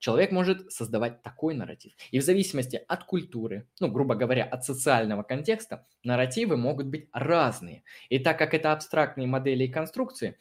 человек 0.00 0.32
может 0.32 0.72
создавать 0.72 1.22
такой 1.22 1.54
нарратив. 1.54 1.92
И 2.10 2.18
в 2.18 2.24
зависимости 2.24 2.82
от 2.88 3.04
культуры, 3.04 3.68
ну, 3.80 3.88
грубо 3.88 4.14
говоря, 4.14 4.44
от 4.44 4.64
социального 4.64 5.22
контекста, 5.22 5.86
нарративы 6.02 6.56
могут 6.56 6.86
быть 6.86 7.08
разные. 7.12 7.84
И 8.08 8.18
так 8.18 8.38
как 8.38 8.54
это 8.54 8.72
абстрактные 8.72 9.26
модели 9.26 9.64
и 9.64 9.68
конструкции, 9.68 10.38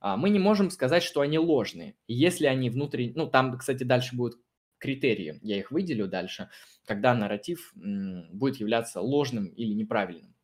а, 0.00 0.18
мы 0.18 0.28
не 0.28 0.38
можем 0.38 0.70
сказать, 0.70 1.02
что 1.02 1.22
они 1.22 1.38
ложные. 1.38 1.96
Если 2.08 2.44
они 2.44 2.68
внутри... 2.68 3.14
Ну, 3.14 3.26
там, 3.26 3.56
кстати, 3.56 3.84
дальше 3.84 4.14
будут 4.16 4.38
критерии, 4.84 5.40
я 5.42 5.56
их 5.56 5.70
выделю 5.70 6.06
дальше, 6.06 6.50
когда 6.84 7.14
нарратив 7.14 7.72
будет 7.74 8.56
являться 8.56 9.00
ложным 9.00 9.46
или 9.46 9.72
неправильным. 9.72 10.34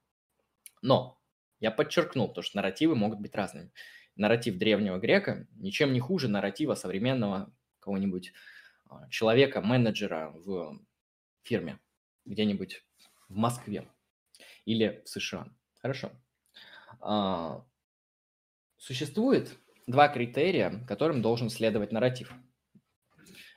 Но 0.80 1.20
я 1.60 1.70
подчеркнул, 1.70 2.32
то, 2.32 2.40
что 2.40 2.56
нарративы 2.56 2.96
могут 2.96 3.20
быть 3.20 3.34
разными. 3.34 3.70
Нарратив 4.16 4.56
древнего 4.56 4.98
грека 4.98 5.46
ничем 5.52 5.92
не 5.92 6.00
хуже 6.00 6.28
нарратива 6.28 6.74
современного 6.74 7.54
кого-нибудь 7.80 8.32
а, 8.88 9.08
человека, 9.10 9.60
менеджера 9.60 10.30
в 10.34 10.80
фирме 11.42 11.78
где-нибудь 12.24 12.82
в 13.28 13.36
Москве 13.36 13.86
или 14.64 15.02
в 15.04 15.08
США. 15.08 15.48
Хорошо. 15.82 16.12
А, 17.00 17.62
существует 18.78 19.54
два 19.86 20.08
критерия, 20.08 20.82
которым 20.88 21.20
должен 21.20 21.50
следовать 21.50 21.92
нарратив. 21.92 22.32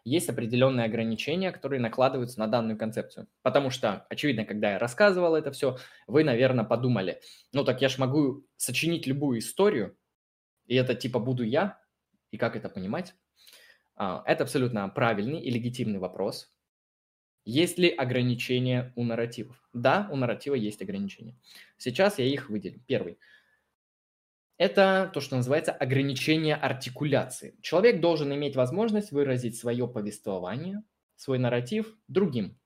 Есть 0.05 0.29
определенные 0.29 0.85
ограничения, 0.85 1.51
которые 1.51 1.79
накладываются 1.79 2.39
на 2.39 2.47
данную 2.47 2.77
концепцию. 2.77 3.27
Потому 3.41 3.69
что, 3.69 4.05
очевидно, 4.09 4.43
когда 4.45 4.73
я 4.73 4.79
рассказывал 4.79 5.35
это 5.35 5.51
все, 5.51 5.77
вы, 6.07 6.23
наверное, 6.23 6.65
подумали, 6.65 7.21
ну 7.53 7.63
так 7.63 7.81
я 7.81 7.87
ж 7.87 7.97
могу 7.97 8.45
сочинить 8.57 9.07
любую 9.07 9.39
историю, 9.39 9.97
и 10.65 10.75
это 10.75 10.93
типа 10.93 11.19
буду 11.19 11.43
я, 11.43 11.79
и 12.31 12.37
как 12.37 12.55
это 12.55 12.67
понимать? 12.67 13.15
А, 13.95 14.23
это 14.25 14.43
абсолютно 14.43 14.87
правильный 14.89 15.39
и 15.39 15.51
легитимный 15.51 15.99
вопрос. 15.99 16.51
Есть 17.45 17.77
ли 17.77 17.89
ограничения 17.89 18.93
у 18.95 19.03
нарративов? 19.03 19.57
Да, 19.73 20.07
у 20.11 20.15
нарратива 20.15 20.55
есть 20.55 20.81
ограничения. 20.81 21.37
Сейчас 21.77 22.17
я 22.17 22.25
их 22.25 22.49
выделю. 22.49 22.81
Первый. 22.87 23.19
Это 24.63 25.11
то, 25.13 25.19
что 25.19 25.35
называется 25.35 25.73
ограничение 25.73 26.55
артикуляции. 26.55 27.57
Человек 27.61 27.99
должен 27.99 28.33
иметь 28.33 28.55
возможность 28.55 29.11
выразить 29.11 29.57
свое 29.57 29.89
повествование, 29.89 30.83
свой 31.17 31.37
нарратив 31.37 31.93
другим. 32.07 32.57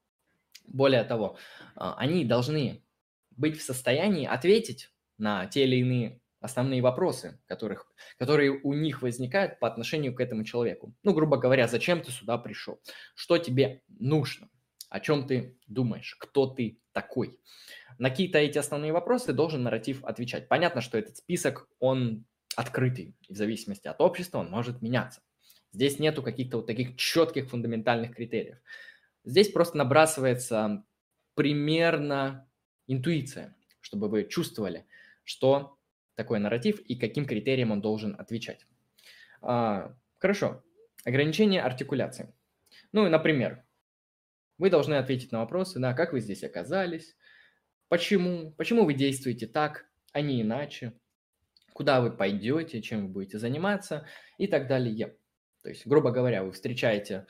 Более 0.68 1.04
того, 1.04 1.40
а, 1.76 1.96
они 1.96 2.24
должны 2.24 2.84
быть 3.32 3.58
в 3.58 3.64
состоянии 3.64 4.28
ответить 4.28 4.92
на 5.18 5.48
те 5.48 5.64
или 5.64 5.78
иные 5.78 6.22
основные 6.40 6.84
вопросы, 6.84 7.42
которых, 7.48 7.92
которые 8.20 8.52
у 8.52 8.74
них 8.74 9.02
возникают 9.02 9.58
по 9.58 9.68
отношению 9.68 10.14
к 10.14 10.20
этому 10.20 10.44
человеку. 10.44 10.94
Ну, 11.02 11.16
грубо 11.16 11.38
говоря, 11.38 11.68
зачем 11.68 12.04
ты 12.04 12.12
сюда 12.12 12.38
пришел? 12.38 12.80
Что 13.16 13.40
тебе 13.40 13.82
нужно? 13.88 14.50
О 14.90 15.00
чем 15.00 15.26
ты 15.26 15.58
думаешь? 15.66 16.16
Кто 16.20 16.46
ты 16.46 16.80
такой? 16.92 17.40
На 17.98 18.10
какие-то 18.10 18.38
эти 18.38 18.58
основные 18.58 18.92
вопросы 18.92 19.34
должен 19.34 19.64
нарратив 19.64 20.04
отвечать. 20.04 20.48
Понятно, 20.48 20.82
что 20.82 20.98
этот 20.98 21.18
список, 21.18 21.68
он 21.80 22.26
открытый. 22.56 23.16
И 23.28 23.34
в 23.34 23.38
зависимости 23.38 23.88
от 23.88 24.02
общества 24.02 24.40
он 24.40 24.50
может 24.50 24.82
меняться. 24.82 25.22
Здесь 25.72 26.00
нету 26.00 26.24
каких-то 26.24 26.58
вот 26.58 26.68
таких 26.68 26.96
четких 26.96 27.50
фундаментальных 27.50 28.16
критериев. 28.16 28.58
Здесь 29.24 29.50
просто 29.50 29.78
набрасывается 29.78 30.84
примерно 31.36 32.50
интуиция, 32.88 33.56
чтобы 33.82 34.10
вы 34.10 34.24
чувствовали, 34.24 34.86
что 35.24 35.78
такой 36.16 36.40
нарратив 36.40 36.80
и 36.80 36.96
каким 36.96 37.26
критериям 37.26 37.72
он 37.72 37.82
должен 37.82 38.16
отвечать. 38.18 38.66
А, 39.42 39.94
хорошо. 40.18 40.64
Ограничение 41.04 41.62
артикуляции. 41.62 42.34
Ну, 42.92 43.08
например, 43.08 43.64
вы 44.58 44.70
должны 44.70 44.96
ответить 44.96 45.32
на 45.32 45.40
вопросы, 45.40 45.80
да, 45.80 45.94
как 45.94 46.14
вы 46.14 46.22
здесь 46.22 46.44
оказались, 46.44 47.16
почему, 47.90 48.52
почему 48.52 48.86
вы 48.86 48.94
действуете 48.94 49.48
так, 49.48 49.86
а 50.14 50.22
не 50.22 50.42
иначе, 50.42 50.94
куда 51.74 52.02
вы 52.02 52.12
пойдете, 52.12 52.82
чем 52.82 53.08
вы 53.08 53.14
будете 53.14 53.40
заниматься 53.40 54.08
и 54.38 54.48
так 54.48 54.68
далее. 54.68 55.16
То 55.62 55.70
есть, 55.70 55.86
грубо 55.86 56.12
говоря, 56.12 56.44
вы 56.44 56.52
встречаете 56.52 57.28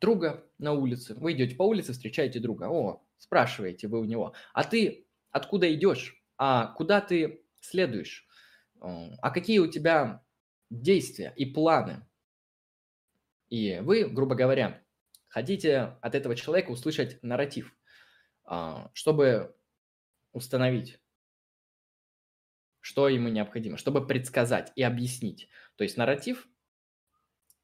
друга 0.00 0.44
на 0.58 0.72
улице, 0.72 1.14
вы 1.14 1.32
идете 1.32 1.56
по 1.56 1.64
улице, 1.64 1.92
встречаете 1.92 2.38
друга, 2.38 2.68
о, 2.68 3.02
спрашиваете 3.18 3.88
вы 3.88 4.00
у 4.00 4.04
него, 4.04 4.34
а 4.52 4.64
ты 4.64 5.06
откуда 5.30 5.72
идешь, 5.74 6.22
а 6.36 6.68
куда 6.68 7.00
ты 7.00 7.42
следуешь, 7.60 8.28
а 8.80 9.30
какие 9.30 9.58
у 9.58 9.66
тебя 9.66 10.22
действия 10.70 11.32
и 11.36 11.46
планы? 11.46 12.06
И 13.48 13.80
вы, 13.80 14.04
грубо 14.04 14.34
говоря, 14.34 14.82
хотите 15.28 15.96
от 16.00 16.14
этого 16.14 16.36
человека 16.36 16.70
услышать 16.70 17.22
нарратив, 17.22 17.74
а, 18.44 18.90
чтобы 18.92 19.56
установить, 20.38 20.98
что 22.80 23.08
ему 23.08 23.28
необходимо, 23.28 23.76
чтобы 23.76 24.06
предсказать 24.06 24.72
и 24.74 24.82
объяснить. 24.82 25.48
То 25.76 25.84
есть 25.84 25.98
нарратив, 25.98 26.48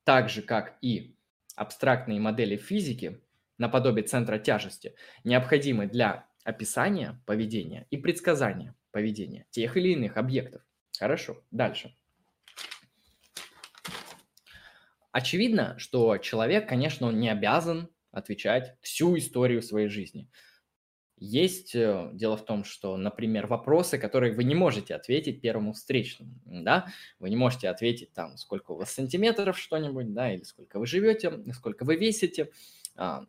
так 0.04 0.28
же 0.28 0.42
как 0.42 0.76
и 0.82 1.16
абстрактные 1.56 2.20
модели 2.20 2.56
физики, 2.56 3.22
наподобие 3.56 4.04
центра 4.04 4.38
тяжести, 4.38 4.94
необходимы 5.24 5.86
для 5.86 6.28
описания 6.44 7.22
поведения 7.24 7.86
и 7.90 7.96
предсказания 7.96 8.74
поведения 8.90 9.46
тех 9.50 9.76
или 9.76 9.92
иных 9.92 10.16
объектов. 10.16 10.62
Хорошо, 10.98 11.42
дальше. 11.50 11.96
Очевидно, 15.10 15.78
что 15.78 16.18
человек, 16.18 16.68
конечно, 16.68 17.06
он 17.06 17.18
не 17.20 17.28
обязан 17.28 17.88
отвечать 18.10 18.76
всю 18.80 19.16
историю 19.16 19.62
своей 19.62 19.88
жизни. 19.88 20.28
Есть 21.16 21.74
э, 21.76 22.10
дело 22.12 22.36
в 22.36 22.44
том, 22.44 22.64
что, 22.64 22.96
например, 22.96 23.46
вопросы, 23.46 23.98
которые 23.98 24.32
вы 24.32 24.44
не 24.44 24.54
можете 24.54 24.94
ответить 24.94 25.40
первому 25.40 25.72
встречному, 25.72 26.32
да, 26.44 26.86
вы 27.20 27.30
не 27.30 27.36
можете 27.36 27.68
ответить 27.68 28.12
там, 28.12 28.36
сколько 28.36 28.72
у 28.72 28.76
вас 28.76 28.92
сантиметров 28.92 29.58
что-нибудь, 29.58 30.12
да, 30.12 30.32
или 30.34 30.42
сколько 30.42 30.78
вы 30.78 30.86
живете, 30.86 31.32
сколько 31.52 31.84
вы 31.84 31.96
весите, 31.96 32.50
а, 32.96 33.26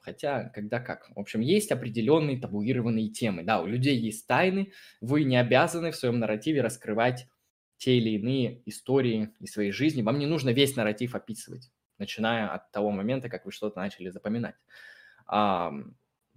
Хотя, 0.00 0.48
когда 0.48 0.80
как. 0.80 1.10
В 1.14 1.20
общем, 1.20 1.40
есть 1.40 1.70
определенные 1.70 2.40
табуированные 2.40 3.10
темы. 3.10 3.42
Да, 3.42 3.60
у 3.60 3.66
людей 3.66 3.98
есть 3.98 4.26
тайны, 4.26 4.72
вы 5.00 5.24
не 5.24 5.36
обязаны 5.36 5.90
в 5.90 5.96
своем 5.96 6.18
нарративе 6.18 6.62
раскрывать 6.62 7.28
те 7.76 7.98
или 7.98 8.10
иные 8.10 8.62
истории 8.66 9.30
из 9.40 9.52
своей 9.52 9.72
жизни. 9.72 10.02
Вам 10.02 10.18
не 10.18 10.26
нужно 10.26 10.50
весь 10.50 10.74
нарратив 10.74 11.14
описывать, 11.14 11.70
начиная 11.98 12.48
от 12.48 12.70
того 12.72 12.90
момента, 12.90 13.28
как 13.28 13.44
вы 13.44 13.52
что-то 13.52 13.78
начали 13.78 14.08
запоминать. 14.08 14.54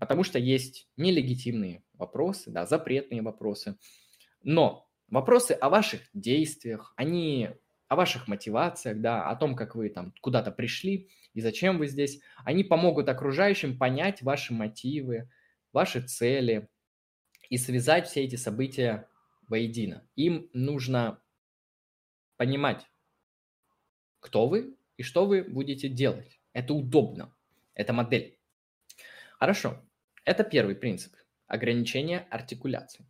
Потому 0.05 0.23
что 0.23 0.39
есть 0.39 0.87
нелегитимные 0.97 1.83
вопросы, 1.93 2.51
да, 2.51 2.65
запретные 2.65 3.21
вопросы. 3.21 3.77
Но 4.41 4.89
вопросы 5.07 5.51
о 5.51 5.69
ваших 5.69 6.01
действиях, 6.13 6.93
они 6.95 7.49
о 7.87 7.95
ваших 7.95 8.27
мотивациях, 8.27 9.01
да, 9.01 9.29
о 9.29 9.35
том, 9.35 9.55
как 9.55 9.75
вы 9.75 9.89
там 9.89 10.13
куда-то 10.21 10.51
пришли 10.51 11.09
и 11.33 11.41
зачем 11.41 11.77
вы 11.77 11.87
здесь, 11.87 12.21
они 12.45 12.63
помогут 12.63 13.09
окружающим 13.09 13.77
понять 13.77 14.21
ваши 14.21 14.53
мотивы, 14.53 15.29
ваши 15.71 16.01
цели 16.01 16.69
и 17.49 17.57
связать 17.57 18.07
все 18.07 18.23
эти 18.23 18.35
события 18.35 19.07
воедино. 19.47 20.07
Им 20.15 20.49
нужно 20.53 21.21
понимать, 22.37 22.87
кто 24.19 24.47
вы 24.47 24.75
и 24.97 25.03
что 25.03 25.25
вы 25.25 25.43
будете 25.43 25.89
делать. 25.89 26.39
Это 26.53 26.73
удобно. 26.73 27.33
Это 27.73 27.93
модель. 27.93 28.37
Хорошо. 29.39 29.81
Это 30.25 30.43
первый 30.43 30.75
принцип. 30.75 31.13
Ограничение 31.47 32.27
артикуляции. 32.29 33.05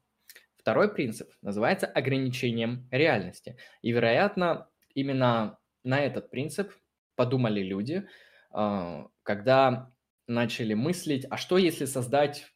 Второй 0.55 0.93
принцип 0.93 1.29
называется 1.41 1.87
ограничением 1.87 2.87
реальности. 2.89 3.57
И, 3.81 3.91
вероятно, 3.91 4.69
именно 4.93 5.59
на 5.83 5.99
этот 5.99 6.29
принцип 6.31 6.71
подумали 7.15 7.61
люди, 7.61 8.07
а, 8.51 9.07
когда 9.23 9.93
начали 10.27 10.73
мыслить, 10.73 11.25
а 11.29 11.37
что 11.37 11.57
если 11.57 11.85
создать 11.85 12.47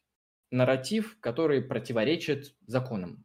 нарратив, 0.50 1.18
который 1.20 1.62
противоречит 1.62 2.56
законам 2.66 3.24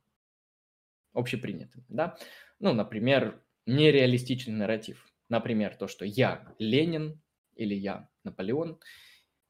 общепринятым, 1.13 1.85
да? 1.87 2.17
Ну, 2.59 2.73
например, 2.73 3.41
нереалистичный 3.65 4.53
нарратив. 4.53 5.07
Например, 5.29 5.75
то, 5.75 5.87
что 5.87 6.05
я 6.05 6.53
Ленин 6.59 7.21
или 7.55 7.73
я 7.73 8.09
Наполеон, 8.23 8.79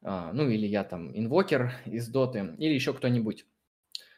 ну 0.04 0.48
или 0.48 0.66
я 0.66 0.84
там 0.84 1.16
инвокер 1.16 1.72
из 1.86 2.08
доты, 2.08 2.54
или 2.58 2.74
еще 2.74 2.92
кто-нибудь. 2.92 3.46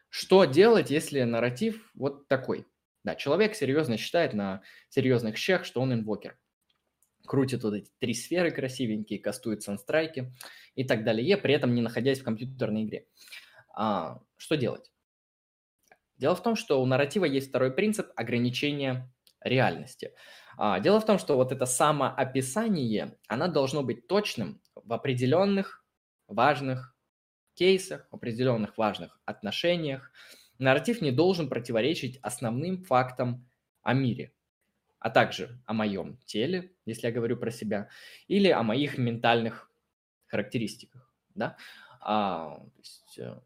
Что 0.08 0.44
делать, 0.44 0.90
если 0.90 1.22
нарратив 1.22 1.90
вот 1.94 2.26
такой? 2.28 2.66
Да, 3.04 3.14
человек 3.14 3.54
серьезно 3.54 3.96
считает 3.96 4.34
на 4.34 4.62
серьезных 4.88 5.36
щах, 5.36 5.64
что 5.64 5.80
он 5.80 5.92
инвокер. 5.92 6.38
Крутит 7.24 7.62
вот 7.62 7.74
эти 7.74 7.90
три 8.00 8.14
сферы 8.14 8.50
красивенькие, 8.50 9.20
кастует 9.20 9.62
санстрайки 9.62 10.32
и 10.74 10.84
так 10.84 11.04
далее, 11.04 11.36
при 11.36 11.54
этом 11.54 11.74
не 11.74 11.82
находясь 11.82 12.20
в 12.20 12.24
компьютерной 12.24 12.84
игре. 12.84 13.06
А, 13.74 14.20
что 14.36 14.56
делать? 14.56 14.90
Дело 16.16 16.34
в 16.34 16.42
том, 16.42 16.56
что 16.56 16.82
у 16.82 16.86
нарратива 16.86 17.26
есть 17.26 17.50
второй 17.50 17.70
принцип 17.72 18.08
ограничения 18.16 19.12
реальности. 19.40 20.14
А, 20.56 20.80
дело 20.80 21.00
в 21.00 21.06
том, 21.06 21.18
что 21.18 21.36
вот 21.36 21.52
это 21.52 21.66
самоописание, 21.66 23.18
оно 23.28 23.48
должно 23.48 23.82
быть 23.82 24.08
точным 24.08 24.60
в 24.86 24.92
определенных 24.92 25.84
важных 26.28 26.96
кейсах, 27.54 28.08
в 28.10 28.14
определенных 28.14 28.78
важных 28.78 29.20
отношениях, 29.24 30.10
Нарратив 30.58 31.02
не 31.02 31.12
должен 31.12 31.48
противоречить 31.48 32.18
основным 32.22 32.82
фактам 32.82 33.46
о 33.82 33.92
мире, 33.92 34.32
а 34.98 35.10
также 35.10 35.60
о 35.66 35.74
моем 35.74 36.16
теле, 36.24 36.72
если 36.86 37.08
я 37.08 37.12
говорю 37.12 37.36
про 37.36 37.50
себя, 37.50 37.90
или 38.26 38.48
о 38.48 38.62
моих 38.62 38.96
ментальных 38.96 39.70
характеристиках. 40.26 41.14
Да? 41.34 41.56
А, 42.00 42.56
то 42.56 42.78
есть, 42.78 43.18
э, 43.18 43.38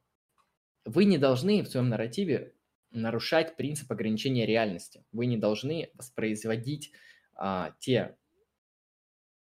вы 0.85 1.05
не 1.05 1.19
должны 1.19 1.63
в 1.63 1.69
своем 1.69 1.89
нарративе 1.89 2.55
нарушать 2.93 3.57
принцип 3.57 3.91
ограничения 3.91 4.47
реальности. 4.47 5.05
Вы 5.13 5.27
не 5.27 5.37
должны 5.37 5.91
воспроизводить 5.95 6.93
а, 7.35 7.75
те 7.81 8.17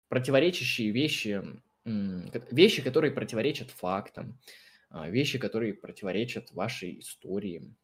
противоречащие 0.10 0.92
вещи, 0.92 1.44
вещи, 1.86 2.82
которые 2.82 3.12
противоречат 3.12 3.72
фактам, 3.72 4.40
а, 4.90 5.10
вещи, 5.10 5.40
которые 5.40 5.74
противоречат 5.74 6.52
вашей 6.52 7.00
истории, 7.00 7.76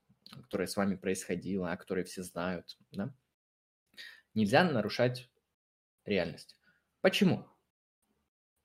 которая 0.44 0.68
с 0.68 0.78
вами 0.78 0.96
происходила, 0.96 1.72
о 1.72 1.78
которой 1.78 2.04
все 2.04 2.24
знают. 2.24 2.78
Да? 2.92 3.14
Нельзя 4.34 4.64
нарушать 4.64 5.30
реальность. 6.06 6.56
Почему? 7.02 7.48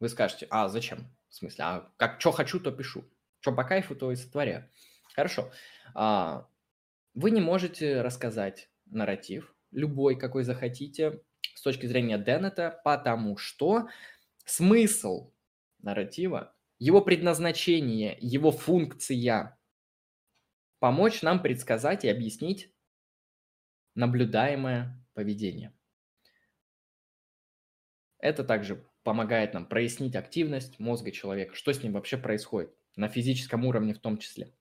Вы 0.00 0.08
скажете, 0.08 0.46
а 0.50 0.68
зачем? 0.68 1.10
В 1.28 1.34
смысле, 1.34 1.64
а 1.64 1.92
как 1.96 2.20
что 2.20 2.32
хочу, 2.32 2.60
то 2.60 2.70
пишу. 2.70 3.04
Что 3.40 3.52
по 3.52 3.64
кайфу, 3.64 3.96
то 3.96 4.12
и 4.12 4.16
сотворяю. 4.16 4.70
Хорошо. 5.14 5.50
А, 5.94 6.48
вы 7.14 7.30
не 7.30 7.40
можете 7.40 8.02
рассказать 8.02 8.68
нарратив, 8.86 9.54
любой, 9.70 10.16
какой 10.16 10.44
захотите, 10.44 11.22
с 11.54 11.62
точки 11.62 11.86
зрения 11.86 12.18
Деннета, 12.18 12.80
потому 12.84 13.36
что 13.36 13.88
смысл 14.44 15.32
нарратива 15.78 16.54
его 16.78 17.00
предназначение, 17.00 18.16
его 18.20 18.50
функция– 18.50 19.58
помочь 20.80 21.22
нам 21.22 21.40
предсказать 21.40 22.04
и 22.04 22.08
объяснить 22.08 22.74
наблюдаемое 23.94 25.02
поведение. 25.14 25.72
Это 28.18 28.44
также 28.44 28.84
помогает 29.02 29.54
нам 29.54 29.66
прояснить 29.66 30.16
активность 30.16 30.78
мозга 30.78 31.10
человека, 31.10 31.54
что 31.54 31.72
с 31.72 31.82
ним 31.82 31.92
вообще 31.92 32.16
происходит, 32.18 32.74
на 32.96 33.08
физическом 33.08 33.64
уровне 33.64 33.94
в 33.94 33.98
том 33.98 34.18
числе. 34.18 34.52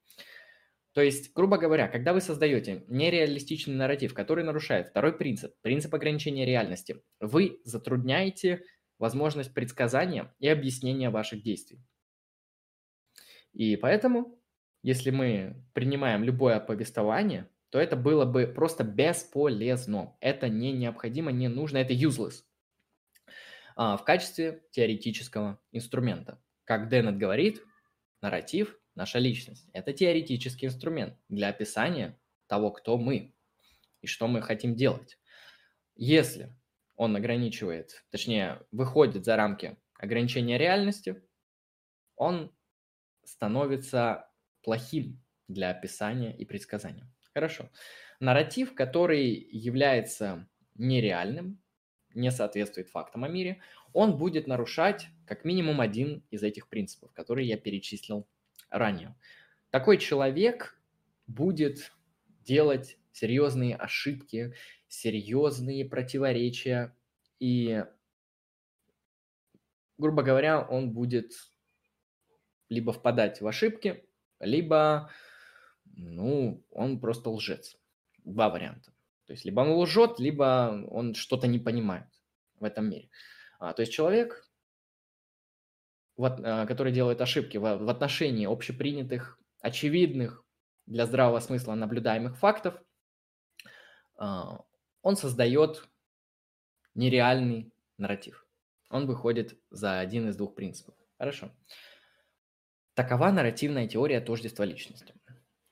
То 0.94 1.02
есть, 1.02 1.34
грубо 1.34 1.58
говоря, 1.58 1.88
когда 1.88 2.14
вы 2.14 2.22
создаете 2.22 2.84
нереалистичный 2.88 3.76
нарратив, 3.76 4.14
который 4.14 4.44
нарушает 4.44 4.90
второй 4.90 5.18
принцип, 5.18 5.56
принцип 5.62 5.94
ограничения 5.96 6.46
реальности, 6.46 7.02
вы 7.20 7.60
затрудняете 7.64 8.64
возможность 9.04 9.54
предсказания 9.54 10.34
и 10.40 10.48
объяснения 10.48 11.10
ваших 11.10 11.44
действий. 11.44 11.82
И 13.52 13.76
поэтому, 13.76 14.42
если 14.82 15.10
мы 15.10 15.62
принимаем 15.74 16.24
любое 16.24 16.62
повествование, 16.62 17.50
то 17.70 17.80
это 17.80 17.98
было 17.98 18.24
бы 18.24 18.48
просто 18.48 18.86
бесполезно. 18.86 20.16
Это 20.22 20.48
не 20.48 20.72
необходимо, 20.72 21.34
не 21.34 21.50
нужно, 21.50 21.80
это 21.80 21.94
useless 21.94 22.46
а, 23.76 23.98
в 23.98 24.06
качестве 24.06 24.64
теоретического 24.72 25.60
инструмента. 25.74 26.42
Как 26.64 26.88
Деннет 26.88 27.18
говорит, 27.18 27.62
нарратив– 28.22 28.80
наша 28.96 29.20
личность. 29.20 29.68
Это 29.74 29.92
теоретический 29.92 30.68
инструмент 30.68 31.18
для 31.28 31.50
описания 31.50 32.18
того, 32.48 32.72
кто 32.72 32.98
мы 32.98 33.36
и 34.02 34.08
что 34.08 34.30
мы 34.30 34.42
хотим 34.42 34.78
делать. 34.78 35.20
Если 35.98 36.56
он 36.96 37.16
ограничивает, 37.16 38.06
точнее, 38.10 38.62
выходит 38.72 39.26
за 39.26 39.36
рамки 39.36 39.78
ограничения 39.98 40.58
реальности, 40.58 41.22
он 42.16 42.54
становится 43.24 44.30
плохим 44.62 45.22
для 45.48 45.70
описания 45.70 46.36
и 46.36 46.46
предсказания. 46.46 47.10
Хорошо. 47.34 47.70
Нарратив, 48.20 48.76
который 48.76 49.32
является 49.32 50.48
нереальным, 50.76 51.62
не 52.14 52.32
соответствует 52.32 52.90
фактам 52.90 53.24
о 53.24 53.28
мире, 53.28 53.62
он 53.92 54.18
будет 54.18 54.48
нарушать 54.48 55.08
как 55.26 55.46
минимум 55.46 55.82
один 55.82 56.24
из 56.30 56.44
этих 56.44 56.68
принципов, 56.68 57.12
которые 57.14 57.48
я 57.48 57.58
перечислил 57.58 58.28
ранее. 58.70 59.16
Такой 59.72 59.98
человек 59.98 60.80
будет 61.26 61.92
делать 62.42 62.98
серьезные 63.12 63.76
ошибки, 63.76 64.54
серьезные 64.94 65.86
противоречия, 65.86 66.96
и, 67.40 67.84
грубо 69.98 70.22
говоря, 70.22 70.62
он 70.62 70.92
будет 70.92 71.32
либо 72.70 72.94
впадать 72.94 73.42
в 73.42 73.48
ошибки, 73.48 74.08
либо, 74.40 75.10
ну, 75.86 76.64
он 76.70 77.00
просто 77.00 77.32
лжец. 77.32 77.76
Два 78.24 78.50
варианта. 78.50 78.94
То 79.26 79.34
есть 79.34 79.46
либо 79.46 79.62
он 79.62 79.72
лжет, 79.72 80.20
либо 80.20 80.86
он 80.90 81.16
что-то 81.16 81.48
не 81.48 81.60
понимает 81.60 82.08
в 82.60 82.64
этом 82.64 82.90
мире. 82.90 83.10
А, 83.60 83.74
то 83.74 83.82
есть 83.82 83.92
человек, 83.92 84.48
вот, 86.16 86.40
а, 86.44 86.66
который 86.68 86.94
делает 86.94 87.20
ошибки 87.20 87.58
в, 87.58 87.78
в 87.78 87.90
отношении 87.90 88.46
общепринятых, 88.46 89.40
очевидных 89.60 90.46
для 90.86 91.06
здравого 91.08 91.40
смысла 91.40 91.74
наблюдаемых 91.74 92.38
фактов, 92.38 92.76
а, 94.16 94.64
он 95.04 95.16
создает 95.16 95.88
нереальный 96.96 97.72
нарратив. 97.98 98.48
Он 98.90 99.06
выходит 99.06 99.60
за 99.70 100.00
один 100.00 100.30
из 100.30 100.36
двух 100.36 100.56
принципов. 100.56 100.96
Хорошо. 101.18 101.52
Такова 102.96 103.32
нарративная 103.32 103.88
теория 103.88 104.22
тождества 104.22 104.66
личности. 104.66 105.14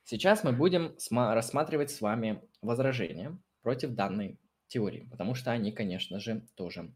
Сейчас 0.04 0.44
мы 0.44 0.52
будем 0.52 0.96
рассматривать 1.10 1.92
с 1.92 2.02
вами 2.02 2.44
возражения 2.62 3.40
против 3.62 3.92
данной 3.92 4.40
теории, 4.68 5.08
потому 5.10 5.36
что 5.36 5.52
они, 5.52 5.72
конечно 5.72 6.20
же, 6.20 6.46
тоже 6.56 6.94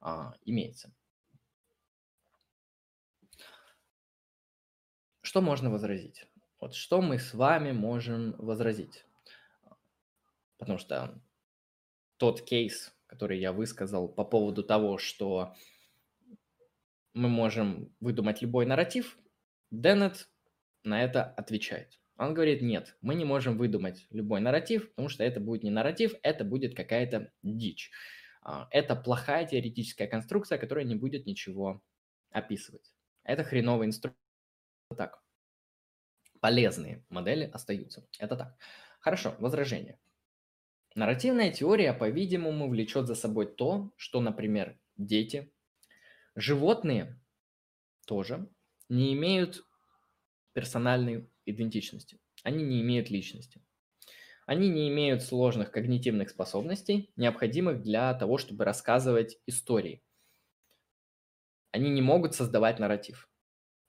а, 0.00 0.34
имеются. 0.44 0.92
Что 5.22 5.40
можно 5.40 5.70
возразить? 5.70 6.26
Вот 6.60 6.74
что 6.74 7.00
мы 7.00 7.18
с 7.18 7.34
вами 7.34 7.72
можем 7.72 8.32
возразить? 8.38 9.04
Потому 10.58 10.78
что 10.78 11.20
тот 12.18 12.42
кейс, 12.42 12.94
который 13.06 13.38
я 13.40 13.52
высказал 13.52 14.08
по 14.08 14.24
поводу 14.24 14.62
того, 14.62 14.98
что 14.98 15.54
мы 17.14 17.28
можем 17.28 17.92
выдумать 18.00 18.42
любой 18.42 18.66
нарратив, 18.66 19.18
Деннет 19.70 20.28
на 20.84 21.02
это 21.02 21.24
отвечает. 21.24 21.98
Он 22.16 22.34
говорит, 22.34 22.62
нет, 22.62 22.96
мы 23.00 23.14
не 23.14 23.24
можем 23.24 23.58
выдумать 23.58 24.06
любой 24.10 24.40
нарратив, 24.40 24.88
потому 24.90 25.08
что 25.08 25.22
это 25.22 25.40
будет 25.40 25.62
не 25.62 25.70
нарратив, 25.70 26.14
это 26.22 26.44
будет 26.44 26.74
какая-то 26.74 27.32
дичь. 27.42 27.90
А, 28.42 28.66
это 28.70 28.96
плохая 28.96 29.46
теоретическая 29.46 30.06
конструкция, 30.06 30.58
которая 30.58 30.84
не 30.84 30.96
будет 30.96 31.26
ничего 31.26 31.82
описывать. 32.30 32.94
Это 33.24 33.44
хреновый 33.44 33.86
инструмент. 33.86 34.18
Так. 34.96 35.22
Полезные 36.40 37.04
модели 37.08 37.44
остаются. 37.44 38.06
Это 38.18 38.36
так. 38.36 38.56
Хорошо, 39.00 39.36
возражение. 39.38 39.98
Нарративная 40.98 41.52
теория, 41.52 41.92
по-видимому, 41.92 42.68
влечет 42.68 43.06
за 43.06 43.14
собой 43.14 43.46
то, 43.46 43.92
что, 43.94 44.20
например, 44.20 44.80
дети, 44.96 45.52
животные 46.34 47.22
тоже 48.04 48.50
не 48.88 49.14
имеют 49.14 49.64
персональной 50.54 51.30
идентичности. 51.46 52.18
Они 52.42 52.64
не 52.64 52.80
имеют 52.80 53.10
личности. 53.10 53.62
Они 54.44 54.68
не 54.68 54.88
имеют 54.88 55.22
сложных 55.22 55.70
когнитивных 55.70 56.30
способностей, 56.30 57.12
необходимых 57.14 57.80
для 57.80 58.12
того, 58.14 58.36
чтобы 58.36 58.64
рассказывать 58.64 59.38
истории. 59.46 60.02
Они 61.70 61.90
не 61.90 62.02
могут 62.02 62.34
создавать 62.34 62.80
нарратив. 62.80 63.30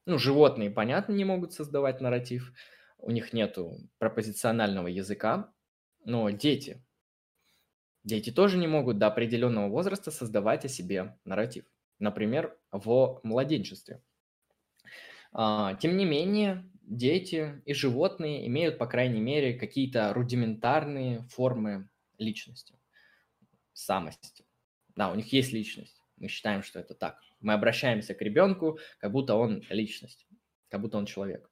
Ну, 0.06 0.20
животные, 0.20 0.70
понятно, 0.70 1.14
не 1.14 1.26
могут 1.26 1.54
создавать 1.54 2.02
нарратив. 2.02 2.54
У 3.00 3.10
них 3.10 3.34
нет 3.34 3.58
пропозиционального 3.98 4.86
языка. 4.86 5.52
Но 6.06 6.30
дети, 6.30 6.86
Дети 8.04 8.32
тоже 8.32 8.58
не 8.58 8.68
могут 8.68 8.98
до 8.98 9.08
определенного 9.08 9.70
возраста 9.70 10.12
создавать 10.12 10.66
о 10.66 10.70
себе 10.70 11.18
нарратив. 11.26 11.66
Например, 12.00 12.58
в 12.72 13.20
младенчестве. 13.24 14.02
А, 15.32 15.76
тем 15.76 15.98
не 15.98 16.06
менее, 16.06 16.70
дети 16.82 17.62
и 17.66 17.74
животные 17.74 18.48
имеют, 18.48 18.78
по 18.78 18.88
крайней 18.88 19.20
мере, 19.20 19.54
какие-то 19.54 20.14
рудиментарные 20.14 21.24
формы 21.30 21.90
личности, 22.18 22.80
самости. 23.74 24.46
Да, 24.96 25.12
у 25.12 25.16
них 25.16 25.32
есть 25.32 25.52
личность. 25.54 26.02
Мы 26.18 26.28
считаем, 26.28 26.64
что 26.64 26.80
это 26.80 26.96
так. 26.96 27.20
Мы 27.40 27.54
обращаемся 27.54 28.14
к 28.14 28.22
ребенку, 28.22 28.80
как 29.00 29.12
будто 29.12 29.36
он 29.36 29.64
личность, 29.70 30.28
как 30.70 30.82
будто 30.82 30.98
он 30.98 31.06
человек. 31.06 31.50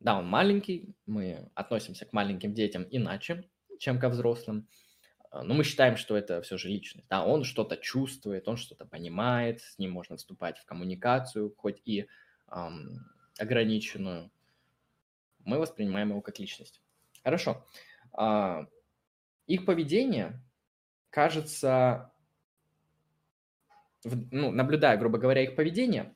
Да, 0.00 0.18
он 0.18 0.26
маленький, 0.26 0.94
мы 1.06 1.50
относимся 1.54 2.06
к 2.06 2.12
маленьким 2.12 2.54
детям 2.54 2.86
иначе, 2.90 3.48
чем 3.78 4.00
ко 4.00 4.08
взрослым. 4.08 4.68
А, 5.30 5.42
но 5.42 5.54
мы 5.54 5.64
считаем, 5.64 5.96
что 5.96 6.16
это 6.16 6.40
все 6.42 6.56
же 6.58 6.68
личность. 6.68 7.06
Да, 7.08 7.24
он 7.24 7.44
что-то 7.44 7.76
чувствует, 7.76 8.48
он 8.48 8.56
что-то 8.56 8.84
понимает, 8.86 9.60
с 9.60 9.78
ним 9.78 9.92
можно 9.92 10.16
вступать 10.16 10.58
в 10.58 10.64
коммуникацию, 10.64 11.54
хоть 11.56 11.80
и 11.84 12.08
эм, 12.50 13.06
ограниченную. 13.38 14.30
Мы 15.44 15.58
воспринимаем 15.58 16.10
его 16.10 16.20
как 16.20 16.38
личность. 16.38 16.82
Хорошо. 17.22 17.66
А, 18.12 18.66
их 19.46 19.64
поведение 19.64 20.42
кажется, 21.10 22.12
ну, 24.04 24.50
наблюдая, 24.50 24.96
грубо 24.98 25.18
говоря, 25.18 25.42
их 25.42 25.56
поведение, 25.56 26.14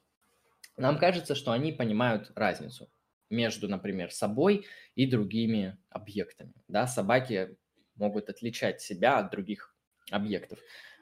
нам 0.77 0.99
кажется, 0.99 1.35
что 1.35 1.53
они 1.53 1.73
понимают 1.73 2.33
разницу 2.35 2.91
между, 3.31 3.69
например, 3.69 4.11
собой 4.11 4.67
и 4.95 5.07
другими 5.07 5.79
объектами. 5.89 6.55
Да, 6.69 6.87
собаки 6.87 7.57
могут 7.97 8.29
отличать 8.29 8.81
себя 8.81 9.19
от 9.19 9.31
других 9.31 9.75
объектов, 10.11 10.59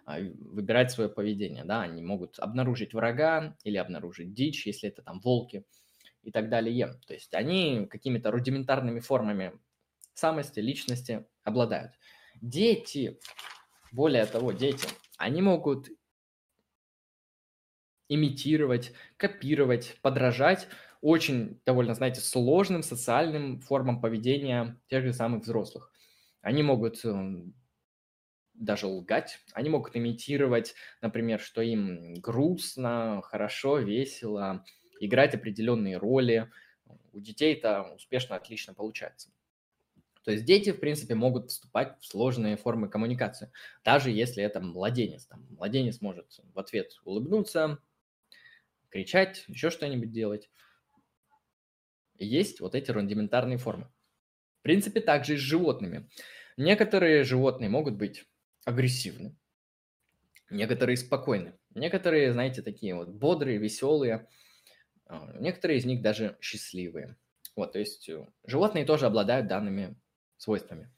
а, 0.07 0.19
выбирать 0.21 0.91
свое 0.91 1.09
поведение, 1.09 1.65
да, 1.65 1.83
они 1.83 2.03
могут 2.03 2.39
обнаружить 2.39 2.95
врага 2.95 3.57
или 3.65 3.77
обнаружить 3.77 4.35
дичь, 4.35 4.67
если 4.67 4.89
это 4.89 5.03
там 5.03 5.21
волки 5.21 5.65
и 6.23 6.31
так 6.33 6.49
далее. 6.51 7.01
То 7.07 7.15
есть 7.15 7.35
они 7.35 7.87
какими-то 7.91 8.31
рудиментарными 8.31 9.01
формами 9.01 9.53
самости, 10.15 10.61
личности 10.61 11.27
обладают. 11.45 11.93
Дети, 12.41 13.19
более 13.93 14.27
того, 14.27 14.53
дети, 14.53 14.89
они 15.19 15.43
могут 15.43 15.89
имитировать, 18.09 18.93
копировать, 19.17 19.97
подражать 20.03 20.69
очень 21.01 21.61
довольно, 21.65 21.95
знаете, 21.95 22.21
сложным 22.21 22.83
социальным 22.83 23.61
формам 23.61 24.01
поведения 24.01 24.79
тех 24.89 25.05
же 25.05 25.13
самых 25.15 25.43
взрослых. 25.45 25.93
Они 26.43 26.63
могут 26.63 27.05
эм, 27.05 27.55
даже 28.55 28.87
лгать, 28.87 29.41
они 29.53 29.69
могут 29.71 29.97
имитировать, 29.97 30.75
например, 31.01 31.41
что 31.41 31.63
им 31.63 32.15
грустно, 32.15 33.23
хорошо, 33.25 33.79
весело, 33.79 34.65
играть 35.01 35.35
определенные 35.35 35.97
роли. 35.97 36.51
У 37.13 37.21
детей 37.21 37.55
это 37.55 37.83
успешно, 37.95 38.37
отлично 38.37 38.75
получается. 38.75 39.31
То 40.25 40.33
есть 40.33 40.45
дети, 40.45 40.71
в 40.73 40.81
принципе, 40.81 41.15
могут 41.15 41.51
вступать 41.51 41.99
в 42.01 42.07
сложные 42.07 42.57
формы 42.57 42.89
коммуникации, 42.89 43.51
даже 43.85 44.11
если 44.11 44.45
это 44.45 44.61
младенец. 44.61 45.27
Там, 45.27 45.47
младенец 45.51 46.01
может 46.03 46.41
в 46.53 46.59
ответ 46.59 47.01
улыбнуться, 47.05 47.79
кричать, 48.91 49.45
еще 49.49 49.71
что-нибудь 49.71 50.13
делать. 50.13 50.51
Есть 52.19 52.61
вот 52.61 52.75
эти 52.75 52.91
рудиментарные 52.91 53.57
формы. 53.57 53.91
В 54.61 54.63
принципе, 54.63 55.01
также 55.01 55.35
и 55.35 55.37
с 55.39 55.41
животными. 55.41 56.09
Некоторые 56.59 57.25
животные 57.25 57.71
могут 57.71 57.95
быть 57.95 58.27
агрессивны, 58.67 59.35
некоторые 60.51 60.99
спокойны, 60.99 61.59
некоторые, 61.75 62.33
знаете, 62.33 62.61
такие 62.61 62.95
вот 62.95 63.09
бодрые, 63.09 63.57
веселые, 63.57 64.29
а, 65.07 65.33
некоторые 65.39 65.79
из 65.79 65.87
них 65.87 66.03
даже 66.03 66.37
счастливые. 66.43 67.17
Вот, 67.57 67.73
то 67.73 67.79
есть 67.79 68.09
э, 68.11 68.27
животные 68.45 68.85
тоже 68.85 69.07
обладают 69.07 69.47
данными 69.47 69.99
свойствами. 70.37 70.93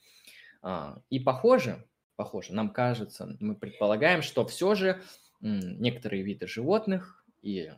А, 0.61 1.01
и 1.09 1.21
похоже, 1.21 1.89
похоже, 2.17 2.55
нам 2.55 2.73
кажется, 2.73 3.37
мы 3.39 3.55
предполагаем, 3.55 4.23
что 4.23 4.45
все 4.45 4.75
же 4.75 5.03
некоторые 5.41 6.25
виды 6.25 6.49
животных, 6.49 7.25
и 7.43 7.73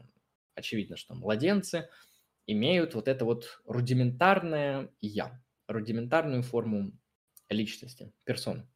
очевидно, 0.54 0.96
что 0.96 1.14
младенцы, 1.14 1.88
имеют 2.46 2.94
вот 2.94 3.08
это 3.08 3.24
вот 3.24 3.60
рудиментарное 3.66 4.90
«я», 5.00 5.43
рудиментарную 5.66 6.42
форму 6.42 6.92
личности, 7.48 8.12
персон. 8.24 8.68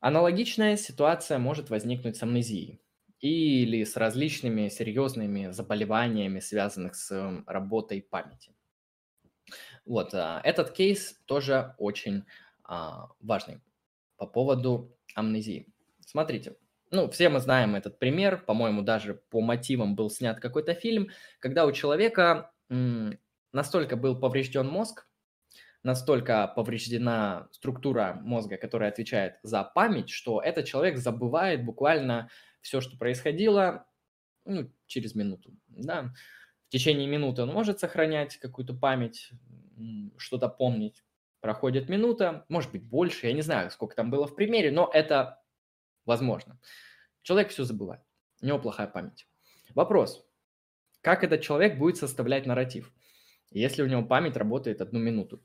Аналогичная 0.00 0.76
ситуация 0.76 1.38
может 1.38 1.70
возникнуть 1.70 2.16
с 2.16 2.22
амнезией 2.22 2.80
или 3.20 3.82
с 3.84 3.96
различными 3.96 4.68
серьезными 4.68 5.50
заболеваниями, 5.50 6.40
связанных 6.40 6.94
с 6.94 7.42
работой 7.46 8.02
памяти. 8.02 8.54
Вот, 9.84 10.14
а, 10.14 10.40
этот 10.44 10.72
кейс 10.72 11.20
тоже 11.26 11.74
очень 11.78 12.24
а, 12.64 13.08
важный 13.20 13.60
по 14.16 14.26
поводу 14.26 14.96
амнезии. 15.14 15.72
Смотрите, 16.00 16.56
ну, 16.90 17.10
все 17.10 17.28
мы 17.28 17.40
знаем 17.40 17.74
этот 17.74 17.98
пример, 17.98 18.44
по-моему, 18.44 18.82
даже 18.82 19.14
по 19.14 19.40
мотивам 19.40 19.96
был 19.96 20.10
снят 20.10 20.38
какой-то 20.40 20.74
фильм, 20.74 21.10
когда 21.40 21.66
у 21.66 21.72
человека 21.72 22.52
настолько 23.52 23.96
был 23.96 24.18
поврежден 24.18 24.68
мозг, 24.68 25.08
настолько 25.86 26.48
повреждена 26.48 27.48
структура 27.52 28.18
мозга, 28.22 28.56
которая 28.56 28.90
отвечает 28.90 29.38
за 29.44 29.62
память, 29.62 30.10
что 30.10 30.40
этот 30.40 30.66
человек 30.66 30.98
забывает 30.98 31.64
буквально 31.64 32.28
все, 32.60 32.80
что 32.80 32.98
происходило 32.98 33.86
ну, 34.44 34.68
через 34.86 35.14
минуту. 35.14 35.54
Да? 35.68 36.12
В 36.66 36.70
течение 36.70 37.06
минуты 37.06 37.42
он 37.42 37.52
может 37.52 37.78
сохранять 37.78 38.36
какую-то 38.38 38.74
память, 38.74 39.30
что-то 40.18 40.48
помнить. 40.48 41.04
Проходит 41.40 41.88
минута, 41.88 42.44
может 42.48 42.72
быть 42.72 42.82
больше, 42.82 43.28
я 43.28 43.32
не 43.32 43.42
знаю, 43.42 43.70
сколько 43.70 43.94
там 43.94 44.10
было 44.10 44.26
в 44.26 44.34
примере, 44.34 44.72
но 44.72 44.90
это 44.92 45.40
возможно. 46.04 46.58
Человек 47.22 47.50
все 47.50 47.62
забывает, 47.62 48.02
у 48.42 48.46
него 48.46 48.58
плохая 48.58 48.88
память. 48.88 49.28
Вопрос, 49.74 50.26
как 51.00 51.22
этот 51.22 51.42
человек 51.42 51.78
будет 51.78 51.96
составлять 51.96 52.46
нарратив, 52.46 52.92
если 53.52 53.84
у 53.84 53.86
него 53.86 54.02
память 54.02 54.36
работает 54.36 54.80
одну 54.80 54.98
минуту? 54.98 55.40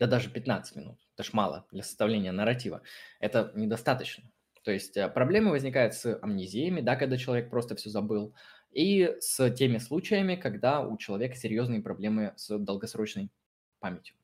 Да 0.00 0.06
даже 0.06 0.30
15 0.30 0.76
минут, 0.76 0.98
это 1.14 1.22
ж 1.22 1.32
мало 1.34 1.66
для 1.70 1.82
составления 1.82 2.32
нарратива, 2.32 2.82
это 3.20 3.52
недостаточно. 3.54 4.24
То 4.64 4.72
есть 4.72 4.96
э, 4.96 5.08
проблемы 5.08 5.50
возникают 5.50 5.94
с 5.94 6.18
амнезиями, 6.20 6.80
да, 6.80 6.96
когда 6.96 7.18
человек 7.18 7.50
просто 7.50 7.76
все 7.76 7.90
забыл, 7.90 8.34
и 8.70 9.14
с 9.20 9.50
теми 9.50 9.78
случаями, 9.78 10.36
когда 10.36 10.80
у 10.80 10.96
человека 10.96 11.36
серьезные 11.36 11.82
проблемы 11.82 12.32
с 12.36 12.58
долгосрочной 12.58 13.30
памятью. 13.78 14.16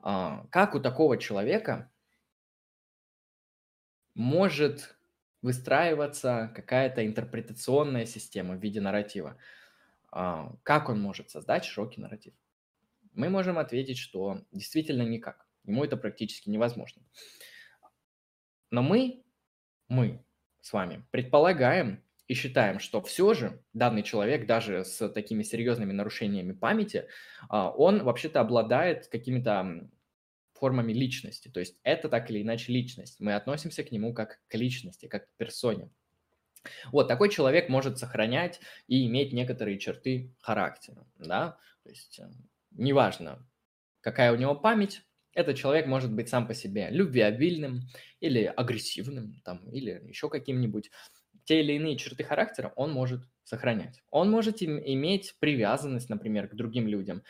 А, 0.00 0.46
как 0.50 0.74
у 0.74 0.80
такого 0.80 1.16
человека 1.16 1.90
может 4.14 4.96
выстраиваться 5.40 6.52
какая-то 6.54 7.06
интерпретационная 7.06 8.04
система 8.04 8.56
в 8.56 8.60
виде 8.60 8.80
нарратива? 8.80 9.38
Как 10.10 10.88
он 10.88 11.00
может 11.00 11.30
создать 11.30 11.64
широкий 11.64 12.00
нарратив? 12.00 12.34
Мы 13.18 13.30
можем 13.30 13.58
ответить, 13.58 13.98
что 13.98 14.42
действительно 14.52 15.02
никак. 15.02 15.46
Ему 15.64 15.84
это 15.84 15.96
практически 15.96 16.48
невозможно. 16.48 17.02
Но 18.70 18.82
мы, 18.82 19.24
мы 19.88 20.24
с 20.60 20.72
вами 20.72 21.04
предполагаем 21.10 22.04
и 22.28 22.34
считаем, 22.34 22.78
что 22.78 23.02
все 23.02 23.34
же 23.34 23.60
данный 23.72 24.04
человек, 24.04 24.46
даже 24.46 24.84
с 24.84 25.08
такими 25.08 25.42
серьезными 25.42 25.92
нарушениями 25.92 26.52
памяти, 26.52 27.08
а, 27.48 27.70
он 27.70 28.04
вообще-то 28.04 28.40
обладает 28.40 29.08
какими-то 29.08 29.90
формами 30.52 30.92
личности. 30.92 31.48
То 31.48 31.58
есть 31.58 31.76
это 31.82 32.08
так 32.08 32.30
или 32.30 32.42
иначе 32.42 32.72
личность. 32.72 33.18
Мы 33.18 33.34
относимся 33.34 33.82
к 33.82 33.90
нему 33.90 34.14
как 34.14 34.40
к 34.46 34.54
личности, 34.54 35.06
как 35.06 35.28
к 35.28 35.36
персоне. 35.36 35.90
Вот 36.92 37.08
такой 37.08 37.30
человек 37.30 37.68
может 37.68 37.98
сохранять 37.98 38.60
и 38.86 39.06
иметь 39.06 39.32
некоторые 39.32 39.78
черты 39.78 40.32
характера, 40.40 41.04
да, 41.16 41.58
то 41.82 41.88
есть 41.88 42.18
э, 42.18 42.28
неважно, 42.70 43.46
какая 44.00 44.32
у 44.32 44.36
него 44.36 44.54
память, 44.54 45.02
этот 45.34 45.56
человек 45.56 45.86
может 45.86 46.12
быть 46.12 46.28
сам 46.28 46.46
по 46.46 46.54
себе 46.54 46.88
любвеобильным 46.90 47.82
или 48.20 48.44
агрессивным, 48.44 49.40
там, 49.44 49.68
или 49.70 50.02
еще 50.08 50.28
каким-нибудь. 50.28 50.90
Те 51.44 51.60
или 51.60 51.74
иные 51.74 51.96
черты 51.96 52.24
характера 52.24 52.72
он 52.76 52.92
может 52.92 53.22
сохранять. 53.44 54.02
Он 54.10 54.30
может 54.30 54.62
иметь 54.62 55.36
привязанность, 55.40 56.10
например, 56.10 56.48
к 56.48 56.54
другим 56.54 56.86
людям. 56.88 57.22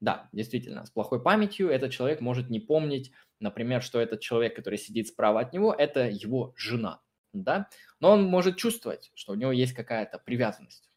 Да, 0.00 0.28
действительно, 0.32 0.84
с 0.84 0.90
плохой 0.90 1.22
памятью 1.22 1.70
этот 1.70 1.92
человек 1.92 2.20
может 2.20 2.50
не 2.50 2.60
помнить, 2.60 3.12
например, 3.40 3.82
что 3.82 4.00
этот 4.00 4.20
человек, 4.20 4.54
который 4.56 4.78
сидит 4.78 5.08
справа 5.08 5.40
от 5.40 5.52
него, 5.52 5.72
это 5.72 6.08
его 6.08 6.52
жена, 6.56 7.02
да, 7.32 7.68
но 8.00 8.10
он 8.12 8.24
может 8.24 8.56
чувствовать, 8.56 9.10
что 9.14 9.32
у 9.32 9.36
него 9.36 9.52
есть 9.52 9.72
какая-то 9.72 10.18
привязанность, 10.18 10.90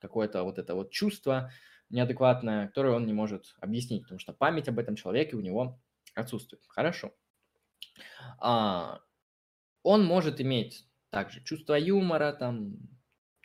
какое-то 0.00 0.42
вот 0.44 0.58
это 0.58 0.74
вот 0.74 0.90
чувство 0.90 1.50
неадекватное, 1.90 2.68
которое 2.68 2.94
он 2.94 3.06
не 3.06 3.12
может 3.12 3.54
объяснить, 3.60 4.02
потому 4.02 4.18
что 4.18 4.32
память 4.32 4.68
об 4.68 4.78
этом 4.78 4.96
человеке 4.96 5.36
у 5.36 5.40
него 5.40 5.80
отсутствует. 6.14 6.62
Хорошо. 6.68 7.12
А, 8.38 9.00
он 9.82 10.04
может 10.04 10.40
иметь 10.40 10.86
также 11.10 11.42
чувство 11.42 11.74
юмора, 11.74 12.32
там 12.32 12.76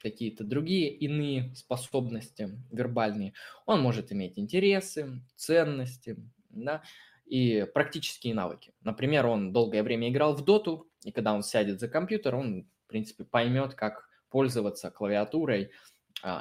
какие-то 0.02 0.44
другие 0.44 0.90
иные 0.90 1.54
способности 1.56 2.50
вербальные. 2.72 3.34
Он 3.66 3.82
может 3.82 4.12
иметь 4.12 4.40
интересы, 4.40 5.22
ценности, 5.36 6.18
да, 6.50 6.82
и 7.26 7.66
практические 7.74 8.34
навыки. 8.34 8.74
Например, 8.82 9.28
он 9.28 9.54
долгое 9.54 9.84
время 9.84 10.10
играл 10.10 10.36
в 10.36 10.44
доту, 10.44 10.90
и 11.04 11.12
когда 11.12 11.34
он 11.34 11.44
сядет 11.44 11.80
за 11.80 11.88
компьютер, 11.88 12.36
он, 12.36 12.68
в 12.86 12.88
принципе, 12.88 13.24
поймет, 13.24 13.76
как 13.76 14.10
пользоваться 14.30 14.90
клавиатурой 14.92 15.72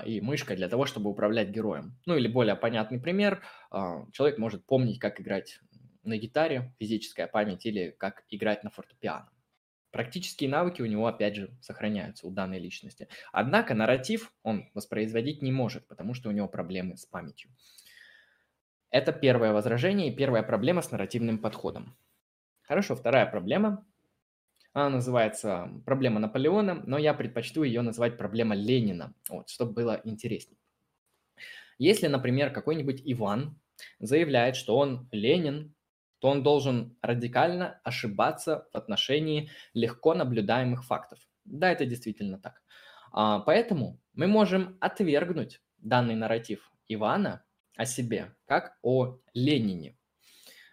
и 0.05 0.21
мышкой 0.21 0.57
для 0.57 0.69
того, 0.69 0.87
чтобы 0.87 1.11
управлять 1.11 1.51
героем. 1.51 1.99
Ну 2.07 2.17
или 2.17 2.29
более 2.29 2.57
понятный 2.57 3.01
пример, 3.01 3.43
а, 3.71 4.07
человек 4.13 4.39
может 4.39 4.67
помнить, 4.67 4.99
как 4.99 5.21
играть 5.21 5.61
на 6.03 6.17
гитаре, 6.17 6.75
физическая 6.79 7.27
память, 7.27 7.67
или 7.67 7.91
как 7.91 8.25
играть 8.31 8.65
на 8.65 8.71
фортепиано. 8.71 9.31
Практические 9.91 10.49
навыки 10.49 10.83
у 10.83 10.87
него, 10.87 11.07
опять 11.07 11.35
же, 11.35 11.57
сохраняются 11.61 12.27
у 12.27 12.31
данной 12.31 12.61
личности. 12.61 13.09
Однако 13.33 13.75
нарратив 13.75 14.33
он 14.43 14.71
воспроизводить 14.73 15.43
не 15.43 15.51
может, 15.51 15.87
потому 15.89 16.15
что 16.15 16.29
у 16.29 16.33
него 16.33 16.47
проблемы 16.49 16.97
с 16.97 17.07
памятью. 17.07 17.51
Это 18.91 19.13
первое 19.13 19.53
возражение 19.53 20.09
и 20.09 20.15
первая 20.15 20.43
проблема 20.43 20.83
с 20.83 20.91
нарративным 20.91 21.39
подходом. 21.39 21.97
Хорошо, 22.63 22.95
вторая 22.95 23.27
проблема. 23.27 23.85
Она 24.73 24.89
называется 24.89 25.69
проблема 25.85 26.21
Наполеона, 26.21 26.83
но 26.87 26.99
я 26.99 27.13
предпочту 27.15 27.65
ее 27.65 27.83
называть 27.83 28.17
проблема 28.17 28.55
Ленина, 28.55 29.15
вот, 29.29 29.49
чтобы 29.49 29.73
было 29.73 30.01
интереснее. 30.05 30.59
Если, 31.79 32.07
например, 32.07 32.53
какой-нибудь 32.53 33.03
Иван 33.05 33.59
заявляет, 33.99 34.55
что 34.55 34.77
он 34.77 35.09
Ленин, 35.11 35.75
то 36.21 36.29
он 36.29 36.43
должен 36.43 36.97
радикально 37.01 37.81
ошибаться 37.83 38.69
в 38.73 38.77
отношении 38.77 39.51
легко 39.73 40.15
наблюдаемых 40.15 40.85
фактов. 40.85 41.19
Да, 41.45 41.73
это 41.73 41.87
действительно 41.87 42.39
так. 42.39 42.63
А, 43.13 43.41
поэтому 43.41 43.99
мы 44.13 44.27
можем 44.27 44.77
отвергнуть 44.81 45.61
данный 45.79 46.15
нарратив 46.15 46.71
Ивана 46.89 47.45
о 47.77 47.87
себе 47.87 48.37
как 48.45 48.79
о 48.83 49.19
Ленине, 49.33 49.97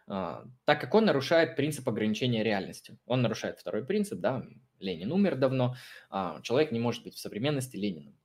так 0.07 0.81
как 0.81 0.95
он 0.95 1.05
нарушает 1.05 1.55
принцип 1.55 1.87
ограничения 1.89 2.43
реальности. 2.43 2.97
Он 3.05 3.21
нарушает 3.21 3.59
второй 3.59 3.85
принцип, 3.85 4.19
да, 4.19 4.45
Ленин 4.79 5.11
умер 5.11 5.35
давно, 5.35 5.75
а, 6.09 6.41
человек 6.41 6.71
не 6.71 6.79
может 6.79 7.03
быть 7.03 7.15
в 7.15 7.19
современности 7.19 7.75
Лениным. 7.75 8.17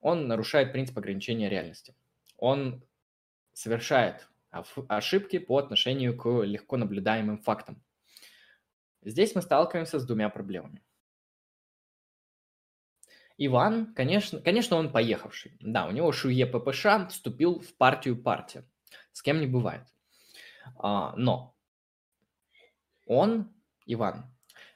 Он 0.00 0.26
нарушает 0.26 0.72
принцип 0.72 0.96
ограничения 0.96 1.50
реальности. 1.50 1.94
Он 2.38 2.82
совершает 3.52 4.28
ошибки 4.50 5.38
по 5.38 5.58
отношению 5.58 6.16
к 6.16 6.42
легко 6.42 6.76
наблюдаемым 6.76 7.38
фактам. 7.38 7.82
Здесь 9.02 9.34
мы 9.34 9.42
сталкиваемся 9.42 9.98
с 9.98 10.06
двумя 10.06 10.28
проблемами. 10.30 10.82
Иван, 13.36 13.94
конечно, 13.94 14.40
конечно, 14.40 14.76
он 14.76 14.92
поехавший. 14.92 15.56
Да, 15.60 15.86
у 15.86 15.92
него 15.92 16.12
Шуе 16.12 16.46
ППШ 16.46 17.08
вступил 17.08 17.60
в 17.60 17.74
партию 17.74 18.20
партия. 18.20 18.64
С 19.12 19.22
кем 19.22 19.40
не 19.40 19.46
бывает. 19.46 19.86
А, 20.76 21.14
но 21.16 21.56
он, 23.06 23.52
Иван, 23.86 24.24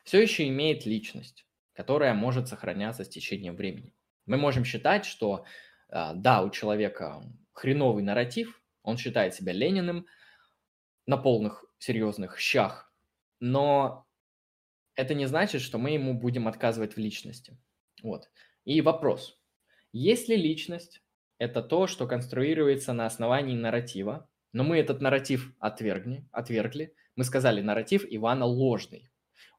все 0.05 0.21
еще 0.21 0.49
имеет 0.49 0.87
личность, 0.87 1.47
которая 1.73 2.15
может 2.15 2.49
сохраняться 2.49 3.05
с 3.05 3.09
течением 3.09 3.57
времени. 3.57 3.95
Мы 4.27 4.37
можем 4.37 4.65
считать, 4.65 5.05
что 5.05 5.45
а, 5.89 6.15
да, 6.15 6.43
у 6.43 6.51
человека 6.51 7.23
хреновый 7.53 8.03
нарратив, 8.03 8.61
он 8.83 8.97
считает 8.97 9.35
себя 9.35 9.53
Лениным 9.53 10.07
на 11.07 11.17
полных 11.17 11.65
серьезных 11.79 12.39
щах, 12.39 12.93
но 13.41 14.07
это 14.97 15.15
не 15.15 15.27
значит, 15.27 15.61
что 15.61 15.79
мы 15.79 15.91
ему 15.91 16.15
будем 16.15 16.49
отказывать 16.49 16.95
в 16.95 16.99
личности. 16.99 17.57
Вот. 18.03 18.31
И 18.65 18.81
вопрос. 18.81 19.39
Если 19.93 20.35
личность– 20.35 21.03
это 21.45 21.63
то, 21.63 21.87
что 21.87 22.07
конструируется 22.07 22.93
на 22.93 23.07
основании 23.07 23.57
нарратива, 23.57 24.29
но 24.53 24.65
мы 24.65 24.79
этот 24.79 25.01
нарратив 25.01 25.55
отвергли, 25.59 26.27
отвергли, 26.33 26.95
мы 27.17 27.25
сказали, 27.25 27.61
нарратив 27.61 28.05
Ивана 28.09 28.45
ложный. 28.47 29.11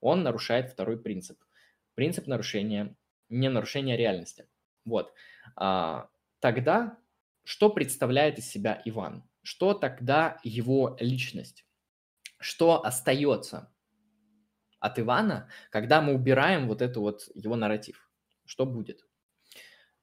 Он 0.01 0.23
нарушает 0.23 0.71
второй 0.71 1.01
принцип. 1.01 1.39
Принцип 1.93 2.27
нарушения, 2.27 2.95
не 3.29 3.49
нарушения 3.49 3.97
реальности. 3.97 4.47
Вот. 4.83 5.13
А, 5.55 6.09
тогда 6.39 6.97
что 7.45 7.69
представляет 7.69 8.39
из 8.39 8.49
себя 8.49 8.81
Иван? 8.85 9.23
Что 9.43 9.75
тогда 9.75 10.39
его 10.43 10.97
личность? 10.99 11.65
Что 12.39 12.83
остается 12.83 13.71
от 14.79 14.99
Ивана, 14.99 15.47
когда 15.69 16.01
мы 16.01 16.15
убираем 16.15 16.67
вот 16.67 16.81
эту 16.81 17.01
вот 17.01 17.29
его 17.35 17.55
нарратив? 17.55 18.09
Что 18.45 18.65
будет? 18.65 19.07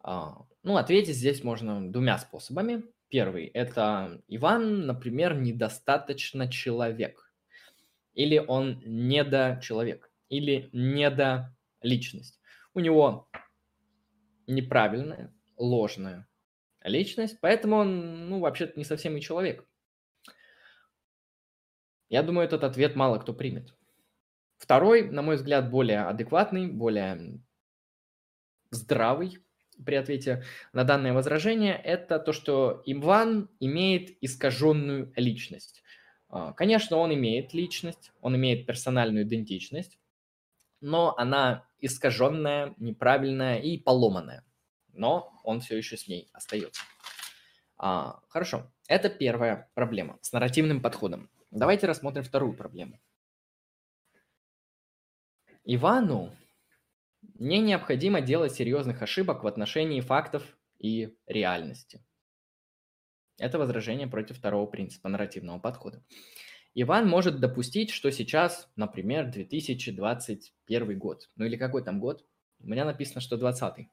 А, 0.00 0.46
ну, 0.62 0.76
ответить 0.76 1.16
здесь 1.16 1.42
можно 1.42 1.90
двумя 1.90 2.18
способами. 2.18 2.84
Первый– 3.08 3.46
это 3.54 4.22
Иван, 4.28 4.86
например, 4.86 5.34
недостаточно 5.34 6.50
человек. 6.50 7.32
Или 8.14 8.38
он 8.38 8.80
недочеловек. 8.84 10.10
Или 10.28 10.70
недоличность. 10.72 12.40
У 12.74 12.80
него 12.80 13.28
неправильная, 14.46 15.34
ложная 15.56 16.28
личность, 16.84 17.38
поэтому 17.40 17.76
он, 17.76 18.28
ну, 18.28 18.40
вообще-то 18.40 18.78
не 18.78 18.84
совсем 18.84 19.16
и 19.16 19.20
человек. 19.20 19.66
Я 22.08 22.22
думаю, 22.22 22.46
этот 22.46 22.64
ответ 22.64 22.94
мало 22.94 23.18
кто 23.18 23.32
примет. 23.32 23.74
Второй, 24.58 25.10
на 25.10 25.22
мой 25.22 25.36
взгляд, 25.36 25.70
более 25.70 26.02
адекватный, 26.02 26.66
более 26.68 27.40
здравый 28.70 29.38
при 29.84 29.94
ответе 29.96 30.44
на 30.72 30.84
данное 30.84 31.12
возражение, 31.12 31.74
это 31.74 32.18
то, 32.18 32.32
что 32.32 32.82
Иван 32.86 33.48
имеет 33.60 34.16
искаженную 34.22 35.12
личность. 35.16 35.82
А, 36.28 36.52
конечно, 36.52 36.96
он 36.96 37.12
имеет 37.14 37.54
личность, 37.54 38.12
он 38.20 38.36
имеет 38.36 38.66
персональную 38.66 39.24
идентичность, 39.24 39.98
но 40.80 41.14
она 41.16 41.66
искаженная, 41.80 42.74
неправильная 42.78 43.58
и 43.58 43.78
поломанная 43.78 44.44
но 44.92 45.32
он 45.44 45.60
все 45.60 45.76
еще 45.76 45.96
с 45.96 46.08
ней 46.08 46.28
остается. 46.32 46.82
А, 47.76 48.20
хорошо, 48.28 48.70
это 48.86 49.08
первая 49.08 49.70
проблема 49.74 50.18
с 50.22 50.32
нарративным 50.32 50.80
подходом. 50.80 51.30
Давайте 51.50 51.86
рассмотрим 51.86 52.22
вторую 52.22 52.54
проблему. 52.54 53.00
Ивану 55.64 56.34
не 57.38 57.60
необходимо 57.60 58.20
делать 58.20 58.54
серьезных 58.54 59.02
ошибок 59.02 59.42
в 59.42 59.46
отношении 59.46 60.00
фактов 60.00 60.42
и 60.78 61.16
реальности. 61.26 62.04
Это 63.38 63.58
возражение 63.58 64.06
против 64.06 64.38
второго 64.38 64.66
принципа 64.66 65.08
нарративного 65.08 65.58
подхода. 65.58 66.04
Иван 66.74 67.08
может 67.08 67.40
допустить, 67.40 67.90
что 67.90 68.10
сейчас, 68.10 68.70
например, 68.76 69.30
2021 69.30 70.98
год, 70.98 71.30
ну 71.36 71.44
или 71.44 71.56
какой 71.56 71.84
там 71.84 72.00
год, 72.00 72.24
у 72.60 72.68
меня 72.68 72.84
написано, 72.84 73.20
что 73.20 73.36
20 73.36 73.88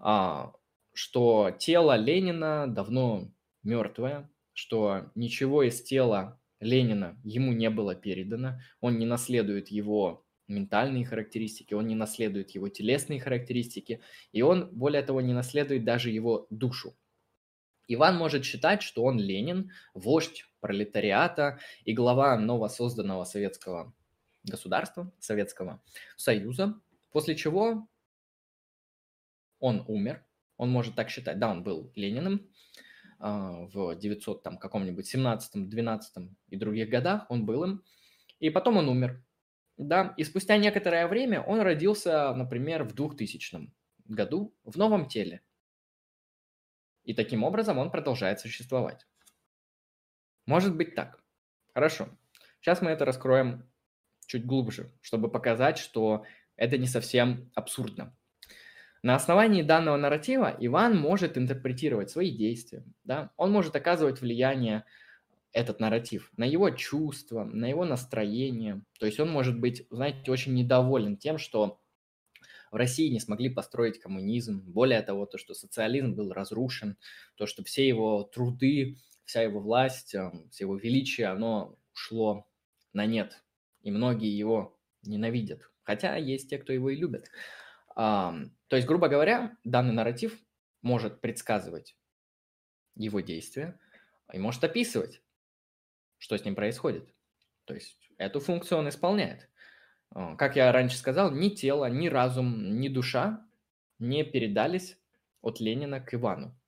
а, 0.00 0.52
что 0.92 1.50
тело 1.58 1.96
Ленина 1.96 2.66
давно 2.66 3.32
мертвое, 3.62 4.30
что 4.52 5.10
ничего 5.14 5.62
из 5.62 5.82
тела 5.82 6.40
Ленина 6.60 7.18
ему 7.24 7.52
не 7.52 7.70
было 7.70 7.94
передано, 7.94 8.60
он 8.80 8.98
не 8.98 9.06
наследует 9.06 9.68
его 9.68 10.23
ментальные 10.48 11.04
характеристики, 11.04 11.74
он 11.74 11.86
не 11.86 11.94
наследует 11.94 12.50
его 12.50 12.68
телесные 12.68 13.20
характеристики, 13.20 14.00
и 14.32 14.42
он, 14.42 14.70
более 14.72 15.02
того, 15.02 15.20
не 15.20 15.32
наследует 15.32 15.84
даже 15.84 16.10
его 16.10 16.46
душу. 16.50 16.94
Иван 17.86 18.16
может 18.16 18.44
считать, 18.44 18.82
что 18.82 19.04
он 19.04 19.18
Ленин, 19.18 19.70
вождь 19.92 20.46
пролетариата 20.60 21.58
и 21.84 21.92
глава 21.92 22.38
новосозданного 22.38 23.24
советского 23.24 23.92
государства, 24.44 25.12
Советского 25.18 25.82
Союза, 26.16 26.80
после 27.12 27.36
чего 27.36 27.88
он 29.58 29.84
умер, 29.88 30.24
он 30.56 30.70
может 30.70 30.94
так 30.94 31.10
считать, 31.10 31.38
да, 31.38 31.50
он 31.50 31.62
был 31.62 31.90
Лениным, 31.94 32.48
а, 33.18 33.66
в 33.72 33.96
900 33.96 34.42
там 34.42 34.58
каком-нибудь 34.58 35.06
17 35.06 35.68
12 35.68 36.30
и 36.48 36.56
других 36.56 36.88
годах 36.88 37.26
он 37.30 37.46
был 37.46 37.64
им, 37.64 37.82
и 38.38 38.50
потом 38.50 38.76
он 38.76 38.88
умер. 38.88 39.24
Да, 39.76 40.14
и 40.16 40.24
спустя 40.24 40.56
некоторое 40.56 41.06
время 41.08 41.42
он 41.42 41.60
родился, 41.60 42.32
например, 42.34 42.84
в 42.84 42.94
2000 42.94 43.72
году 44.06 44.54
в 44.64 44.76
новом 44.76 45.08
теле. 45.08 45.42
И 47.02 47.12
таким 47.12 47.42
образом 47.42 47.78
он 47.78 47.90
продолжает 47.90 48.40
существовать. 48.40 49.06
Может 50.46 50.76
быть 50.76 50.94
так. 50.94 51.22
Хорошо. 51.74 52.08
Сейчас 52.60 52.82
мы 52.82 52.90
это 52.90 53.04
раскроем 53.04 53.68
чуть 54.26 54.46
глубже, 54.46 54.92
чтобы 55.00 55.30
показать, 55.30 55.78
что 55.78 56.24
это 56.56 56.78
не 56.78 56.86
совсем 56.86 57.50
абсурдно. 57.54 58.16
На 59.02 59.16
основании 59.16 59.62
данного 59.62 59.96
нарратива 59.96 60.56
Иван 60.60 60.96
может 60.96 61.36
интерпретировать 61.36 62.10
свои 62.10 62.30
действия. 62.30 62.84
Да? 63.04 63.32
Он 63.36 63.52
может 63.52 63.76
оказывать 63.76 64.20
влияние 64.20 64.84
этот 65.54 65.80
нарратив, 65.80 66.30
на 66.36 66.44
его 66.44 66.68
чувства, 66.70 67.44
на 67.44 67.66
его 67.66 67.84
настроение. 67.84 68.82
То 68.98 69.06
есть 69.06 69.20
он 69.20 69.30
может 69.30 69.58
быть, 69.58 69.86
знаете, 69.88 70.30
очень 70.30 70.52
недоволен 70.52 71.16
тем, 71.16 71.38
что 71.38 71.80
в 72.72 72.76
России 72.76 73.08
не 73.08 73.20
смогли 73.20 73.48
построить 73.48 74.00
коммунизм. 74.00 74.60
Более 74.66 75.00
того, 75.00 75.26
то, 75.26 75.38
что 75.38 75.54
социализм 75.54 76.14
был 76.14 76.32
разрушен, 76.32 76.98
то, 77.36 77.46
что 77.46 77.62
все 77.62 77.86
его 77.86 78.24
труды, 78.24 78.96
вся 79.24 79.42
его 79.42 79.60
власть, 79.60 80.14
э, 80.14 80.32
все 80.50 80.64
его 80.64 80.76
величие, 80.76 81.28
оно 81.28 81.78
ушло 81.94 82.48
на 82.92 83.06
нет. 83.06 83.40
И 83.82 83.92
многие 83.92 84.36
его 84.36 84.76
ненавидят. 85.02 85.70
Хотя 85.84 86.16
есть 86.16 86.50
те, 86.50 86.58
кто 86.58 86.72
его 86.72 86.90
и 86.90 86.96
любят. 86.96 87.30
То 87.94 88.50
есть, 88.70 88.88
грубо 88.88 89.08
говоря, 89.08 89.56
данный 89.62 89.92
нарратив 89.92 90.36
может 90.82 91.20
предсказывать 91.20 91.96
его 92.96 93.20
действия 93.20 93.78
и 94.32 94.38
может 94.38 94.64
описывать, 94.64 95.22
что 96.24 96.38
с 96.38 96.44
ним 96.46 96.54
происходит. 96.54 97.06
То 97.66 97.74
есть 97.74 97.98
эту 98.16 98.40
функцию 98.40 98.78
он 98.78 98.88
исполняет. 98.88 99.50
А, 100.10 100.36
как 100.36 100.56
я 100.56 100.72
раньше 100.72 100.96
сказал, 100.96 101.30
ни 101.30 101.50
тело, 101.50 101.84
ни 101.90 102.08
разум, 102.08 102.80
ни 102.80 102.88
душа 102.88 103.46
не 103.98 104.24
передались 104.24 104.96
от 105.42 105.60
Ленина 105.60 106.00
к 106.00 106.14
Ивану. 106.14 106.58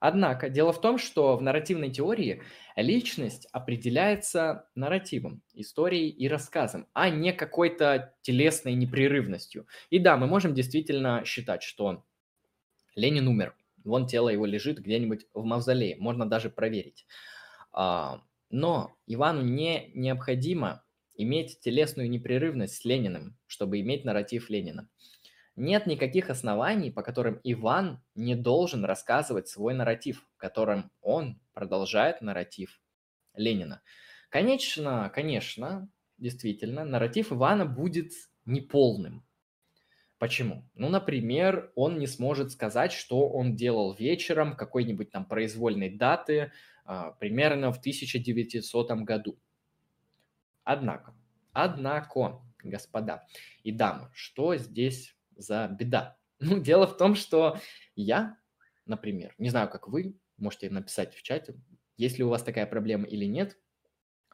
Однако 0.00 0.48
дело 0.48 0.72
в 0.72 0.80
том, 0.80 0.96
что 0.96 1.36
в 1.36 1.42
нарративной 1.42 1.90
теории 1.90 2.42
личность 2.76 3.46
определяется 3.52 4.70
нарративом, 4.74 5.42
историей 5.52 6.08
и 6.08 6.26
рассказом, 6.26 6.88
а 6.94 7.10
не 7.10 7.34
какой-то 7.34 8.14
телесной 8.22 8.72
непрерывностью. 8.72 9.66
И 9.90 9.98
да, 9.98 10.16
мы 10.16 10.26
можем 10.26 10.54
действительно 10.54 11.24
считать, 11.26 11.62
что 11.62 12.06
Ленин 12.94 13.28
умер, 13.28 13.54
вон 13.84 14.06
тело 14.06 14.30
его 14.30 14.46
лежит 14.46 14.78
где-нибудь 14.78 15.26
в 15.34 15.44
мавзолее, 15.44 15.96
можно 15.96 16.26
даже 16.26 16.48
проверить. 16.48 17.06
Но 18.56 18.96
Ивану 19.08 19.42
не 19.42 19.90
необходимо 19.94 20.84
иметь 21.16 21.58
телесную 21.58 22.08
непрерывность 22.08 22.76
с 22.76 22.84
Лениным, 22.84 23.36
чтобы 23.48 23.80
иметь 23.80 24.04
нарратив 24.04 24.48
Ленина. 24.48 24.88
Нет 25.56 25.88
никаких 25.88 26.30
оснований, 26.30 26.92
по 26.92 27.02
которым 27.02 27.40
Иван 27.42 28.00
не 28.14 28.36
должен 28.36 28.84
рассказывать 28.84 29.48
свой 29.48 29.74
нарратив, 29.74 30.24
которым 30.36 30.92
он 31.00 31.40
продолжает 31.52 32.20
нарратив 32.20 32.80
Ленина. 33.34 33.82
Конечно, 34.28 35.10
конечно, 35.12 35.88
действительно, 36.18 36.84
нарратив 36.84 37.32
Ивана 37.32 37.66
будет 37.66 38.12
неполным. 38.44 39.26
Почему? 40.18 40.70
Ну, 40.74 40.88
например, 40.90 41.72
он 41.74 41.98
не 41.98 42.06
сможет 42.06 42.52
сказать, 42.52 42.92
что 42.92 43.28
он 43.28 43.56
делал 43.56 43.94
вечером 43.94 44.54
какой-нибудь 44.54 45.10
там 45.10 45.24
произвольной 45.24 45.90
даты 45.90 46.52
примерно 47.18 47.72
в 47.72 47.78
1900 47.78 48.92
году. 49.02 49.38
Однако, 50.64 51.14
однако, 51.52 52.42
господа 52.62 53.26
и 53.62 53.72
дамы, 53.72 54.10
что 54.14 54.56
здесь 54.56 55.16
за 55.36 55.68
беда? 55.68 56.16
Ну, 56.40 56.58
дело 56.58 56.86
в 56.86 56.96
том, 56.96 57.14
что 57.14 57.58
я, 57.94 58.36
например, 58.86 59.34
не 59.38 59.48
знаю, 59.50 59.70
как 59.70 59.88
вы, 59.88 60.18
можете 60.36 60.68
написать 60.68 61.14
в 61.14 61.22
чате, 61.22 61.54
есть 61.96 62.18
ли 62.18 62.24
у 62.24 62.28
вас 62.28 62.42
такая 62.42 62.66
проблема 62.66 63.06
или 63.06 63.24
нет, 63.24 63.56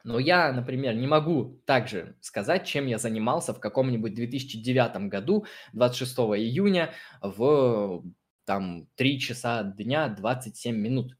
но 0.03 0.19
я, 0.19 0.51
например, 0.51 0.95
не 0.95 1.07
могу 1.07 1.61
также 1.65 2.17
сказать, 2.21 2.65
чем 2.65 2.87
я 2.87 2.97
занимался 2.97 3.53
в 3.53 3.59
каком-нибудь 3.59 4.13
2009 4.13 5.09
году, 5.09 5.45
26 5.73 6.11
июня, 6.17 6.91
в 7.21 8.03
там 8.45 8.87
3 8.95 9.19
часа 9.19 9.63
дня 9.63 10.09
27 10.09 10.75
минут. 10.75 11.15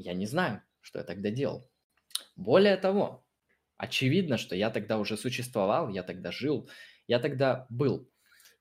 Я 0.00 0.14
не 0.14 0.26
знаю, 0.26 0.62
что 0.80 0.98
я 0.98 1.04
тогда 1.04 1.30
делал. 1.30 1.68
Более 2.36 2.76
того, 2.76 3.26
очевидно, 3.76 4.38
что 4.38 4.56
я 4.56 4.70
тогда 4.70 4.98
уже 4.98 5.16
существовал, 5.16 5.90
я 5.90 6.02
тогда 6.02 6.32
жил, 6.32 6.70
я 7.06 7.18
тогда 7.18 7.66
был. 7.68 8.10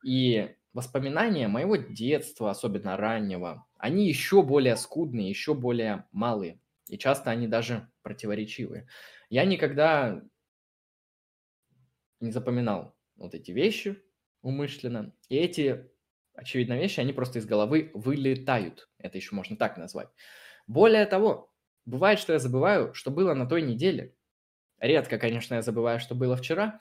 И 0.04 0.56
воспоминания 0.74 1.48
моего 1.48 1.78
детства, 1.78 2.52
особенно 2.52 2.98
раннего, 2.98 3.66
они 3.78 4.08
еще 4.08 4.44
более 4.44 4.76
скудные, 4.76 5.30
еще 5.30 5.54
более 5.54 6.06
малые. 6.12 6.60
И 6.88 6.98
часто 6.98 7.32
они 7.32 7.48
даже 7.48 7.90
противоречивые. 8.02 8.88
Я 9.30 9.46
никогда 9.46 10.22
не 12.20 12.32
запоминал 12.32 12.96
вот 13.16 13.34
эти 13.34 13.52
вещи 13.52 14.02
умышленно. 14.42 15.14
И 15.30 15.38
эти, 15.38 15.90
очевидно, 16.34 16.74
вещи, 16.74 17.00
они 17.00 17.14
просто 17.14 17.40
из 17.40 17.46
головы 17.46 17.92
вылетают. 17.94 18.90
Это 18.98 19.18
еще 19.18 19.36
можно 19.36 19.56
так 19.56 19.78
назвать. 19.78 20.10
Более 20.70 21.08
того, 21.08 21.52
бывает, 21.86 22.20
что 22.20 22.34
я 22.34 22.38
забываю, 22.38 22.94
что 22.94 23.10
было 23.10 23.34
на 23.34 23.48
той 23.48 23.64
неделе. 23.64 24.14
Редко, 24.80 25.18
конечно, 25.18 25.56
я 25.56 25.64
забываю, 25.64 26.00
что 26.00 26.14
было 26.14 26.36
вчера, 26.38 26.80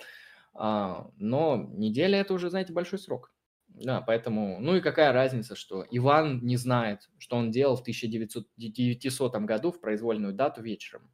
а, 0.52 1.10
но 1.16 1.56
неделя– 1.56 2.18
это 2.20 2.34
уже, 2.34 2.50
знаете, 2.50 2.74
большой 2.74 2.98
срок. 2.98 3.32
Да, 3.68 4.02
поэтому, 4.02 4.60
ну 4.60 4.76
и 4.76 4.82
какая 4.82 5.12
разница, 5.12 5.56
что 5.56 5.86
Иван 5.90 6.44
не 6.44 6.58
знает, 6.58 7.08
что 7.16 7.38
он 7.38 7.50
делал 7.50 7.76
в 7.76 7.80
1900 7.80 9.36
году 9.36 9.72
в 9.72 9.80
произвольную 9.80 10.34
дату 10.34 10.60
вечером. 10.60 11.10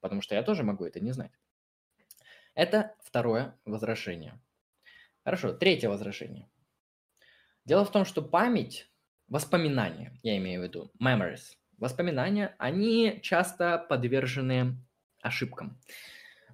Потому 0.00 0.22
что 0.22 0.34
я 0.34 0.42
тоже 0.42 0.62
могу 0.62 0.86
это 0.86 1.00
не 1.00 1.12
знать. 1.12 1.32
Это 2.54 2.94
второе 3.02 3.58
возражение. 3.66 4.40
Хорошо, 5.22 5.52
третье 5.52 5.90
возражение. 5.90 6.48
Дело 7.66 7.84
в 7.84 7.92
том, 7.92 8.06
что 8.06 8.22
память, 8.22 8.90
воспоминания, 9.28 10.18
я 10.22 10.38
имею 10.38 10.62
в 10.62 10.64
виду, 10.64 10.90
memories, 10.98 11.58
воспоминания, 11.84 12.56
они 12.58 13.20
часто 13.22 13.78
подвержены 13.88 14.76
ошибкам. 15.22 15.78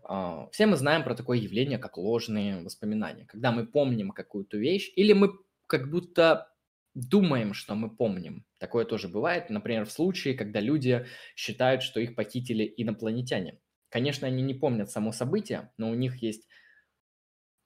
А, 0.03 0.49
все 0.53 0.67
мы 0.67 0.77
знаем 0.77 1.05
про 1.05 1.15
такое 1.15 1.39
явление, 1.39 1.79
как 1.79 1.97
ложные 1.97 2.63
воспоминания. 2.63 3.25
Когда 3.27 3.53
мы 3.53 3.67
помним 3.67 4.11
какую-то 4.11 4.59
вещь, 4.59 4.93
или 4.97 5.13
мы 5.13 5.33
как 5.67 5.91
будто 5.91 6.53
думаем, 6.95 7.55
что 7.55 7.75
мы 7.75 7.95
помним. 7.95 8.45
Такое 8.59 8.85
тоже 8.85 9.09
бывает, 9.09 9.49
например, 9.51 9.87
в 9.87 9.93
случае, 9.93 10.35
когда 10.35 10.61
люди 10.61 11.07
считают, 11.37 11.83
что 11.83 12.01
их 12.01 12.17
похитили 12.17 12.75
инопланетяне. 12.77 13.61
Конечно, 13.89 14.27
они 14.27 14.43
не 14.43 14.55
помнят 14.55 14.91
само 14.91 15.13
событие, 15.13 15.73
но 15.79 15.91
у 15.91 15.95
них 15.95 16.23
есть 16.23 16.49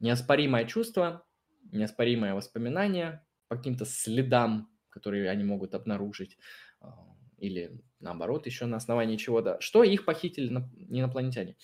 неоспоримое 0.01 0.67
чувство, 0.67 1.25
неоспоримое 1.73 2.35
воспоминание 2.35 3.25
по 3.49 3.57
каким-то 3.57 3.85
следам, 3.87 4.69
которые 4.91 5.31
они 5.31 5.45
могут 5.45 5.75
обнаружить, 5.75 6.37
а, 6.81 7.15
или 7.39 7.81
наоборот, 8.01 8.47
еще 8.47 8.67
на 8.67 8.77
основании 8.77 9.17
чего-то, 9.17 9.61
что 9.61 9.83
их 9.83 10.05
похитили 10.05 10.49
инопланетяне. 10.89 11.57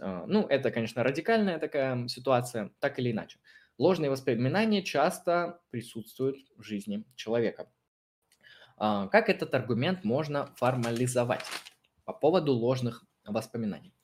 А, 0.00 0.26
ну, 0.26 0.46
это, 0.46 0.70
конечно, 0.70 1.02
радикальная 1.02 1.58
такая 1.58 2.06
ситуация, 2.08 2.72
так 2.80 2.98
или 2.98 3.12
иначе. 3.12 3.38
Ложные 3.78 4.10
воспоминания 4.10 4.82
часто 4.82 5.60
присутствуют 5.70 6.38
в 6.56 6.62
жизни 6.62 7.04
человека. 7.14 7.70
А, 8.76 9.08
как 9.08 9.28
этот 9.28 9.54
аргумент 9.54 10.04
можно 10.04 10.54
формализовать 10.56 11.44
по 12.04 12.12
поводу 12.12 12.52
ложных 12.52 13.04
воспоминаний? 13.24 13.94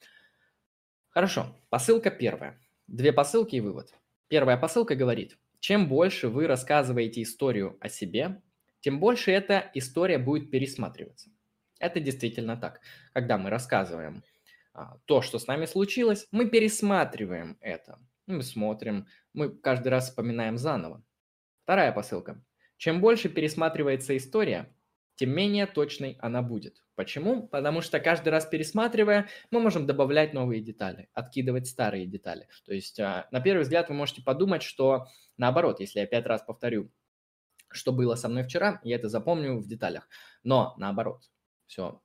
Хорошо, 1.11 1.55
посылка 1.69 2.11
первая. 2.11 2.59
Две 2.87 3.13
посылки 3.13 3.57
и 3.57 3.61
вывод. 3.61 3.95
Первая 4.29 4.57
посылка 4.57 4.95
говорит, 4.95 5.39
чем 5.61 5.89
больше 5.89 6.29
вы 6.29 6.47
рассказываете 6.47 7.23
историю 7.23 7.77
о 7.81 7.89
себе, 7.89 8.43
тем 8.83 8.99
больше 8.99 9.31
эта 9.31 9.71
история 9.75 10.19
будет 10.19 10.51
пересматриваться. 10.51 11.31
Это 11.79 12.01
действительно 12.01 12.57
так. 12.57 12.81
Когда 13.13 13.39
мы 13.39 13.49
рассказываем 13.49 14.25
а, 14.75 14.99
то, 15.05 15.23
что 15.23 15.39
с 15.39 15.47
нами 15.47 15.67
случилось, 15.67 16.27
мы 16.33 16.51
пересматриваем 16.51 17.57
это. 17.61 17.99
Мы 18.27 18.43
смотрим, 18.43 19.07
мы 19.33 19.51
каждый 19.51 19.89
раз 19.89 20.09
вспоминаем 20.09 20.59
заново. 20.59 21.05
Вторая 21.63 21.93
посылка. 21.93 22.45
Чем 22.77 23.01
больше 23.01 23.29
пересматривается 23.29 24.17
история, 24.17 24.75
тем 25.15 25.31
менее 25.31 25.67
точной 25.67 26.19
она 26.21 26.43
будет. 26.43 26.83
Почему? 26.97 27.47
Потому 27.47 27.83
что 27.83 28.01
каждый 28.01 28.31
раз 28.31 28.47
пересматривая, 28.47 29.29
мы 29.53 29.61
можем 29.61 29.87
добавлять 29.87 30.35
новые 30.35 30.61
детали, 30.61 31.09
откидывать 31.15 31.69
старые 31.69 32.07
детали. 32.07 32.49
То 32.67 32.75
есть, 32.75 32.99
а, 32.99 33.29
на 33.31 33.41
первый 33.41 33.63
взгляд, 33.63 33.89
вы 33.89 33.95
можете 33.95 34.23
подумать, 34.23 34.63
что 34.63 35.07
наоборот, 35.37 35.79
если 35.79 36.01
я 36.01 36.07
пять 36.07 36.27
раз 36.27 36.43
повторю, 36.43 36.91
что 37.73 37.93
было 37.93 38.15
со 38.15 38.29
мной 38.29 38.45
вчера, 38.45 38.81
я 38.85 38.97
это 38.97 39.09
запомню 39.09 39.59
в 39.59 39.67
деталях. 39.67 40.09
Но 40.43 40.75
наоборот, 40.79 41.23
все, 41.67 42.01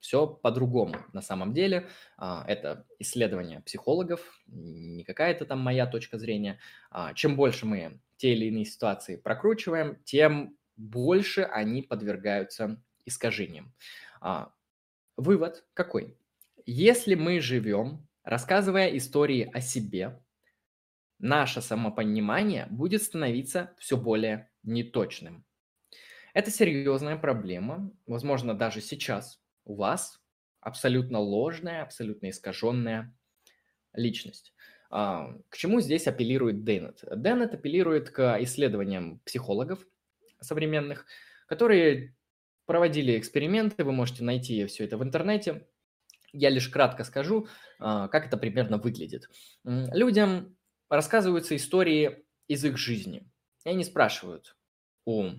все 0.00 0.26
по-другому 0.26 0.96
на 1.12 1.22
самом 1.22 1.54
деле. 1.54 1.88
А, 2.16 2.44
это 2.46 2.86
исследование 2.98 3.60
психологов, 3.60 4.20
не 4.46 5.04
какая-то 5.04 5.46
там 5.46 5.60
моя 5.60 5.86
точка 5.86 6.18
зрения. 6.18 6.58
А, 6.90 7.14
чем 7.14 7.36
больше 7.36 7.66
мы 7.66 8.00
те 8.16 8.34
или 8.34 8.46
иные 8.46 8.64
ситуации 8.64 9.16
прокручиваем, 9.16 9.96
тем 10.04 10.56
больше 10.76 11.42
они 11.42 11.82
подвергаются 11.82 12.82
искажениям. 13.04 13.72
А, 14.20 14.52
вывод 15.16 15.64
какой? 15.74 16.16
Если 16.66 17.14
мы 17.14 17.40
живем, 17.40 18.06
рассказывая 18.24 18.96
истории 18.96 19.50
о 19.52 19.60
себе, 19.60 20.21
наше 21.22 21.62
самопонимание 21.62 22.66
будет 22.68 23.02
становиться 23.02 23.72
все 23.78 23.96
более 23.96 24.50
неточным. 24.64 25.46
Это 26.34 26.50
серьезная 26.50 27.16
проблема, 27.16 27.90
возможно, 28.06 28.54
даже 28.54 28.80
сейчас 28.80 29.40
у 29.64 29.76
вас 29.76 30.20
абсолютно 30.60 31.18
ложная, 31.20 31.82
абсолютно 31.82 32.30
искаженная 32.30 33.14
личность. 33.92 34.52
А, 34.90 35.34
к 35.48 35.56
чему 35.56 35.80
здесь 35.80 36.06
апеллирует 36.06 36.64
Деннет? 36.64 37.04
Деннет 37.14 37.54
апеллирует 37.54 38.10
к 38.10 38.38
исследованиям 38.40 39.20
психологов 39.20 39.86
современных, 40.40 41.06
которые 41.46 42.16
проводили 42.66 43.18
эксперименты, 43.18 43.84
вы 43.84 43.92
можете 43.92 44.24
найти 44.24 44.66
все 44.66 44.84
это 44.84 44.96
в 44.96 45.04
интернете. 45.04 45.68
Я 46.32 46.48
лишь 46.48 46.68
кратко 46.68 47.04
скажу, 47.04 47.46
а, 47.78 48.08
как 48.08 48.26
это 48.26 48.36
примерно 48.36 48.78
выглядит. 48.78 49.28
Людям 49.64 50.56
рассказываются 50.92 51.56
истории 51.56 52.22
из 52.48 52.64
их 52.66 52.76
жизни. 52.76 53.26
И 53.64 53.70
они 53.70 53.82
спрашивают 53.82 54.56
у, 55.06 55.30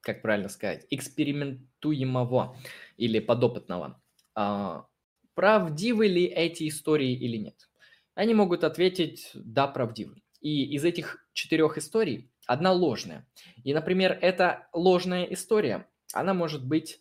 как 0.00 0.20
правильно 0.20 0.48
сказать, 0.48 0.84
экспериментуемого 0.90 2.56
или 2.96 3.20
подопытного, 3.20 4.02
а, 4.34 4.88
правдивы 5.34 6.08
ли 6.08 6.24
эти 6.24 6.66
истории 6.66 7.12
или 7.12 7.36
нет. 7.36 7.70
Они 8.14 8.34
могут 8.34 8.64
ответить 8.64 9.30
«да, 9.34 9.68
правдивы». 9.68 10.22
И 10.40 10.74
из 10.74 10.84
этих 10.84 11.24
четырех 11.32 11.78
историй 11.78 12.28
одна 12.46 12.72
ложная. 12.72 13.28
И, 13.62 13.72
например, 13.72 14.18
эта 14.20 14.68
ложная 14.72 15.24
история, 15.24 15.88
она 16.12 16.34
может 16.34 16.66
быть 16.66 17.00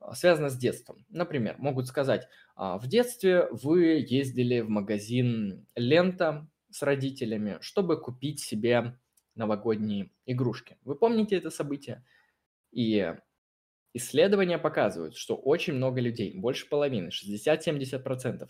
а, 0.00 0.14
связана 0.14 0.48
с 0.48 0.56
детством. 0.56 1.04
Например, 1.10 1.56
могут 1.58 1.86
сказать, 1.86 2.28
«А, 2.54 2.78
в 2.78 2.86
детстве 2.86 3.46
вы 3.50 4.06
ездили 4.08 4.60
в 4.60 4.70
магазин 4.70 5.66
«Лента» 5.76 6.48
с 6.72 6.82
родителями, 6.82 7.58
чтобы 7.60 8.00
купить 8.00 8.40
себе 8.40 8.98
новогодние 9.34 10.10
игрушки. 10.26 10.78
Вы 10.82 10.94
помните 10.94 11.36
это 11.36 11.50
событие? 11.50 12.04
И 12.70 13.14
исследования 13.94 14.58
показывают, 14.58 15.16
что 15.16 15.36
очень 15.36 15.74
много 15.74 16.00
людей, 16.00 16.38
больше 16.38 16.68
половины, 16.68 17.08
60-70%, 17.08 18.48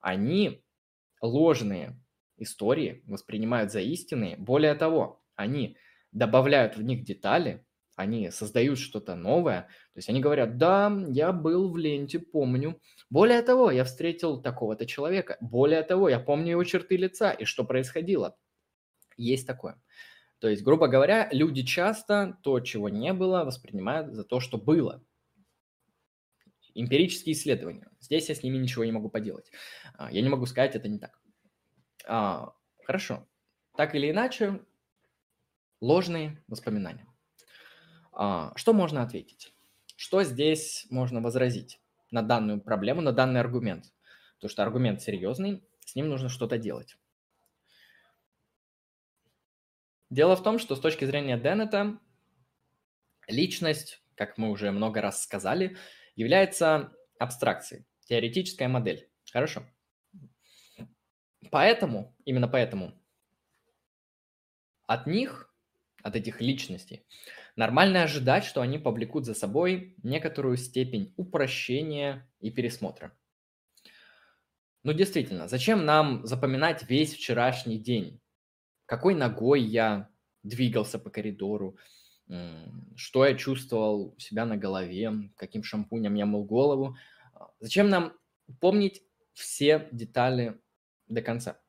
они 0.00 0.64
ложные 1.20 2.00
истории 2.36 3.02
воспринимают 3.06 3.72
за 3.72 3.80
истинные. 3.80 4.36
Более 4.36 4.74
того, 4.74 5.22
они 5.34 5.76
добавляют 6.12 6.76
в 6.76 6.82
них 6.82 7.04
детали, 7.04 7.63
они 7.96 8.30
создают 8.30 8.78
что-то 8.78 9.14
новое. 9.14 9.62
То 9.92 9.98
есть 9.98 10.08
они 10.08 10.20
говорят, 10.20 10.58
да, 10.58 10.92
я 11.08 11.32
был 11.32 11.70
в 11.70 11.76
ленте, 11.76 12.18
помню. 12.18 12.80
Более 13.10 13.42
того, 13.42 13.70
я 13.70 13.84
встретил 13.84 14.42
такого-то 14.42 14.86
человека. 14.86 15.36
Более 15.40 15.82
того, 15.82 16.08
я 16.08 16.18
помню 16.18 16.52
его 16.52 16.64
черты 16.64 16.96
лица 16.96 17.30
и 17.30 17.44
что 17.44 17.64
происходило. 17.64 18.36
Есть 19.16 19.46
такое. 19.46 19.80
То 20.40 20.48
есть, 20.48 20.62
грубо 20.62 20.88
говоря, 20.88 21.28
люди 21.30 21.62
часто 21.62 22.36
то, 22.42 22.60
чего 22.60 22.88
не 22.88 23.12
было, 23.12 23.44
воспринимают 23.44 24.12
за 24.14 24.24
то, 24.24 24.40
что 24.40 24.58
было. 24.58 25.02
Эмпирические 26.74 27.34
исследования. 27.34 27.88
Здесь 28.00 28.28
я 28.28 28.34
с 28.34 28.42
ними 28.42 28.56
ничего 28.56 28.84
не 28.84 28.92
могу 28.92 29.08
поделать. 29.08 29.50
А, 29.96 30.10
я 30.10 30.20
не 30.20 30.28
могу 30.28 30.44
сказать, 30.46 30.74
это 30.74 30.88
не 30.88 30.98
так. 30.98 31.20
А, 32.06 32.52
хорошо. 32.82 33.28
Так 33.76 33.94
или 33.94 34.10
иначе, 34.10 34.60
ложные 35.80 36.42
воспоминания. 36.48 37.06
А, 38.14 38.52
что 38.56 38.72
можно 38.72 39.02
ответить? 39.02 39.52
Что 39.96 40.22
здесь 40.22 40.86
можно 40.90 41.20
возразить 41.20 41.80
на 42.10 42.22
данную 42.22 42.60
проблему, 42.60 43.00
на 43.00 43.12
данный 43.12 43.40
аргумент? 43.40 43.92
То, 44.38 44.48
что 44.48 44.62
аргумент 44.62 45.02
серьезный, 45.02 45.64
с 45.84 45.94
ним 45.94 46.08
нужно 46.08 46.28
что-то 46.28 46.58
делать. 46.58 46.96
Дело 50.10 50.36
в 50.36 50.42
том, 50.42 50.58
что 50.58 50.76
с 50.76 50.80
точки 50.80 51.04
зрения 51.04 51.36
Деннета, 51.38 51.98
личность, 53.26 54.02
как 54.14 54.38
мы 54.38 54.50
уже 54.50 54.70
много 54.70 55.00
раз 55.00 55.22
сказали, 55.22 55.76
является 56.14 56.92
абстракцией, 57.18 57.84
теоретическая 58.04 58.68
модель. 58.68 59.08
Хорошо. 59.32 59.64
Поэтому, 61.50 62.14
именно 62.24 62.46
поэтому, 62.46 62.92
от 64.86 65.06
них, 65.06 65.52
от 66.02 66.16
этих 66.16 66.40
личностей, 66.40 67.04
нормально 67.56 68.02
ожидать, 68.02 68.44
что 68.44 68.60
они 68.60 68.78
повлекут 68.78 69.24
за 69.24 69.34
собой 69.34 69.94
некоторую 70.02 70.56
степень 70.56 71.12
упрощения 71.16 72.28
и 72.40 72.50
пересмотра. 72.50 73.16
Ну, 74.82 74.92
действительно, 74.92 75.48
зачем 75.48 75.84
нам 75.84 76.26
запоминать 76.26 76.88
весь 76.88 77.14
вчерашний 77.14 77.78
день? 77.78 78.20
Какой 78.86 79.14
ногой 79.14 79.62
я 79.62 80.10
двигался 80.42 80.98
по 80.98 81.10
коридору, 81.10 81.78
что 82.96 83.26
я 83.26 83.34
чувствовал 83.34 84.14
у 84.16 84.18
себя 84.18 84.44
на 84.44 84.56
голове, 84.56 85.12
каким 85.36 85.62
шампунем 85.62 86.14
я 86.14 86.26
мыл 86.26 86.44
голову. 86.44 86.96
Зачем 87.60 87.88
нам 87.88 88.12
помнить 88.60 89.02
все 89.32 89.88
детали 89.90 90.60
до 91.08 91.22
конца? 91.22 91.60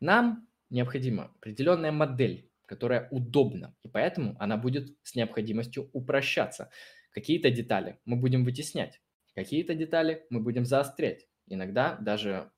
Нам 0.00 0.48
необходима 0.70 1.32
определенная 1.36 1.92
модель, 1.92 2.45
которая 2.66 3.08
удобна, 3.10 3.74
и 3.82 3.88
поэтому 3.88 4.36
она 4.38 4.56
будет 4.56 4.96
с 5.02 5.14
необходимостью 5.14 5.90
упрощаться. 5.92 6.70
Какие-то 7.10 7.50
детали 7.50 7.98
мы 8.04 8.16
будем 8.16 8.44
вытеснять, 8.44 9.00
какие-то 9.34 9.74
детали 9.74 10.26
мы 10.30 10.40
будем 10.40 10.64
заострять. 10.66 11.26
Иногда 11.46 11.96
даже 11.96 12.50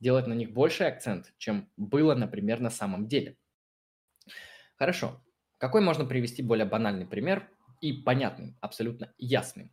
делать 0.00 0.26
на 0.26 0.34
них 0.34 0.52
больший 0.52 0.86
акцент, 0.88 1.32
чем 1.38 1.70
было, 1.76 2.14
например, 2.14 2.60
на 2.60 2.70
самом 2.70 3.08
деле. 3.08 3.38
Хорошо. 4.76 5.24
Какой 5.58 5.80
можно 5.80 6.04
привести 6.04 6.42
более 6.42 6.66
банальный 6.66 7.06
пример 7.06 7.48
и 7.80 7.92
понятный, 7.92 8.56
абсолютно 8.60 9.14
ясный? 9.16 9.72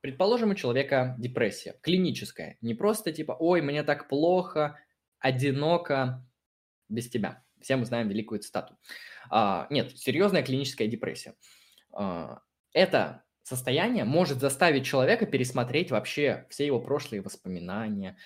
Предположим, 0.00 0.50
у 0.50 0.54
человека 0.54 1.14
депрессия, 1.18 1.76
клиническая, 1.82 2.58
не 2.60 2.74
просто 2.74 3.12
типа 3.12 3.36
«Ой, 3.38 3.60
мне 3.62 3.82
так 3.82 4.08
плохо, 4.08 4.80
одиноко 5.18 6.26
без 6.88 7.08
тебя». 7.08 7.44
Все 7.60 7.76
мы 7.76 7.84
знаем 7.84 8.08
великую 8.08 8.40
цитату. 8.40 8.76
А, 9.30 9.66
нет, 9.70 9.96
серьезная 9.98 10.42
клиническая 10.42 10.88
депрессия. 10.88 11.34
А, 11.92 12.40
это 12.72 13.24
состояние 13.42 14.04
может 14.04 14.40
заставить 14.40 14.86
человека 14.86 15.26
пересмотреть 15.26 15.90
вообще 15.90 16.46
все 16.50 16.66
его 16.66 16.80
прошлые 16.80 17.20
воспоминания, 17.20 18.16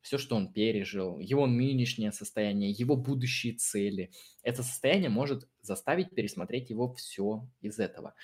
все, 0.00 0.18
что 0.18 0.36
он 0.36 0.52
пережил, 0.52 1.18
его 1.18 1.46
нынешнее 1.46 2.12
состояние, 2.12 2.70
его 2.70 2.96
будущие 2.96 3.54
цели. 3.54 4.10
Это 4.42 4.62
состояние 4.62 5.10
может 5.10 5.48
заставить 5.60 6.14
пересмотреть 6.14 6.70
его 6.70 6.94
все 6.94 7.48
из 7.60 7.78
этого. 7.78 8.14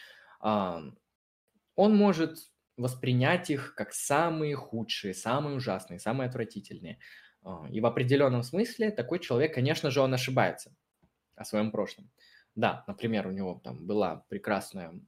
Он 0.40 0.96
может 1.76 2.38
воспринять 2.76 3.50
их 3.50 3.74
как 3.74 3.92
самые 3.92 4.54
худшие, 4.54 5.12
самые 5.14 5.56
ужасные, 5.56 5.98
самые 5.98 6.28
отвратительные. 6.28 6.98
А, 7.48 7.66
и 7.70 7.80
в 7.80 7.86
определенном 7.86 8.42
смысле 8.42 8.90
такой 8.90 9.20
человек, 9.20 9.54
конечно 9.54 9.90
же, 9.90 10.02
он 10.02 10.12
ошибается 10.12 10.74
о 11.34 11.44
своем 11.46 11.70
прошлом. 11.70 12.10
Да, 12.54 12.84
например, 12.86 13.26
у 13.26 13.30
него 13.30 13.58
там 13.64 13.86
была 13.86 14.26
прекрасная, 14.28 15.00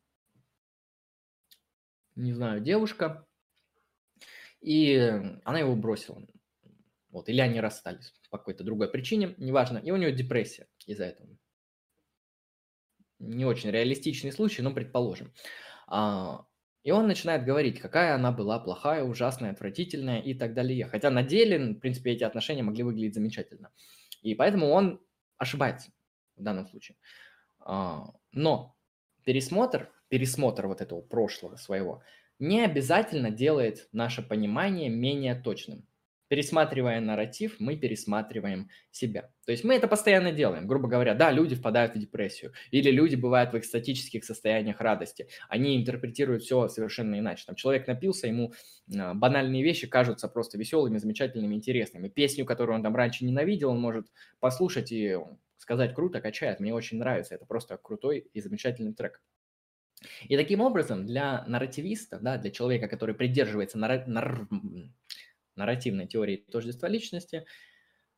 не 2.16 2.32
знаю, 2.32 2.60
девушка, 2.62 3.26
и 4.62 4.96
она 5.44 5.58
его 5.58 5.76
бросила. 5.76 6.22
Вот, 7.10 7.28
или 7.28 7.40
они 7.40 7.60
расстались 7.60 8.14
по 8.30 8.38
какой-то 8.38 8.64
другой 8.64 8.88
причине, 8.90 9.34
неважно. 9.36 9.76
И 9.76 9.90
у 9.90 9.96
нее 9.96 10.12
депрессия 10.12 10.66
из-за 10.86 11.06
этого. 11.06 11.28
Не 13.18 13.44
очень 13.44 13.70
реалистичный 13.70 14.32
случай, 14.32 14.62
но 14.62 14.72
предположим. 14.72 15.34
А, 15.88 16.46
И 16.82 16.92
он 16.92 17.06
начинает 17.06 17.44
говорить, 17.44 17.78
какая 17.78 18.14
она 18.14 18.32
была 18.32 18.58
плохая, 18.58 19.04
ужасная, 19.04 19.50
отвратительная 19.50 20.20
и 20.20 20.34
так 20.34 20.54
далее. 20.54 20.86
Хотя 20.86 21.10
на 21.10 21.22
деле, 21.22 21.58
в 21.74 21.80
принципе, 21.80 22.12
эти 22.12 22.24
отношения 22.24 22.62
могли 22.62 22.82
выглядеть 22.82 23.14
замечательно. 23.14 23.70
И 24.22 24.34
поэтому 24.34 24.68
он 24.68 25.00
ошибается 25.36 25.90
в 26.36 26.42
данном 26.42 26.66
случае. 26.66 26.96
А, 27.60 28.14
но 28.32 28.76
пересмотр, 29.24 29.90
пересмотр 30.08 30.66
вот 30.66 30.80
этого 30.80 31.02
прошлого 31.02 31.56
своего 31.56 32.02
не 32.38 32.64
обязательно 32.64 33.30
делает 33.30 33.88
наше 33.92 34.22
понимание 34.22 34.88
менее 34.88 35.34
точным. 35.34 35.86
Пересматривая 36.30 37.00
нарратив, 37.00 37.58
мы 37.58 37.74
пересматриваем 37.76 38.70
себя. 38.92 39.32
То 39.44 39.50
есть 39.50 39.64
мы 39.64 39.74
это 39.74 39.88
постоянно 39.88 40.30
делаем. 40.30 40.68
Грубо 40.68 40.86
говоря, 40.86 41.14
да, 41.14 41.32
люди 41.32 41.56
впадают 41.56 41.96
в 41.96 41.98
депрессию. 41.98 42.52
Или 42.70 42.92
люди 42.92 43.16
бывают 43.16 43.52
в 43.52 43.58
экстатических 43.58 44.24
состояниях 44.24 44.80
радости. 44.80 45.26
Они 45.48 45.76
интерпретируют 45.76 46.44
все 46.44 46.68
совершенно 46.68 47.18
иначе. 47.18 47.42
Там 47.48 47.56
человек 47.56 47.88
напился, 47.88 48.28
ему 48.28 48.52
а, 48.96 49.12
банальные 49.12 49.64
вещи 49.64 49.88
кажутся 49.88 50.28
просто 50.28 50.56
веселыми, 50.56 50.98
замечательными, 50.98 51.56
интересными. 51.56 52.08
Песню, 52.08 52.44
которую 52.44 52.76
он 52.76 52.84
там 52.84 52.94
раньше 52.94 53.24
ненавидел, 53.24 53.70
он 53.70 53.80
может 53.80 54.06
послушать 54.38 54.92
и 54.92 55.18
сказать 55.58 55.96
круто, 55.96 56.20
качает. 56.20 56.60
Мне 56.60 56.72
очень 56.72 56.98
нравится. 56.98 57.34
Это 57.34 57.44
просто 57.44 57.76
крутой 57.76 58.30
и 58.32 58.40
замечательный 58.40 58.94
трек. 58.94 59.20
И 60.28 60.36
таким 60.36 60.60
образом 60.60 61.06
для 61.06 61.44
нарративиста, 61.46 62.18
да, 62.20 62.38
для 62.38 62.50
человека, 62.50 62.88
который 62.88 63.14
придерживается 63.14 63.78
нар... 63.78 64.06
Нар 64.06 64.48
нарративной 65.60 66.06
теории 66.06 66.36
тождества 66.36 66.88
личности, 66.88 67.46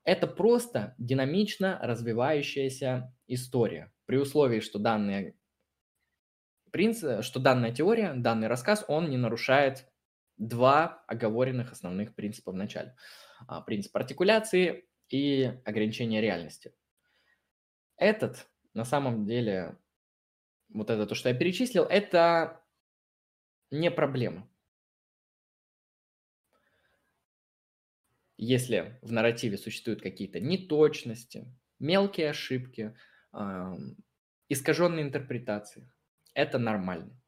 это 0.04 0.26
просто 0.26 0.94
динамично 0.98 1.78
развивающаяся 1.82 3.14
история. 3.26 3.92
При 4.06 4.16
условии, 4.16 4.60
что 4.60 4.78
данные 4.78 5.36
принцип, 6.70 7.22
что 7.22 7.38
данная 7.38 7.72
теория, 7.72 8.14
данный 8.14 8.48
рассказ, 8.48 8.84
он 8.88 9.10
не 9.10 9.16
нарушает 9.16 9.86
два 10.38 11.04
оговоренных 11.06 11.72
основных 11.72 12.14
принципа 12.14 12.50
в 12.52 12.56
начале. 12.56 12.96
А, 13.46 13.60
принцип 13.60 13.94
артикуляции 13.96 14.88
и 15.08 15.52
ограничение 15.64 16.20
реальности. 16.20 16.74
Этот, 17.96 18.48
на 18.74 18.84
самом 18.84 19.26
деле, 19.26 19.78
вот 20.70 20.90
это 20.90 21.06
то, 21.06 21.14
что 21.14 21.28
я 21.28 21.34
перечислил, 21.34 21.84
это 21.84 22.64
не 23.70 23.90
проблема. 23.90 24.48
Если 28.36 28.98
в 29.02 29.12
нарративе 29.12 29.58
существуют 29.58 30.02
какие-то 30.02 30.40
неточности, 30.40 31.46
мелкие 31.78 32.30
ошибки, 32.30 32.96
искаженные 34.48 35.04
интерпретации, 35.04 35.90
это 36.34 36.58
нормально. 36.58 37.20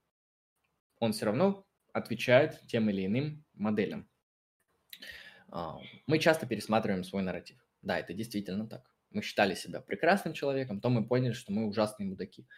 Он 0.98 1.12
все 1.12 1.26
равно 1.26 1.66
отвечает 1.92 2.60
тем 2.66 2.90
или 2.90 3.06
иным 3.06 3.44
моделям. 3.54 4.08
А, 5.48 5.78
мы 6.06 6.18
часто 6.18 6.46
пересматриваем 6.46 7.04
свой 7.04 7.22
нарратив. 7.22 7.64
Да, 7.82 7.98
это 7.98 8.12
действительно 8.12 8.66
так. 8.66 8.90
Мы 9.10 9.22
считали 9.22 9.54
себя 9.54 9.80
прекрасным 9.80 10.34
человеком, 10.34 10.80
то 10.80 10.88
мы 10.88 11.06
поняли, 11.06 11.32
что 11.32 11.52
мы 11.52 11.66
ужасные 11.66 12.08
мудаки. 12.08 12.48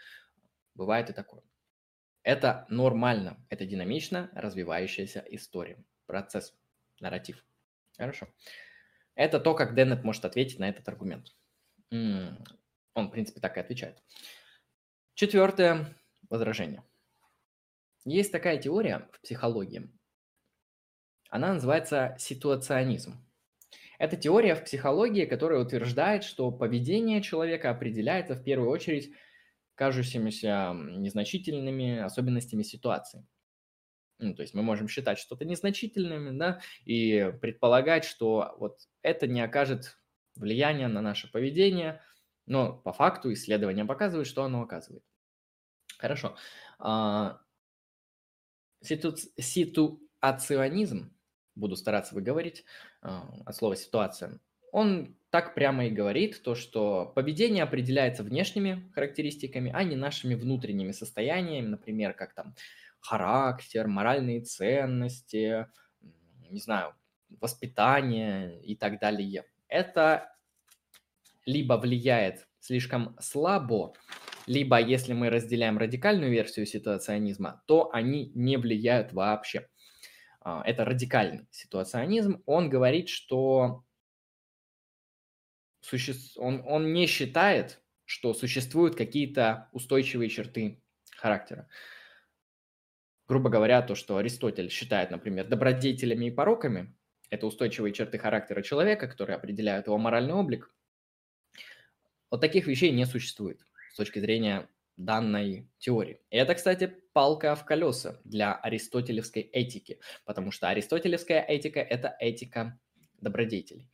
Бывает 0.74 1.10
и 1.10 1.12
такое. 1.12 1.42
Это 2.22 2.66
нормально, 2.70 3.44
это 3.50 3.66
динамично 3.66 4.30
развивающаяся 4.34 5.24
история, 5.28 5.84
процесс, 6.06 6.56
нарратив. 7.00 7.44
Хорошо. 7.96 8.28
Это 9.14 9.40
то, 9.40 9.54
как 9.54 9.74
Деннет 9.74 10.04
может 10.04 10.24
ответить 10.24 10.58
на 10.58 10.68
этот 10.68 10.88
аргумент. 10.88 11.34
Он, 11.90 13.08
в 13.08 13.10
принципе, 13.10 13.40
так 13.40 13.56
и 13.56 13.60
отвечает. 13.60 14.02
Четвертое 15.14 15.96
возражение. 16.28 16.82
Есть 18.04 18.32
такая 18.32 18.58
теория 18.58 19.08
в 19.12 19.20
психологии. 19.20 19.90
Она 21.30 21.54
называется 21.54 22.14
ситуационизм. 22.18 23.26
Это 23.98 24.16
теория 24.16 24.54
в 24.54 24.64
психологии, 24.64 25.24
которая 25.24 25.60
утверждает, 25.60 26.22
что 26.22 26.50
поведение 26.50 27.22
человека 27.22 27.70
определяется 27.70 28.34
в 28.34 28.44
первую 28.44 28.70
очередь 28.70 29.12
кажущимися 29.74 30.72
незначительными 30.74 31.98
особенностями 31.98 32.62
ситуации. 32.62 33.26
Ну, 34.18 34.34
то 34.34 34.42
есть 34.42 34.54
мы 34.54 34.62
можем 34.62 34.88
считать 34.88 35.18
что-то 35.18 35.44
незначительным, 35.44 36.38
да, 36.38 36.60
и 36.84 37.32
предполагать, 37.40 38.04
что 38.04 38.54
вот 38.58 38.78
это 39.02 39.26
не 39.26 39.42
окажет 39.42 39.98
влияния 40.34 40.88
на 40.88 41.02
наше 41.02 41.30
поведение, 41.30 42.00
но 42.46 42.72
по 42.72 42.92
факту 42.92 43.32
исследования 43.32 43.84
показывают, 43.84 44.28
что 44.28 44.44
оно 44.44 44.62
оказывает. 44.62 45.04
Хорошо. 45.98 46.36
А, 46.78 47.40
ситу... 48.82 49.16
Ситуационизм, 49.38 51.14
буду 51.54 51.76
стараться 51.76 52.14
выговорить 52.14 52.64
а, 53.02 53.28
от 53.44 53.56
слова 53.56 53.76
ситуация, 53.76 54.40
он 54.72 55.16
так 55.30 55.54
прямо 55.54 55.86
и 55.86 55.90
говорит, 55.90 56.42
то, 56.42 56.54
что 56.54 57.12
поведение 57.14 57.62
определяется 57.62 58.22
внешними 58.22 58.90
характеристиками, 58.94 59.70
а 59.74 59.82
не 59.84 59.96
нашими 59.96 60.34
внутренними 60.34 60.92
состояниями, 60.92 61.66
например, 61.66 62.12
как 62.12 62.34
там 62.34 62.54
характер, 63.06 63.86
моральные 63.86 64.40
ценности, 64.42 65.66
не 66.50 66.60
знаю, 66.60 66.94
воспитание 67.40 68.60
и 68.62 68.76
так 68.76 68.98
далее. 68.98 69.44
Это 69.68 70.32
либо 71.44 71.74
влияет 71.74 72.48
слишком 72.60 73.16
слабо, 73.20 73.94
либо 74.46 74.80
если 74.80 75.12
мы 75.12 75.30
разделяем 75.30 75.78
радикальную 75.78 76.30
версию 76.30 76.66
ситуационизма, 76.66 77.62
то 77.66 77.90
они 77.92 78.32
не 78.34 78.56
влияют 78.56 79.12
вообще. 79.12 79.68
А, 80.40 80.62
это 80.64 80.84
радикальный 80.84 81.46
ситуационизм. 81.50 82.42
Он 82.46 82.68
говорит, 82.68 83.08
что 83.08 83.84
суще... 85.80 86.14
он, 86.36 86.62
он 86.66 86.92
не 86.92 87.06
считает, 87.06 87.80
что 88.04 88.34
существуют 88.34 88.96
какие-то 88.96 89.68
устойчивые 89.72 90.28
черты 90.28 90.82
характера 91.16 91.68
грубо 93.28 93.50
говоря, 93.50 93.82
то, 93.82 93.94
что 93.94 94.16
Аристотель 94.16 94.70
считает, 94.70 95.10
например, 95.10 95.46
добродетелями 95.46 96.26
и 96.26 96.30
пороками, 96.30 96.94
это 97.30 97.46
устойчивые 97.46 97.92
черты 97.92 98.18
характера 98.18 98.62
человека, 98.62 99.08
которые 99.08 99.36
определяют 99.36 99.86
его 99.86 99.98
моральный 99.98 100.34
облик, 100.34 100.72
вот 102.30 102.40
таких 102.40 102.66
вещей 102.66 102.90
не 102.92 103.06
существует 103.06 103.60
с 103.92 103.96
точки 103.96 104.18
зрения 104.18 104.68
данной 104.96 105.68
теории. 105.78 106.20
И 106.30 106.36
это, 106.36 106.54
кстати, 106.54 106.86
палка 107.12 107.54
в 107.54 107.64
колеса 107.64 108.20
для 108.24 108.54
аристотелевской 108.54 109.42
этики, 109.42 110.00
потому 110.24 110.50
что 110.50 110.68
аристотелевская 110.68 111.40
этика– 111.40 111.80
это 111.80 112.16
этика 112.20 112.78
добродетелей. 113.20 113.90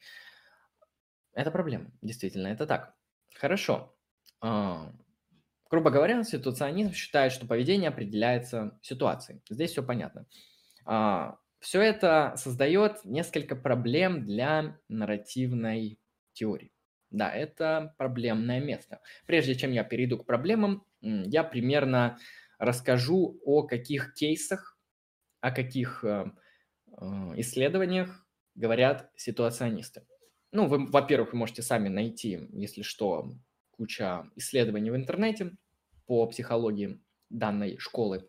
Это 1.33 1.51
проблема, 1.51 1.91
действительно, 2.03 2.49
это 2.49 2.67
так. 2.67 2.95
Хорошо. 3.35 3.97
Грубо 5.73 5.89
говоря, 5.89 6.23
ситуационизм 6.23 6.93
считает, 6.93 7.33
что 7.33 7.47
поведение 7.47 7.89
определяется 7.89 8.79
ситуацией. 8.83 9.41
Здесь 9.49 9.71
все 9.71 9.83
понятно. 9.83 10.27
А, 10.85 11.39
все 11.61 11.81
это 11.81 12.35
создает 12.37 13.03
несколько 13.07 13.57
проблем 13.57 14.27
для 14.27 14.79
нарративной 14.91 15.99
теории. 16.35 16.75
Да, 17.11 17.33
это 17.33 17.95
проблемное 17.97 18.61
место. 18.61 19.01
Прежде 19.25 19.55
чем 19.55 19.73
я 19.73 19.83
перейду 19.83 20.19
к 20.19 20.27
проблемам, 20.27 20.85
я 21.01 21.43
примерно 21.43 22.19
расскажу 22.59 23.41
о 23.43 23.63
каких 23.63 24.13
кейсах, 24.13 24.79
о 25.41 25.53
каких 25.53 26.05
э, 26.05 26.27
э, 27.01 27.05
исследованиях 27.37 28.27
говорят 28.55 29.11
ситуационисты. 29.17 30.07
Ну, 30.53 30.67
вы, 30.67 30.91
во-первых, 30.91 31.33
вы 31.33 31.39
можете 31.39 31.63
сами 31.63 31.89
найти, 31.89 32.47
если 32.53 32.83
что, 32.83 33.33
куча 33.71 34.31
исследований 34.37 34.91
в 34.91 34.97
интернете 34.97 35.53
по 36.07 36.27
психологии 36.27 37.01
данной 37.31 37.79
школы. 37.79 38.29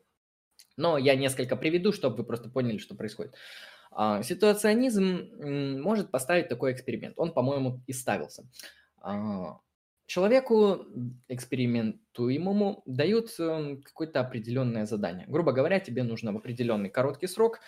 Но 0.78 0.98
я 0.98 1.16
несколько 1.16 1.56
приведу, 1.56 1.92
чтобы 1.92 2.18
вы 2.18 2.24
просто 2.24 2.50
поняли, 2.50 2.78
что 2.78 2.96
происходит. 2.96 3.36
А, 3.92 4.24
ситуационизм 4.24 5.30
может 5.82 6.10
поставить 6.12 6.50
такой 6.50 6.74
эксперимент. 6.74 7.14
Он, 7.18 7.32
по-моему, 7.32 7.82
и 7.86 7.94
ставился. 7.94 8.50
А, 8.98 9.60
человеку, 10.06 10.86
экспериментуемому, 11.28 12.84
дают 12.86 13.30
э, 13.40 13.78
какое-то 13.84 14.20
определенное 14.20 14.86
задание. 14.86 15.26
Грубо 15.28 15.52
говоря, 15.52 15.80
тебе 15.80 16.04
нужно 16.04 16.34
в 16.34 16.38
определенный 16.38 16.90
короткий 16.90 17.28
срок 17.28 17.60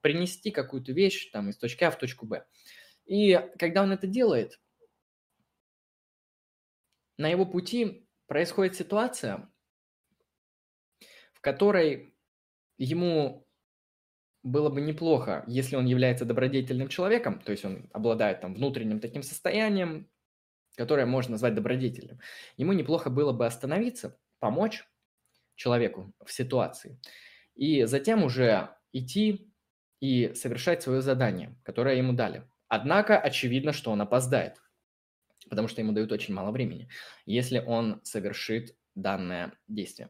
принести 0.00 0.50
какую-то 0.50 0.92
вещь 0.92 1.30
там, 1.30 1.48
из 1.48 1.56
точки 1.56 1.84
А 1.84 1.90
в 1.90 1.98
точку 1.98 2.26
Б. 2.26 2.44
И 3.06 3.40
когда 3.58 3.82
он 3.82 3.92
это 3.92 4.06
делает, 4.06 4.60
на 7.18 7.28
его 7.28 7.46
пути 7.46 8.01
происходит 8.32 8.74
ситуация, 8.74 9.46
в 11.34 11.42
которой 11.42 12.14
ему 12.78 13.46
было 14.42 14.70
бы 14.70 14.80
неплохо, 14.80 15.44
если 15.46 15.76
он 15.76 15.84
является 15.84 16.24
добродетельным 16.24 16.88
человеком, 16.88 17.40
то 17.40 17.52
есть 17.52 17.62
он 17.66 17.90
обладает 17.92 18.40
там 18.40 18.54
внутренним 18.54 19.00
таким 19.00 19.22
состоянием, 19.22 20.08
которое 20.76 21.04
можно 21.04 21.32
назвать 21.32 21.54
добродетельным. 21.54 22.20
Ему 22.56 22.72
неплохо 22.72 23.10
было 23.10 23.34
бы 23.34 23.44
остановиться, 23.44 24.18
помочь 24.38 24.82
человеку 25.54 26.14
в 26.24 26.32
ситуации 26.32 26.98
и 27.54 27.84
затем 27.84 28.24
уже 28.24 28.70
идти 28.94 29.52
и 30.00 30.32
совершать 30.34 30.82
свое 30.82 31.02
задание, 31.02 31.54
которое 31.64 31.96
ему 31.96 32.14
дали. 32.14 32.48
Однако 32.68 33.18
очевидно, 33.18 33.74
что 33.74 33.90
он 33.90 34.00
опоздает, 34.00 34.56
потому 35.52 35.68
что 35.68 35.82
ему 35.82 35.92
дают 35.92 36.10
очень 36.12 36.32
мало 36.32 36.50
времени, 36.50 36.88
если 37.26 37.58
он 37.58 38.00
совершит 38.04 38.74
данное 38.94 39.52
действие. 39.68 40.08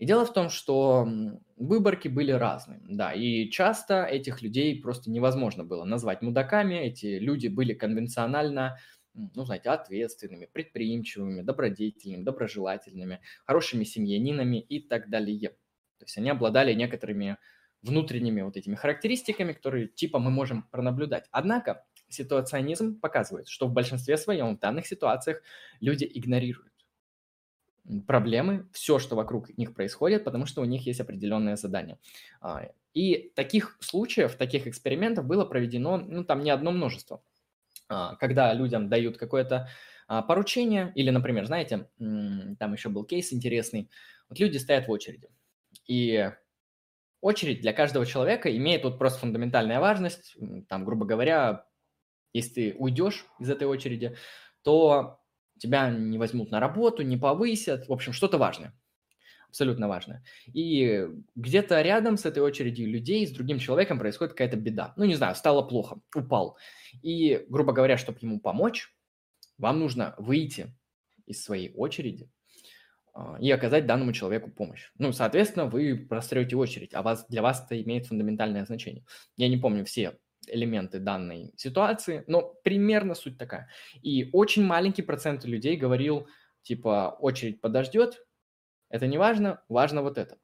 И 0.00 0.06
дело 0.06 0.26
в 0.26 0.32
том, 0.32 0.50
что 0.50 1.08
выборки 1.56 2.08
были 2.08 2.32
разные, 2.32 2.80
да, 2.82 3.12
и 3.12 3.48
часто 3.48 4.02
этих 4.02 4.42
людей 4.42 4.82
просто 4.82 5.08
невозможно 5.08 5.62
было 5.62 5.84
назвать 5.84 6.20
мудаками, 6.20 6.74
эти 6.74 7.20
люди 7.20 7.46
были 7.46 7.74
конвенционально, 7.74 8.76
ну, 9.14 9.44
знаете, 9.44 9.70
ответственными, 9.70 10.48
предприимчивыми, 10.52 11.42
добродетельными, 11.42 12.24
доброжелательными, 12.24 13.20
хорошими 13.44 13.84
семьянинами 13.84 14.60
и 14.60 14.80
так 14.80 15.10
далее. 15.10 15.50
То 15.98 16.06
есть 16.06 16.18
они 16.18 16.28
обладали 16.28 16.74
некоторыми 16.74 17.36
внутренними 17.82 18.42
вот 18.42 18.56
этими 18.56 18.74
характеристиками, 18.74 19.52
которые 19.52 19.86
типа 19.86 20.18
мы 20.18 20.32
можем 20.32 20.64
пронаблюдать. 20.72 21.28
Однако 21.30 21.84
ситуационизм 22.12 23.00
показывает, 23.00 23.48
что 23.48 23.66
в 23.66 23.72
большинстве 23.72 24.16
своем 24.16 24.56
в 24.56 24.60
данных 24.60 24.86
ситуациях 24.86 25.42
люди 25.80 26.10
игнорируют 26.12 26.72
проблемы, 28.06 28.68
все, 28.72 28.98
что 28.98 29.16
вокруг 29.16 29.56
них 29.58 29.74
происходит, 29.74 30.24
потому 30.24 30.46
что 30.46 30.62
у 30.62 30.64
них 30.64 30.86
есть 30.86 31.00
определенное 31.00 31.56
задание. 31.56 31.98
А, 32.40 32.68
и 32.94 33.32
таких 33.34 33.76
случаев, 33.80 34.36
таких 34.36 34.66
экспериментов 34.66 35.26
было 35.26 35.44
проведено, 35.44 35.98
ну, 35.98 36.24
там 36.24 36.42
не 36.42 36.50
одно 36.50 36.70
множество. 36.70 37.22
А, 37.88 38.16
когда 38.16 38.52
людям 38.54 38.88
дают 38.88 39.18
какое-то 39.18 39.68
а, 40.06 40.22
поручение, 40.22 40.92
или, 40.94 41.10
например, 41.10 41.46
знаете, 41.46 41.88
там 41.98 42.72
еще 42.72 42.88
был 42.88 43.04
кейс 43.04 43.32
интересный, 43.32 43.90
вот 44.28 44.38
люди 44.38 44.58
стоят 44.58 44.86
в 44.86 44.90
очереди, 44.90 45.28
и 45.86 46.30
очередь 47.20 47.60
для 47.60 47.72
каждого 47.72 48.06
человека 48.06 48.54
имеет 48.56 48.84
вот 48.84 48.98
просто 48.98 49.20
фундаментальная 49.20 49.80
важность, 49.80 50.36
там, 50.68 50.84
грубо 50.84 51.06
говоря, 51.06 51.66
если 52.32 52.54
ты 52.54 52.76
уйдешь 52.78 53.26
из 53.38 53.50
этой 53.50 53.66
очереди, 53.66 54.16
то 54.62 55.18
тебя 55.58 55.90
не 55.90 56.18
возьмут 56.18 56.50
на 56.50 56.60
работу, 56.60 57.02
не 57.02 57.16
повысят, 57.16 57.88
в 57.88 57.92
общем, 57.92 58.12
что-то 58.12 58.38
важное, 58.38 58.74
абсолютно 59.48 59.88
важное. 59.88 60.24
И 60.52 61.06
где-то 61.34 61.80
рядом 61.82 62.16
с 62.16 62.24
этой 62.24 62.42
очередью 62.42 62.88
людей, 62.88 63.26
с 63.26 63.32
другим 63.32 63.58
человеком 63.58 63.98
происходит 63.98 64.32
какая-то 64.32 64.56
беда. 64.56 64.92
Ну, 64.96 65.04
не 65.04 65.14
знаю, 65.14 65.34
стало 65.34 65.62
плохо, 65.62 66.00
упал. 66.14 66.56
И, 67.02 67.44
грубо 67.48 67.72
говоря, 67.72 67.96
чтобы 67.96 68.18
ему 68.22 68.40
помочь, 68.40 68.88
вам 69.58 69.78
нужно 69.78 70.14
выйти 70.18 70.74
из 71.26 71.44
своей 71.44 71.72
очереди 71.74 72.30
а, 73.14 73.36
и 73.40 73.50
оказать 73.50 73.86
данному 73.86 74.12
человеку 74.12 74.50
помощь. 74.50 74.90
Ну, 74.98 75.12
соответственно, 75.12 75.66
вы 75.66 75.96
прострете 75.96 76.56
очередь, 76.56 76.94
а 76.94 77.02
вас, 77.02 77.26
для 77.28 77.42
вас 77.42 77.64
это 77.64 77.80
имеет 77.80 78.06
фундаментальное 78.06 78.64
значение. 78.64 79.04
Я 79.36 79.48
не 79.48 79.58
помню 79.58 79.84
все 79.84 80.18
элементы 80.48 80.98
данной 80.98 81.52
ситуации, 81.56 82.24
но 82.26 82.42
примерно 82.64 83.14
суть 83.14 83.38
такая. 83.38 83.68
И 84.02 84.30
очень 84.32 84.64
маленький 84.64 85.02
процент 85.02 85.44
людей 85.44 85.76
говорил, 85.76 86.28
типа, 86.62 87.16
очередь 87.20 87.60
подождет, 87.60 88.24
это 88.88 89.06
не 89.06 89.18
важно, 89.18 89.62
важно 89.68 90.02
вот 90.02 90.18
это. 90.18 90.38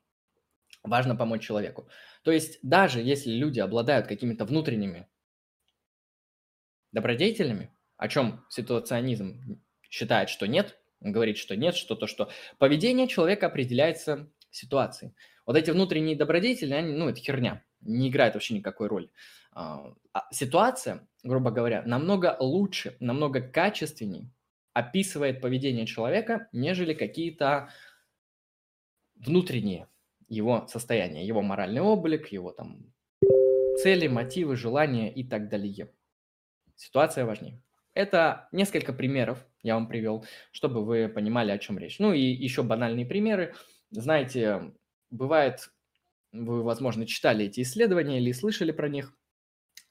Важно 0.82 1.16
помочь 1.16 1.44
человеку. 1.44 1.88
То 2.22 2.30
есть 2.30 2.58
даже 2.62 3.00
если 3.00 3.30
люди 3.30 3.60
обладают 3.60 4.06
какими-то 4.06 4.44
внутренними 4.44 5.08
добродетелями, 6.92 7.70
о 7.96 8.08
чем 8.08 8.44
ситуационизм 8.48 9.60
считает, 9.82 10.30
что 10.30 10.46
нет, 10.46 10.78
он 11.00 11.12
говорит, 11.12 11.36
что 11.36 11.56
нет, 11.56 11.74
что 11.74 11.94
то, 11.94 12.06
что 12.06 12.30
поведение 12.58 13.08
человека 13.08 13.46
определяется 13.46 14.30
ситуацией. 14.50 15.14
Вот 15.46 15.56
эти 15.56 15.70
внутренние 15.70 16.16
добродетели, 16.16 16.72
они, 16.72 16.92
ну, 16.92 17.08
это 17.08 17.20
херня, 17.20 17.62
не 17.80 18.08
играет 18.08 18.34
вообще 18.34 18.54
никакой 18.54 18.88
роли. 18.88 19.10
А, 19.52 19.92
а, 20.12 20.26
ситуация, 20.30 21.06
грубо 21.22 21.50
говоря, 21.50 21.82
намного 21.82 22.36
лучше, 22.40 22.96
намного 23.00 23.40
качественней 23.40 24.30
описывает 24.72 25.40
поведение 25.40 25.86
человека, 25.86 26.48
нежели 26.52 26.94
какие-то 26.94 27.70
внутренние 29.16 29.88
его 30.28 30.66
состояния, 30.68 31.26
его 31.26 31.42
моральный 31.42 31.80
облик, 31.80 32.28
его 32.28 32.52
там 32.52 32.92
цели, 33.82 34.06
мотивы, 34.06 34.56
желания 34.56 35.12
и 35.12 35.24
так 35.24 35.48
далее. 35.48 35.90
Ситуация 36.76 37.24
важнее. 37.24 37.60
Это 37.94 38.48
несколько 38.52 38.92
примеров 38.92 39.44
я 39.62 39.74
вам 39.74 39.88
привел, 39.88 40.24
чтобы 40.52 40.84
вы 40.84 41.08
понимали, 41.08 41.50
о 41.50 41.58
чем 41.58 41.78
речь. 41.78 41.98
Ну 41.98 42.12
и 42.12 42.20
еще 42.20 42.62
банальные 42.62 43.06
примеры. 43.06 43.54
Знаете, 43.90 44.72
бывает, 45.10 45.70
вы, 46.32 46.62
возможно, 46.62 47.06
читали 47.06 47.46
эти 47.46 47.62
исследования 47.62 48.18
или 48.18 48.32
слышали 48.32 48.72
про 48.72 48.88
них 48.88 49.14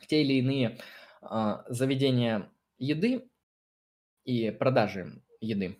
те 0.08 0.22
или 0.22 0.34
иные 0.34 0.80
а, 1.22 1.66
заведения 1.70 2.52
еды 2.78 3.30
и 4.24 4.52
продажи 4.52 5.22
еды, 5.42 5.78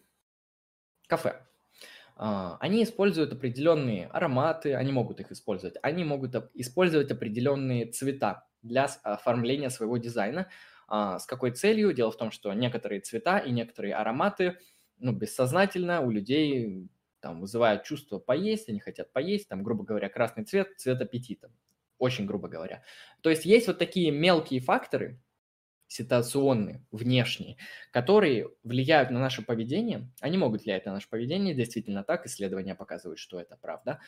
кафе, 1.08 1.48
а, 2.16 2.58
они 2.60 2.84
используют 2.84 3.32
определенные 3.34 4.08
ароматы, 4.08 4.74
они 4.74 4.92
могут 4.92 5.20
их 5.20 5.32
использовать, 5.32 5.76
они 5.84 6.04
могут 6.04 6.36
использовать 6.56 7.12
определенные 7.12 7.86
цвета 7.86 8.48
для 8.64 8.86
оформления 9.04 9.70
своего 9.70 9.98
дизайна. 9.98 10.50
А, 10.88 11.20
с 11.20 11.26
какой 11.26 11.52
целью? 11.52 11.94
Дело 11.94 12.12
в 12.12 12.18
том, 12.18 12.32
что 12.32 12.52
некоторые 12.54 13.02
цвета 13.02 13.38
и 13.38 13.52
некоторые 13.52 13.96
ароматы 13.96 14.58
ну, 14.98 15.12
бессознательно 15.12 16.02
у 16.02 16.10
людей 16.10 16.90
там, 17.28 17.42
вызывают 17.42 17.84
чувство 17.84 18.20
поесть, 18.20 18.70
они 18.70 18.80
хотят 18.80 19.12
поесть, 19.12 19.50
там, 19.50 19.64
грубо 19.64 19.84
говоря, 19.84 20.10
красный 20.10 20.46
цвет, 20.46 20.70
цвет 20.78 21.02
аппетита 21.02 21.52
очень 22.00 22.26
грубо 22.26 22.48
говоря. 22.48 22.84
То 23.22 23.30
есть 23.30 23.46
есть 23.46 23.68
вот 23.68 23.78
такие 23.78 24.12
мелкие 24.12 24.60
факторы, 24.60 25.20
ситуационные, 25.88 26.86
внешние, 26.92 27.58
которые 27.92 28.50
влияют 28.64 29.10
на 29.10 29.20
наше 29.20 29.42
поведение. 29.42 30.12
Они 30.20 30.38
могут 30.38 30.64
влиять 30.64 30.86
на 30.86 30.94
наше 30.94 31.10
поведение, 31.10 31.56
действительно 31.56 32.04
так, 32.04 32.26
исследования 32.26 32.76
показывают, 32.76 33.20
что 33.20 33.40
это 33.40 33.58
правда. 33.58 34.00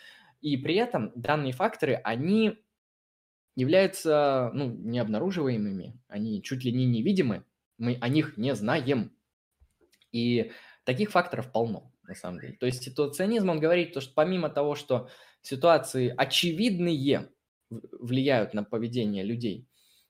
И 0.41 0.57
при 0.57 0.75
этом 0.75 1.11
данные 1.15 1.53
факторы, 1.53 1.95
они 2.03 2.63
являются 3.55 4.51
ну, 4.53 4.69
необнаруживаемыми, 4.69 5.99
они 6.07 6.43
чуть 6.43 6.63
ли 6.63 6.71
не 6.71 6.85
невидимы, 6.85 7.45
мы 7.77 7.97
о 8.01 8.09
них 8.09 8.37
не 8.37 8.53
знаем. 8.55 9.15
И 10.11 10.51
таких 10.83 11.11
факторов 11.11 11.51
полно, 11.51 11.93
на 12.09 12.15
самом 12.15 12.39
деле. 12.39 12.57
То 12.59 12.65
есть 12.65 12.83
ситуационизм, 12.83 13.49
он 13.49 13.59
говорит, 13.59 13.93
то, 13.93 14.01
что 14.01 14.13
помимо 14.13 14.49
того, 14.49 14.75
что 14.75 15.09
ситуации 15.41 16.13
очевидные, 16.15 17.29
влияют 17.69 18.53
на 18.53 18.63
поведение 18.63 19.23
людей, 19.23 19.67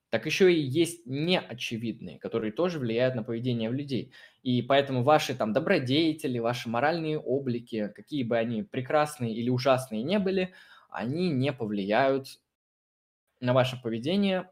так 0.10 0.26
еще 0.26 0.52
и 0.52 0.60
есть 0.60 1.06
неочевидные, 1.06 2.18
которые 2.18 2.52
тоже 2.52 2.80
влияют 2.80 3.16
на 3.16 3.24
поведение 3.24 3.70
людей. 3.70 4.12
И 4.42 4.62
поэтому 4.62 5.04
ваши 5.04 5.36
там 5.36 5.54
добродетели, 5.54 6.40
ваши 6.40 6.70
моральные 6.70 7.20
облики, 7.20 7.92
какие 7.94 8.24
бы 8.24 8.38
они 8.38 8.64
прекрасные 8.64 9.36
или 9.36 9.50
ужасные 9.50 10.02
не 10.02 10.18
были, 10.18 10.54
они 10.90 11.30
не 11.30 11.54
повлияют 11.54 12.40
на 13.40 13.54
ваше 13.54 13.80
поведение 13.80 14.50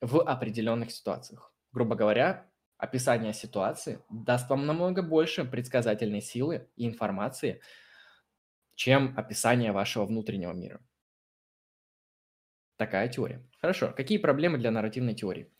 в 0.00 0.20
определенных 0.20 0.92
ситуациях. 0.92 1.52
Грубо 1.72 1.96
говоря, 1.96 2.48
описание 2.78 3.32
ситуации 3.32 4.00
даст 4.10 4.50
вам 4.50 4.66
намного 4.66 5.02
больше 5.02 5.44
предсказательной 5.44 6.20
силы 6.20 6.68
и 6.76 6.86
информации, 6.86 7.60
чем 8.74 9.14
описание 9.16 9.72
вашего 9.72 10.04
внутреннего 10.04 10.52
мира. 10.52 10.80
Такая 12.76 13.08
теория. 13.08 13.42
Хорошо. 13.60 13.92
Какие 13.96 14.18
проблемы 14.18 14.58
для 14.58 14.70
нарративной 14.70 15.14
теории? 15.14 15.50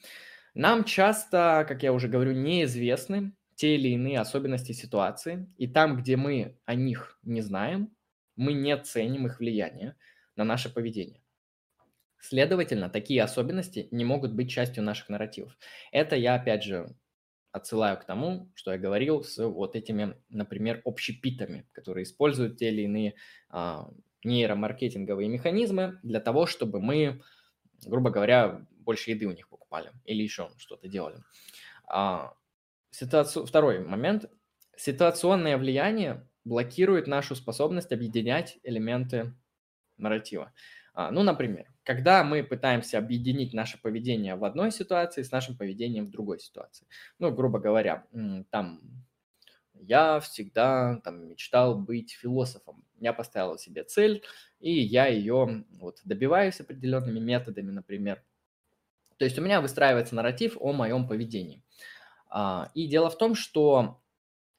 Нам 0.55 0.85
часто, 0.85 1.65
как 1.69 1.83
я 1.83 1.93
уже 1.93 2.09
говорю, 2.09 2.33
неизвестны 2.33 3.33
те 3.55 3.77
или 3.77 3.89
иные 3.91 4.19
особенности 4.19 4.73
ситуации, 4.73 5.47
и 5.57 5.67
там, 5.69 5.97
где 5.97 6.17
мы 6.17 6.59
о 6.65 6.75
них 6.75 7.19
не 7.23 7.41
знаем, 7.41 7.95
мы 8.37 8.53
не 8.53 8.77
ценим 8.77 9.27
их 9.27 9.39
влияние 9.39 9.97
на 10.35 10.45
наше 10.45 10.73
поведение. 10.73 11.21
Следовательно, 12.19 12.89
такие 12.89 13.23
особенности 13.23 13.87
не 13.91 14.05
могут 14.05 14.33
быть 14.33 14.51
частью 14.51 14.83
наших 14.83 15.09
нарративов. 15.09 15.57
Это 15.93 16.17
я, 16.17 16.35
опять 16.35 16.65
же, 16.65 16.97
отсылаю 17.55 17.97
к 17.97 18.05
тому, 18.05 18.51
что 18.57 18.73
я 18.73 18.79
говорил 18.79 19.23
с 19.23 19.39
вот 19.39 19.77
этими, 19.77 20.17
например, 20.29 20.83
общепитами, 20.85 21.69
которые 21.71 22.03
используют 22.03 22.57
те 22.57 22.71
или 22.71 22.83
иные 22.83 23.15
а, 23.49 23.89
нейромаркетинговые 24.25 25.29
механизмы 25.29 26.01
для 26.03 26.19
того, 26.19 26.47
чтобы 26.47 26.81
мы, 26.81 27.23
грубо 27.87 28.11
говоря, 28.11 28.67
больше 28.73 29.13
еды 29.13 29.27
у 29.27 29.31
них 29.31 29.49
покупали 29.49 29.93
или 30.05 30.21
еще 30.21 30.51
что-то 30.57 30.89
делали. 30.89 31.19
А, 31.87 32.35
ситуацию, 32.91 33.47
второй 33.47 33.79
момент. 33.79 34.29
Ситуационное 34.77 35.57
влияние 35.57 36.29
блокирует 36.43 37.07
нашу 37.07 37.37
способность 37.37 37.93
объединять 37.93 38.59
элементы 38.65 39.33
нарратива. 39.97 40.53
А, 40.93 41.13
ну, 41.13 41.23
например, 41.23 41.69
когда 41.85 42.25
мы 42.25 42.43
пытаемся 42.43 42.99
объединить 42.99 43.53
наше 43.53 43.81
поведение 43.81 44.37
в 44.37 44.45
одной 44.45 44.73
ситуации 44.73 45.23
с 45.23 45.31
нашим 45.31 45.57
поведением 45.57 46.07
в 46.07 46.11
другой 46.11 46.41
ситуации. 46.41 46.87
Ну, 47.19 47.31
грубо 47.31 47.59
говоря, 47.61 48.07
там 48.51 48.81
я 49.75 50.21
всегда 50.21 51.01
там 51.05 51.29
мечтал 51.29 51.79
быть 51.79 52.13
философом. 52.13 52.85
Я 53.01 53.13
поставил 53.13 53.59
себе 53.59 53.85
цель, 53.85 54.23
и 54.61 54.73
я 54.73 55.07
ее 55.07 55.65
вот 55.79 56.01
добиваюсь 56.05 56.61
определенными 56.61 57.21
методами, 57.21 57.71
например. 57.71 58.25
То 59.19 59.27
есть 59.27 59.39
у 59.39 59.43
меня 59.43 59.61
выстраивается 59.61 60.15
нарратив 60.15 60.57
о 60.59 60.73
моем 60.73 61.07
поведении. 61.07 61.63
А, 62.29 62.71
и 62.75 62.89
дело 62.89 63.11
в 63.11 63.19
том, 63.19 63.35
что 63.35 64.01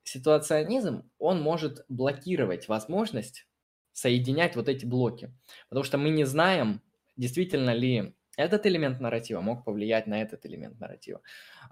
ситуационизм, 0.03 1.09
он 1.17 1.41
может 1.41 1.83
блокировать 1.89 2.67
возможность 2.67 3.47
соединять 3.91 4.55
вот 4.55 4.69
эти 4.69 4.85
блоки. 4.85 5.33
Потому 5.69 5.83
что 5.83 5.97
мы 5.97 6.09
не 6.09 6.25
знаем, 6.25 6.81
действительно 7.17 7.73
ли 7.73 8.15
этот 8.37 8.65
элемент 8.65 8.99
нарратива 8.99 9.41
мог 9.41 9.63
повлиять 9.63 10.07
на 10.07 10.21
этот 10.21 10.45
элемент 10.45 10.79
нарратива. 10.79 11.21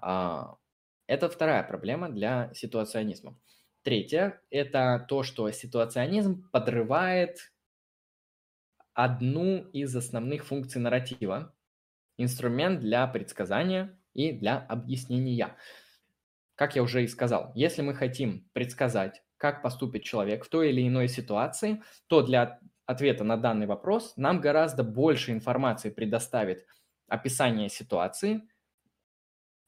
А, 0.00 0.56
это 1.06 1.28
вторая 1.28 1.62
проблема 1.62 2.08
для 2.08 2.52
ситуационизма. 2.54 3.38
Третье– 3.82 4.40
это 4.50 5.04
то, 5.08 5.22
что 5.22 5.50
ситуационизм 5.50 6.48
подрывает 6.50 7.52
одну 8.94 9.58
из 9.72 9.94
основных 9.94 10.46
функций 10.46 10.80
нарратива, 10.80 11.54
инструмент 12.16 12.80
для 12.80 13.06
предсказания 13.06 13.98
и 14.14 14.32
для 14.32 14.58
объяснения. 14.58 15.56
Как 16.54 16.76
я 16.76 16.82
уже 16.82 17.04
и 17.04 17.08
сказал, 17.08 17.52
если 17.54 17.82
мы 17.82 17.94
хотим 17.94 18.48
предсказать, 18.52 19.22
как 19.36 19.62
поступит 19.62 20.04
человек 20.04 20.44
в 20.44 20.48
той 20.48 20.70
или 20.70 20.86
иной 20.86 21.08
ситуации, 21.08 21.82
то 22.06 22.22
для 22.22 22.60
ответа 22.86 23.24
на 23.24 23.36
данный 23.36 23.66
вопрос 23.66 24.14
нам 24.16 24.40
гораздо 24.40 24.84
больше 24.84 25.32
информации 25.32 25.90
предоставит 25.90 26.66
описание 27.08 27.68
ситуации, 27.68 28.48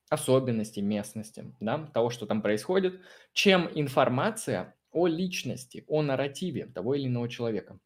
особенностей 0.09 0.83
местности, 0.83 1.55
да, 1.61 1.87
того, 1.87 2.11
что 2.11 2.27
там 2.27 2.43
происходит, 2.43 3.01
чем 3.33 3.69
информация 3.75 4.77
о 4.93 5.07
личности, 5.07 5.85
о 5.89 6.03
нарративе 6.03 6.67
того 6.67 6.95
или 6.95 7.07
иного 7.07 7.29
человека. 7.29 7.79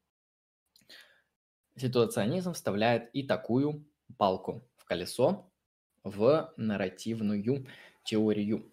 Ситуационизм 1.77 2.53
вставляет 2.53 3.11
и 3.15 3.23
такую 3.23 3.87
палку 4.19 4.69
в 4.77 4.85
колесо 4.85 5.51
в 6.03 6.53
нарративную 6.57 7.67
теорию. 8.05 8.71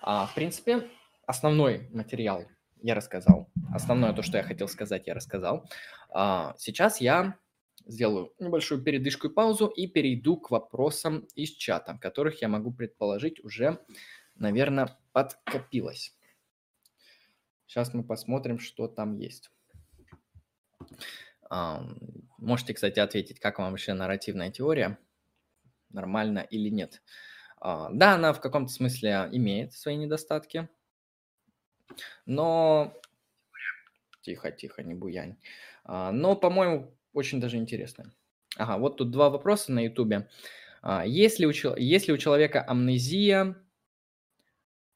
А, 0.00 0.26
в 0.26 0.34
принципе, 0.34 0.88
основной 1.26 1.88
материал 1.92 2.44
я 2.82 2.94
рассказал. 2.94 3.50
Основное 3.72 4.12
то, 4.12 4.22
что 4.22 4.38
я 4.38 4.42
хотел 4.42 4.68
сказать, 4.68 5.06
я 5.06 5.14
рассказал. 5.14 5.68
А, 6.10 6.54
сейчас 6.58 7.00
я 7.00 7.38
сделаю 7.86 8.32
небольшую 8.38 8.82
передышку 8.82 9.28
и 9.28 9.32
паузу 9.32 9.66
и 9.66 9.86
перейду 9.86 10.36
к 10.36 10.50
вопросам 10.50 11.26
из 11.34 11.50
чата, 11.50 11.98
которых 12.00 12.42
я 12.42 12.48
могу 12.48 12.72
предположить 12.72 13.42
уже, 13.44 13.78
наверное, 14.34 14.98
подкопилось. 15.12 16.16
Сейчас 17.66 17.94
мы 17.94 18.04
посмотрим, 18.04 18.58
что 18.58 18.88
там 18.88 19.16
есть. 19.16 19.50
Можете, 22.38 22.74
кстати, 22.74 23.00
ответить, 23.00 23.40
как 23.40 23.58
вам 23.58 23.70
вообще 23.70 23.92
нарративная 23.92 24.50
теория, 24.50 24.98
нормально 25.90 26.40
или 26.40 26.68
нет. 26.68 27.02
А, 27.60 27.90
да, 27.92 28.14
она 28.14 28.32
в 28.32 28.40
каком-то 28.40 28.72
смысле 28.72 29.28
имеет 29.32 29.72
свои 29.72 29.96
недостатки, 29.96 30.68
но... 32.26 32.94
Тихо, 34.22 34.50
тихо, 34.50 34.82
не 34.82 34.94
буянь. 34.94 35.38
А, 35.84 36.12
но, 36.12 36.36
по-моему, 36.36 36.94
очень 37.12 37.40
даже 37.40 37.56
интересно. 37.56 38.12
Ага, 38.56 38.78
вот 38.78 38.96
тут 38.96 39.10
два 39.10 39.30
вопроса 39.30 39.72
на 39.72 39.80
Ютубе. 39.80 40.28
А, 40.82 41.04
если 41.06 41.46
у, 41.46 41.52
если 41.76 42.12
у 42.12 42.18
человека 42.18 42.64
амнезия, 42.66 43.56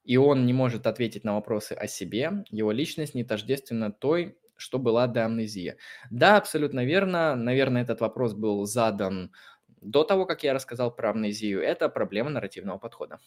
и 0.04 0.16
он 0.18 0.44
не 0.44 0.52
может 0.52 0.86
ответить 0.86 1.24
на 1.24 1.34
вопросы 1.34 1.72
о 1.72 1.86
себе, 1.86 2.44
его 2.50 2.72
личность 2.72 3.14
не 3.14 3.24
тождественна 3.24 3.90
той, 3.90 4.36
что 4.56 4.78
была 4.78 5.06
до 5.06 5.24
амнезии. 5.24 5.76
Да, 6.10 6.36
абсолютно 6.36 6.84
верно. 6.84 7.34
Наверное, 7.34 7.82
этот 7.82 8.00
вопрос 8.00 8.34
был 8.34 8.64
задан 8.66 9.32
до 9.80 10.04
того, 10.04 10.26
как 10.26 10.42
я 10.44 10.54
рассказал 10.54 10.94
про 10.94 11.10
амнезию. 11.10 11.62
Это 11.62 11.88
проблема 11.88 12.30
нарративного 12.30 12.78
подхода. 12.78 13.18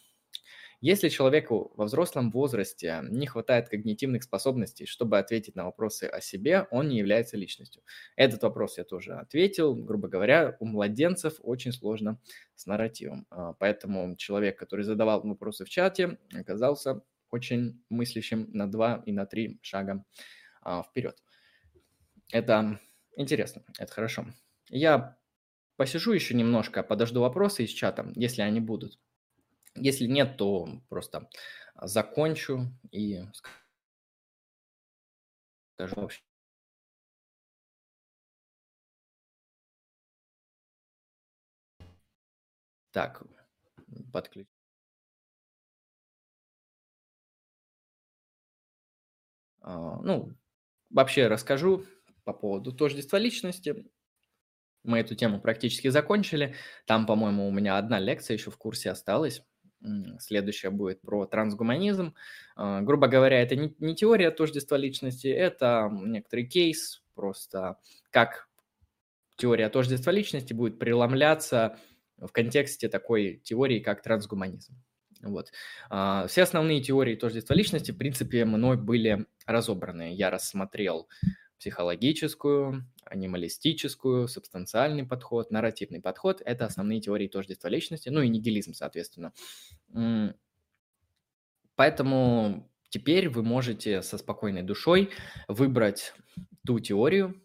Если 0.80 1.08
человеку 1.08 1.72
во 1.76 1.86
взрослом 1.86 2.30
возрасте 2.30 3.00
не 3.08 3.26
хватает 3.26 3.68
когнитивных 3.68 4.22
способностей, 4.22 4.86
чтобы 4.86 5.18
ответить 5.18 5.56
на 5.56 5.64
вопросы 5.64 6.04
о 6.04 6.20
себе, 6.20 6.68
он 6.70 6.88
не 6.88 6.98
является 6.98 7.36
личностью. 7.36 7.82
Этот 8.14 8.42
вопрос 8.44 8.78
я 8.78 8.84
тоже 8.84 9.14
ответил. 9.14 9.74
Грубо 9.74 10.06
говоря, 10.06 10.56
у 10.60 10.66
младенцев 10.66 11.34
очень 11.40 11.72
сложно 11.72 12.20
с 12.54 12.66
нарративом. 12.66 13.26
А, 13.30 13.54
поэтому 13.54 14.14
человек, 14.16 14.56
который 14.56 14.84
задавал 14.84 15.20
вопросы 15.22 15.64
в 15.64 15.68
чате, 15.68 16.18
оказался 16.32 17.02
очень 17.30 17.82
мыслящим 17.90 18.48
на 18.52 18.70
два 18.70 19.02
и 19.04 19.10
на 19.10 19.26
три 19.26 19.58
шага 19.62 20.04
а, 20.62 20.84
вперед. 20.84 21.20
Это 22.32 22.78
интересно, 23.16 23.64
это 23.78 23.92
хорошо. 23.92 24.26
Я 24.70 25.18
посижу 25.76 26.12
еще 26.12 26.34
немножко, 26.34 26.84
подожду 26.84 27.20
вопросы 27.20 27.64
из 27.64 27.70
чата, 27.70 28.12
если 28.14 28.42
они 28.42 28.60
будут. 28.60 29.00
Если 29.74 30.06
нет, 30.06 30.36
то 30.36 30.68
просто 30.88 31.28
закончу 31.80 32.66
и 32.90 33.22
скажу 35.76 35.94
вообще. 36.00 36.20
Так, 42.92 43.22
подключить. 44.12 44.48
А, 49.60 50.00
ну, 50.02 50.32
вообще 50.90 51.28
расскажу 51.28 51.84
по 52.24 52.32
поводу 52.32 52.72
тождества 52.72 53.18
личности. 53.18 53.86
Мы 54.84 55.00
эту 55.00 55.14
тему 55.14 55.40
практически 55.40 55.88
закончили. 55.88 56.54
Там, 56.86 57.06
по-моему, 57.06 57.48
у 57.48 57.52
меня 57.52 57.78
одна 57.78 57.98
лекция 57.98 58.36
еще 58.36 58.50
в 58.50 58.56
курсе 58.58 58.90
осталась. 58.90 59.42
Следующая 60.18 60.70
будет 60.70 61.00
про 61.00 61.26
трансгуманизм. 61.26 62.14
А, 62.56 62.80
грубо 62.80 63.06
говоря, 63.06 63.40
это 63.40 63.56
не, 63.56 63.94
теория 63.94 64.30
тождества 64.30 64.76
личности, 64.76 65.28
это 65.28 65.90
некоторый 65.92 66.46
кейс, 66.46 67.02
просто 67.14 67.78
как 68.10 68.48
теория 69.36 69.68
тождества 69.68 70.10
личности 70.10 70.52
будет 70.52 70.78
преломляться 70.78 71.78
в 72.16 72.32
контексте 72.32 72.88
такой 72.88 73.40
теории, 73.44 73.78
как 73.78 74.02
трансгуманизм. 74.02 74.74
Вот. 75.22 75.52
А, 75.90 76.26
все 76.26 76.42
основные 76.42 76.80
теории 76.80 77.14
тождества 77.14 77.54
личности, 77.54 77.92
в 77.92 77.98
принципе, 77.98 78.44
мной 78.44 78.76
были 78.76 79.26
разобраны. 79.46 80.14
Я 80.14 80.30
рассмотрел 80.30 81.08
психологическую, 81.58 82.86
анималистическую, 83.04 84.28
субстанциальный 84.28 85.04
подход, 85.04 85.50
нарративный 85.50 86.00
подход. 86.00 86.40
Это 86.44 86.66
основные 86.66 87.00
теории 87.00 87.28
тождества 87.28 87.68
личности, 87.68 88.08
ну 88.08 88.20
и 88.20 88.28
нигилизм, 88.28 88.74
соответственно. 88.74 89.32
Поэтому 91.74 92.70
теперь 92.88 93.28
вы 93.28 93.42
можете 93.42 94.02
со 94.02 94.18
спокойной 94.18 94.62
душой 94.62 95.10
выбрать 95.46 96.12
ту 96.66 96.80
теорию, 96.80 97.40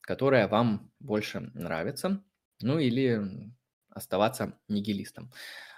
которая 0.00 0.48
вам 0.48 0.92
больше 1.00 1.40
нравится, 1.54 2.22
ну 2.60 2.78
или 2.78 3.20
оставаться 3.88 4.58
нигилистом, 4.68 5.32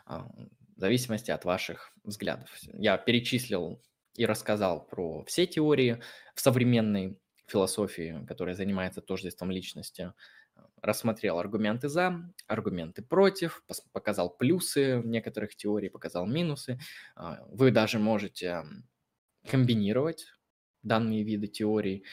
а, 0.05 0.29
в 0.77 0.81
зависимости 0.81 1.31
от 1.31 1.45
ваших 1.45 1.93
взглядов. 2.05 2.51
Я 2.73 2.99
перечислил 2.99 3.81
и 4.17 4.27
рассказал 4.27 4.85
про 4.85 5.25
все 5.25 5.47
теории 5.47 6.03
в 6.35 6.41
современной 6.41 7.19
философии, 7.53 8.25
которая 8.27 8.55
занимается 8.55 9.01
тождеством 9.01 9.51
личности, 9.51 10.13
рассмотрел 10.81 11.39
аргументы 11.39 11.89
за, 11.89 12.33
аргументы 12.47 13.03
против, 13.03 13.63
показал 13.93 14.31
плюсы 14.31 15.01
некоторых 15.05 15.55
теорий, 15.55 15.89
показал 15.89 16.27
минусы. 16.27 16.79
А, 17.15 17.45
вы 17.49 17.71
даже 17.71 17.99
можете 17.99 18.65
комбинировать 19.49 20.27
данные 20.83 21.23
виды 21.23 21.47
теорий, 21.47 22.05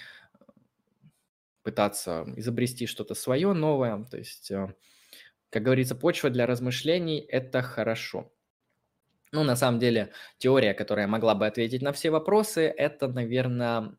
пытаться 1.63 2.25
изобрести 2.35 2.85
что-то 2.85 3.15
свое 3.15 3.53
новое. 3.53 4.05
То 4.05 4.17
есть, 4.17 4.51
э, 4.51 4.73
как 5.49 5.63
говорится, 5.63 5.95
почва 5.95 6.29
для 6.29 6.45
размышлений– 6.45 7.19
это 7.29 7.61
хорошо. 7.61 8.31
Ну, 9.31 9.43
на 9.43 9.55
самом 9.55 9.79
деле, 9.79 10.11
теория, 10.37 10.73
которая 10.73 11.07
могла 11.07 11.35
бы 11.35 11.45
ответить 11.45 11.81
на 11.81 11.91
все 11.91 12.09
вопросы, 12.09 12.61
это, 12.61 13.07
наверное, 13.07 13.95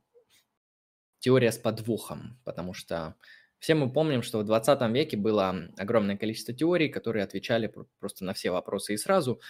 теория 1.20 1.52
с 1.52 1.58
подвохом, 1.58 2.38
потому 2.44 2.74
что 2.74 3.14
все 3.60 3.74
мы 3.74 3.92
помним, 3.92 4.22
что 4.22 4.38
в 4.38 4.44
20 4.44 4.80
веке 4.92 5.16
было 5.16 5.68
огромное 5.76 6.16
количество 6.16 6.54
теорий, 6.54 6.88
которые 6.88 7.24
отвечали 7.24 7.72
просто 7.98 8.24
на 8.24 8.32
все 8.32 8.50
вопросы 8.50 8.94
и 8.94 8.96
сразу. 8.96 9.40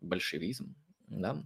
Большевизм, 0.00 0.74
да, 1.08 1.44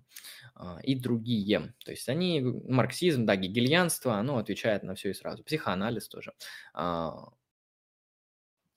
а, 0.54 0.78
и 0.82 0.94
другие. 0.94 1.74
То 1.84 1.90
есть 1.90 2.08
они, 2.08 2.40
марксизм, 2.40 3.26
да, 3.26 3.36
гегельянство, 3.36 4.14
оно 4.14 4.38
отвечает 4.38 4.82
на 4.82 4.94
все 4.94 5.10
и 5.10 5.14
сразу. 5.14 5.44
Психоанализ 5.44 6.08
тоже. 6.08 6.32
А, 6.72 7.28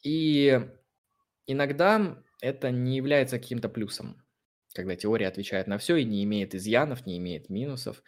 и 0.04 0.68
иногда 1.48 2.22
это 2.42 2.72
не 2.72 2.98
является 2.98 3.40
каким-то 3.40 3.70
плюсом. 3.70 4.22
когда 4.74 4.96
теория 4.96 5.28
отвечает 5.28 5.68
на 5.68 5.78
все 5.78 5.96
и 5.96 6.06
не 6.06 6.24
имеет 6.24 6.54
изъянов, 6.54 7.06
не 7.06 7.18
имеет 7.18 7.50
минусов, 7.50 8.04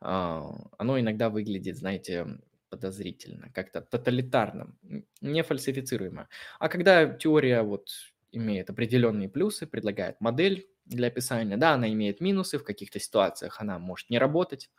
оно 0.00 1.00
иногда 1.00 1.30
выглядит, 1.30 1.76
знаете, 1.76 2.38
подозрительно, 2.68 3.50
как-то 3.52 3.80
тоталитарно, 3.80 4.74
не 5.20 5.42
фальсифицируемо. 5.42 6.28
А 6.58 6.68
когда 6.68 7.06
теория 7.06 7.62
вот 7.62 7.90
имеет 8.32 8.70
определенные 8.70 9.28
плюсы, 9.28 9.66
предлагает 9.66 10.20
модель 10.20 10.66
для 10.84 11.08
описания, 11.08 11.56
да, 11.56 11.72
она 11.72 11.90
имеет 11.92 12.20
минусы, 12.20 12.58
в 12.58 12.64
каких-то 12.64 13.00
ситуациях 13.00 13.60
она 13.60 13.78
может 13.78 14.10
не 14.10 14.18
работать 14.18 14.70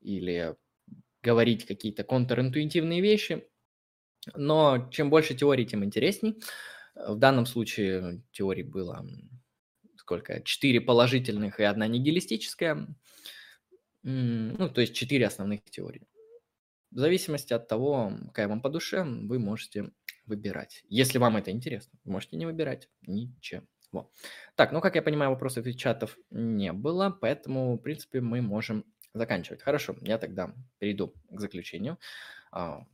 или 0.00 0.56
говорить 1.22 1.66
какие-то 1.66 2.04
контринтуитивные 2.04 3.00
вещи, 3.00 3.46
но 4.34 4.88
чем 4.90 5.10
больше 5.10 5.34
теорий, 5.34 5.66
тем 5.66 5.84
интересней. 5.84 6.42
В 6.94 7.16
данном 7.16 7.46
случае 7.46 8.22
теорий 8.32 8.62
было 8.62 9.04
сколько? 9.96 10.42
Четыре 10.42 10.80
положительных 10.80 11.60
и 11.60 11.64
одна 11.64 11.86
нигилистическая. 11.86 12.86
Ну, 14.04 14.68
то 14.68 14.80
есть 14.80 14.94
четыре 14.94 15.26
основных 15.26 15.64
теории. 15.64 16.06
В 16.90 16.98
зависимости 16.98 17.52
от 17.52 17.66
того, 17.66 18.12
какая 18.26 18.48
вам 18.48 18.60
по 18.60 18.68
душе, 18.68 19.02
вы 19.02 19.38
можете 19.38 19.90
выбирать. 20.26 20.84
Если 20.88 21.18
вам 21.18 21.36
это 21.36 21.50
интересно, 21.50 21.98
можете 22.04 22.36
не 22.36 22.46
выбирать 22.46 22.88
ничего. 23.02 23.62
Так, 24.56 24.72
ну, 24.72 24.80
как 24.80 24.96
я 24.96 25.02
понимаю, 25.02 25.30
вопросов 25.30 25.66
из 25.66 25.76
чатов 25.76 26.18
не 26.30 26.72
было, 26.72 27.10
поэтому, 27.10 27.76
в 27.76 27.78
принципе, 27.78 28.20
мы 28.20 28.42
можем 28.42 28.84
заканчивать. 29.14 29.62
Хорошо, 29.62 29.96
я 30.02 30.18
тогда 30.18 30.54
перейду 30.78 31.14
к 31.30 31.40
заключению. 31.40 31.98
А, 32.50 32.84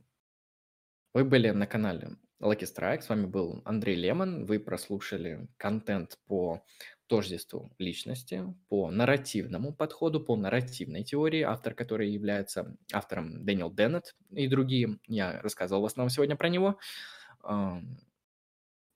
вы 1.13 1.25
были 1.25 1.49
на 1.49 1.67
канале 1.67 2.17
Lucky 2.41 2.65
Strike, 2.65 3.01
с 3.01 3.09
вами 3.09 3.25
был 3.25 3.61
Андрей 3.65 3.95
Лемон, 3.95 4.45
вы 4.45 4.59
прослушали 4.59 5.47
контент 5.57 6.17
по 6.25 6.63
тождеству 7.11 7.69
личности, 7.77 8.45
по 8.69 8.89
нарративному 8.89 9.73
подходу, 9.73 10.21
по 10.21 10.37
нарративной 10.37 11.03
теории, 11.03 11.41
автор 11.41 11.73
которой 11.73 12.09
является 12.09 12.77
автором 12.93 13.43
Дэниел 13.43 13.69
Деннет 13.69 14.15
и 14.29 14.47
другие. 14.47 14.97
Я 15.09 15.41
рассказывал 15.41 15.81
в 15.81 15.85
основном 15.87 16.09
сегодня 16.09 16.37
про 16.37 16.47
него. 16.47 16.79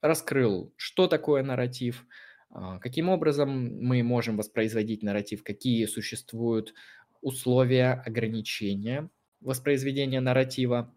Раскрыл, 0.02 0.74
что 0.78 1.08
такое 1.08 1.44
нарратив, 1.44 2.06
а, 2.50 2.80
каким 2.80 3.10
образом 3.10 3.50
мы 3.84 4.02
можем 4.02 4.38
воспроизводить 4.38 5.04
нарратив, 5.04 5.44
какие 5.44 5.86
существуют 5.86 6.74
условия 7.22 8.02
ограничения 8.06 9.10
воспроизведения 9.42 10.22
нарратива, 10.22 10.94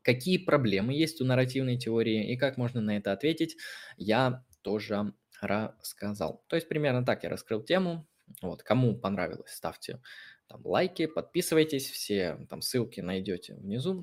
какие 0.00 0.38
проблемы 0.38 0.94
есть 0.94 1.20
у 1.20 1.26
нарративной 1.26 1.76
теории 1.76 2.32
и 2.32 2.38
как 2.38 2.56
можно 2.56 2.80
на 2.80 2.96
это 2.96 3.12
ответить, 3.12 3.58
я 3.98 4.44
тоже 4.62 5.12
рассказал. 5.42 6.44
То 6.48 6.56
есть 6.56 6.68
примерно 6.68 7.04
так 7.04 7.24
я 7.24 7.30
раскрыл 7.30 7.62
тему. 7.62 8.06
Вот, 8.40 8.62
кому 8.62 8.96
понравилось, 8.96 9.52
ставьте 9.52 10.00
там 10.46 10.64
лайки, 10.64 11.06
подписывайтесь, 11.06 11.90
все 11.90 12.46
там 12.48 12.62
ссылки 12.62 13.00
найдете 13.00 13.54
внизу. 13.54 14.00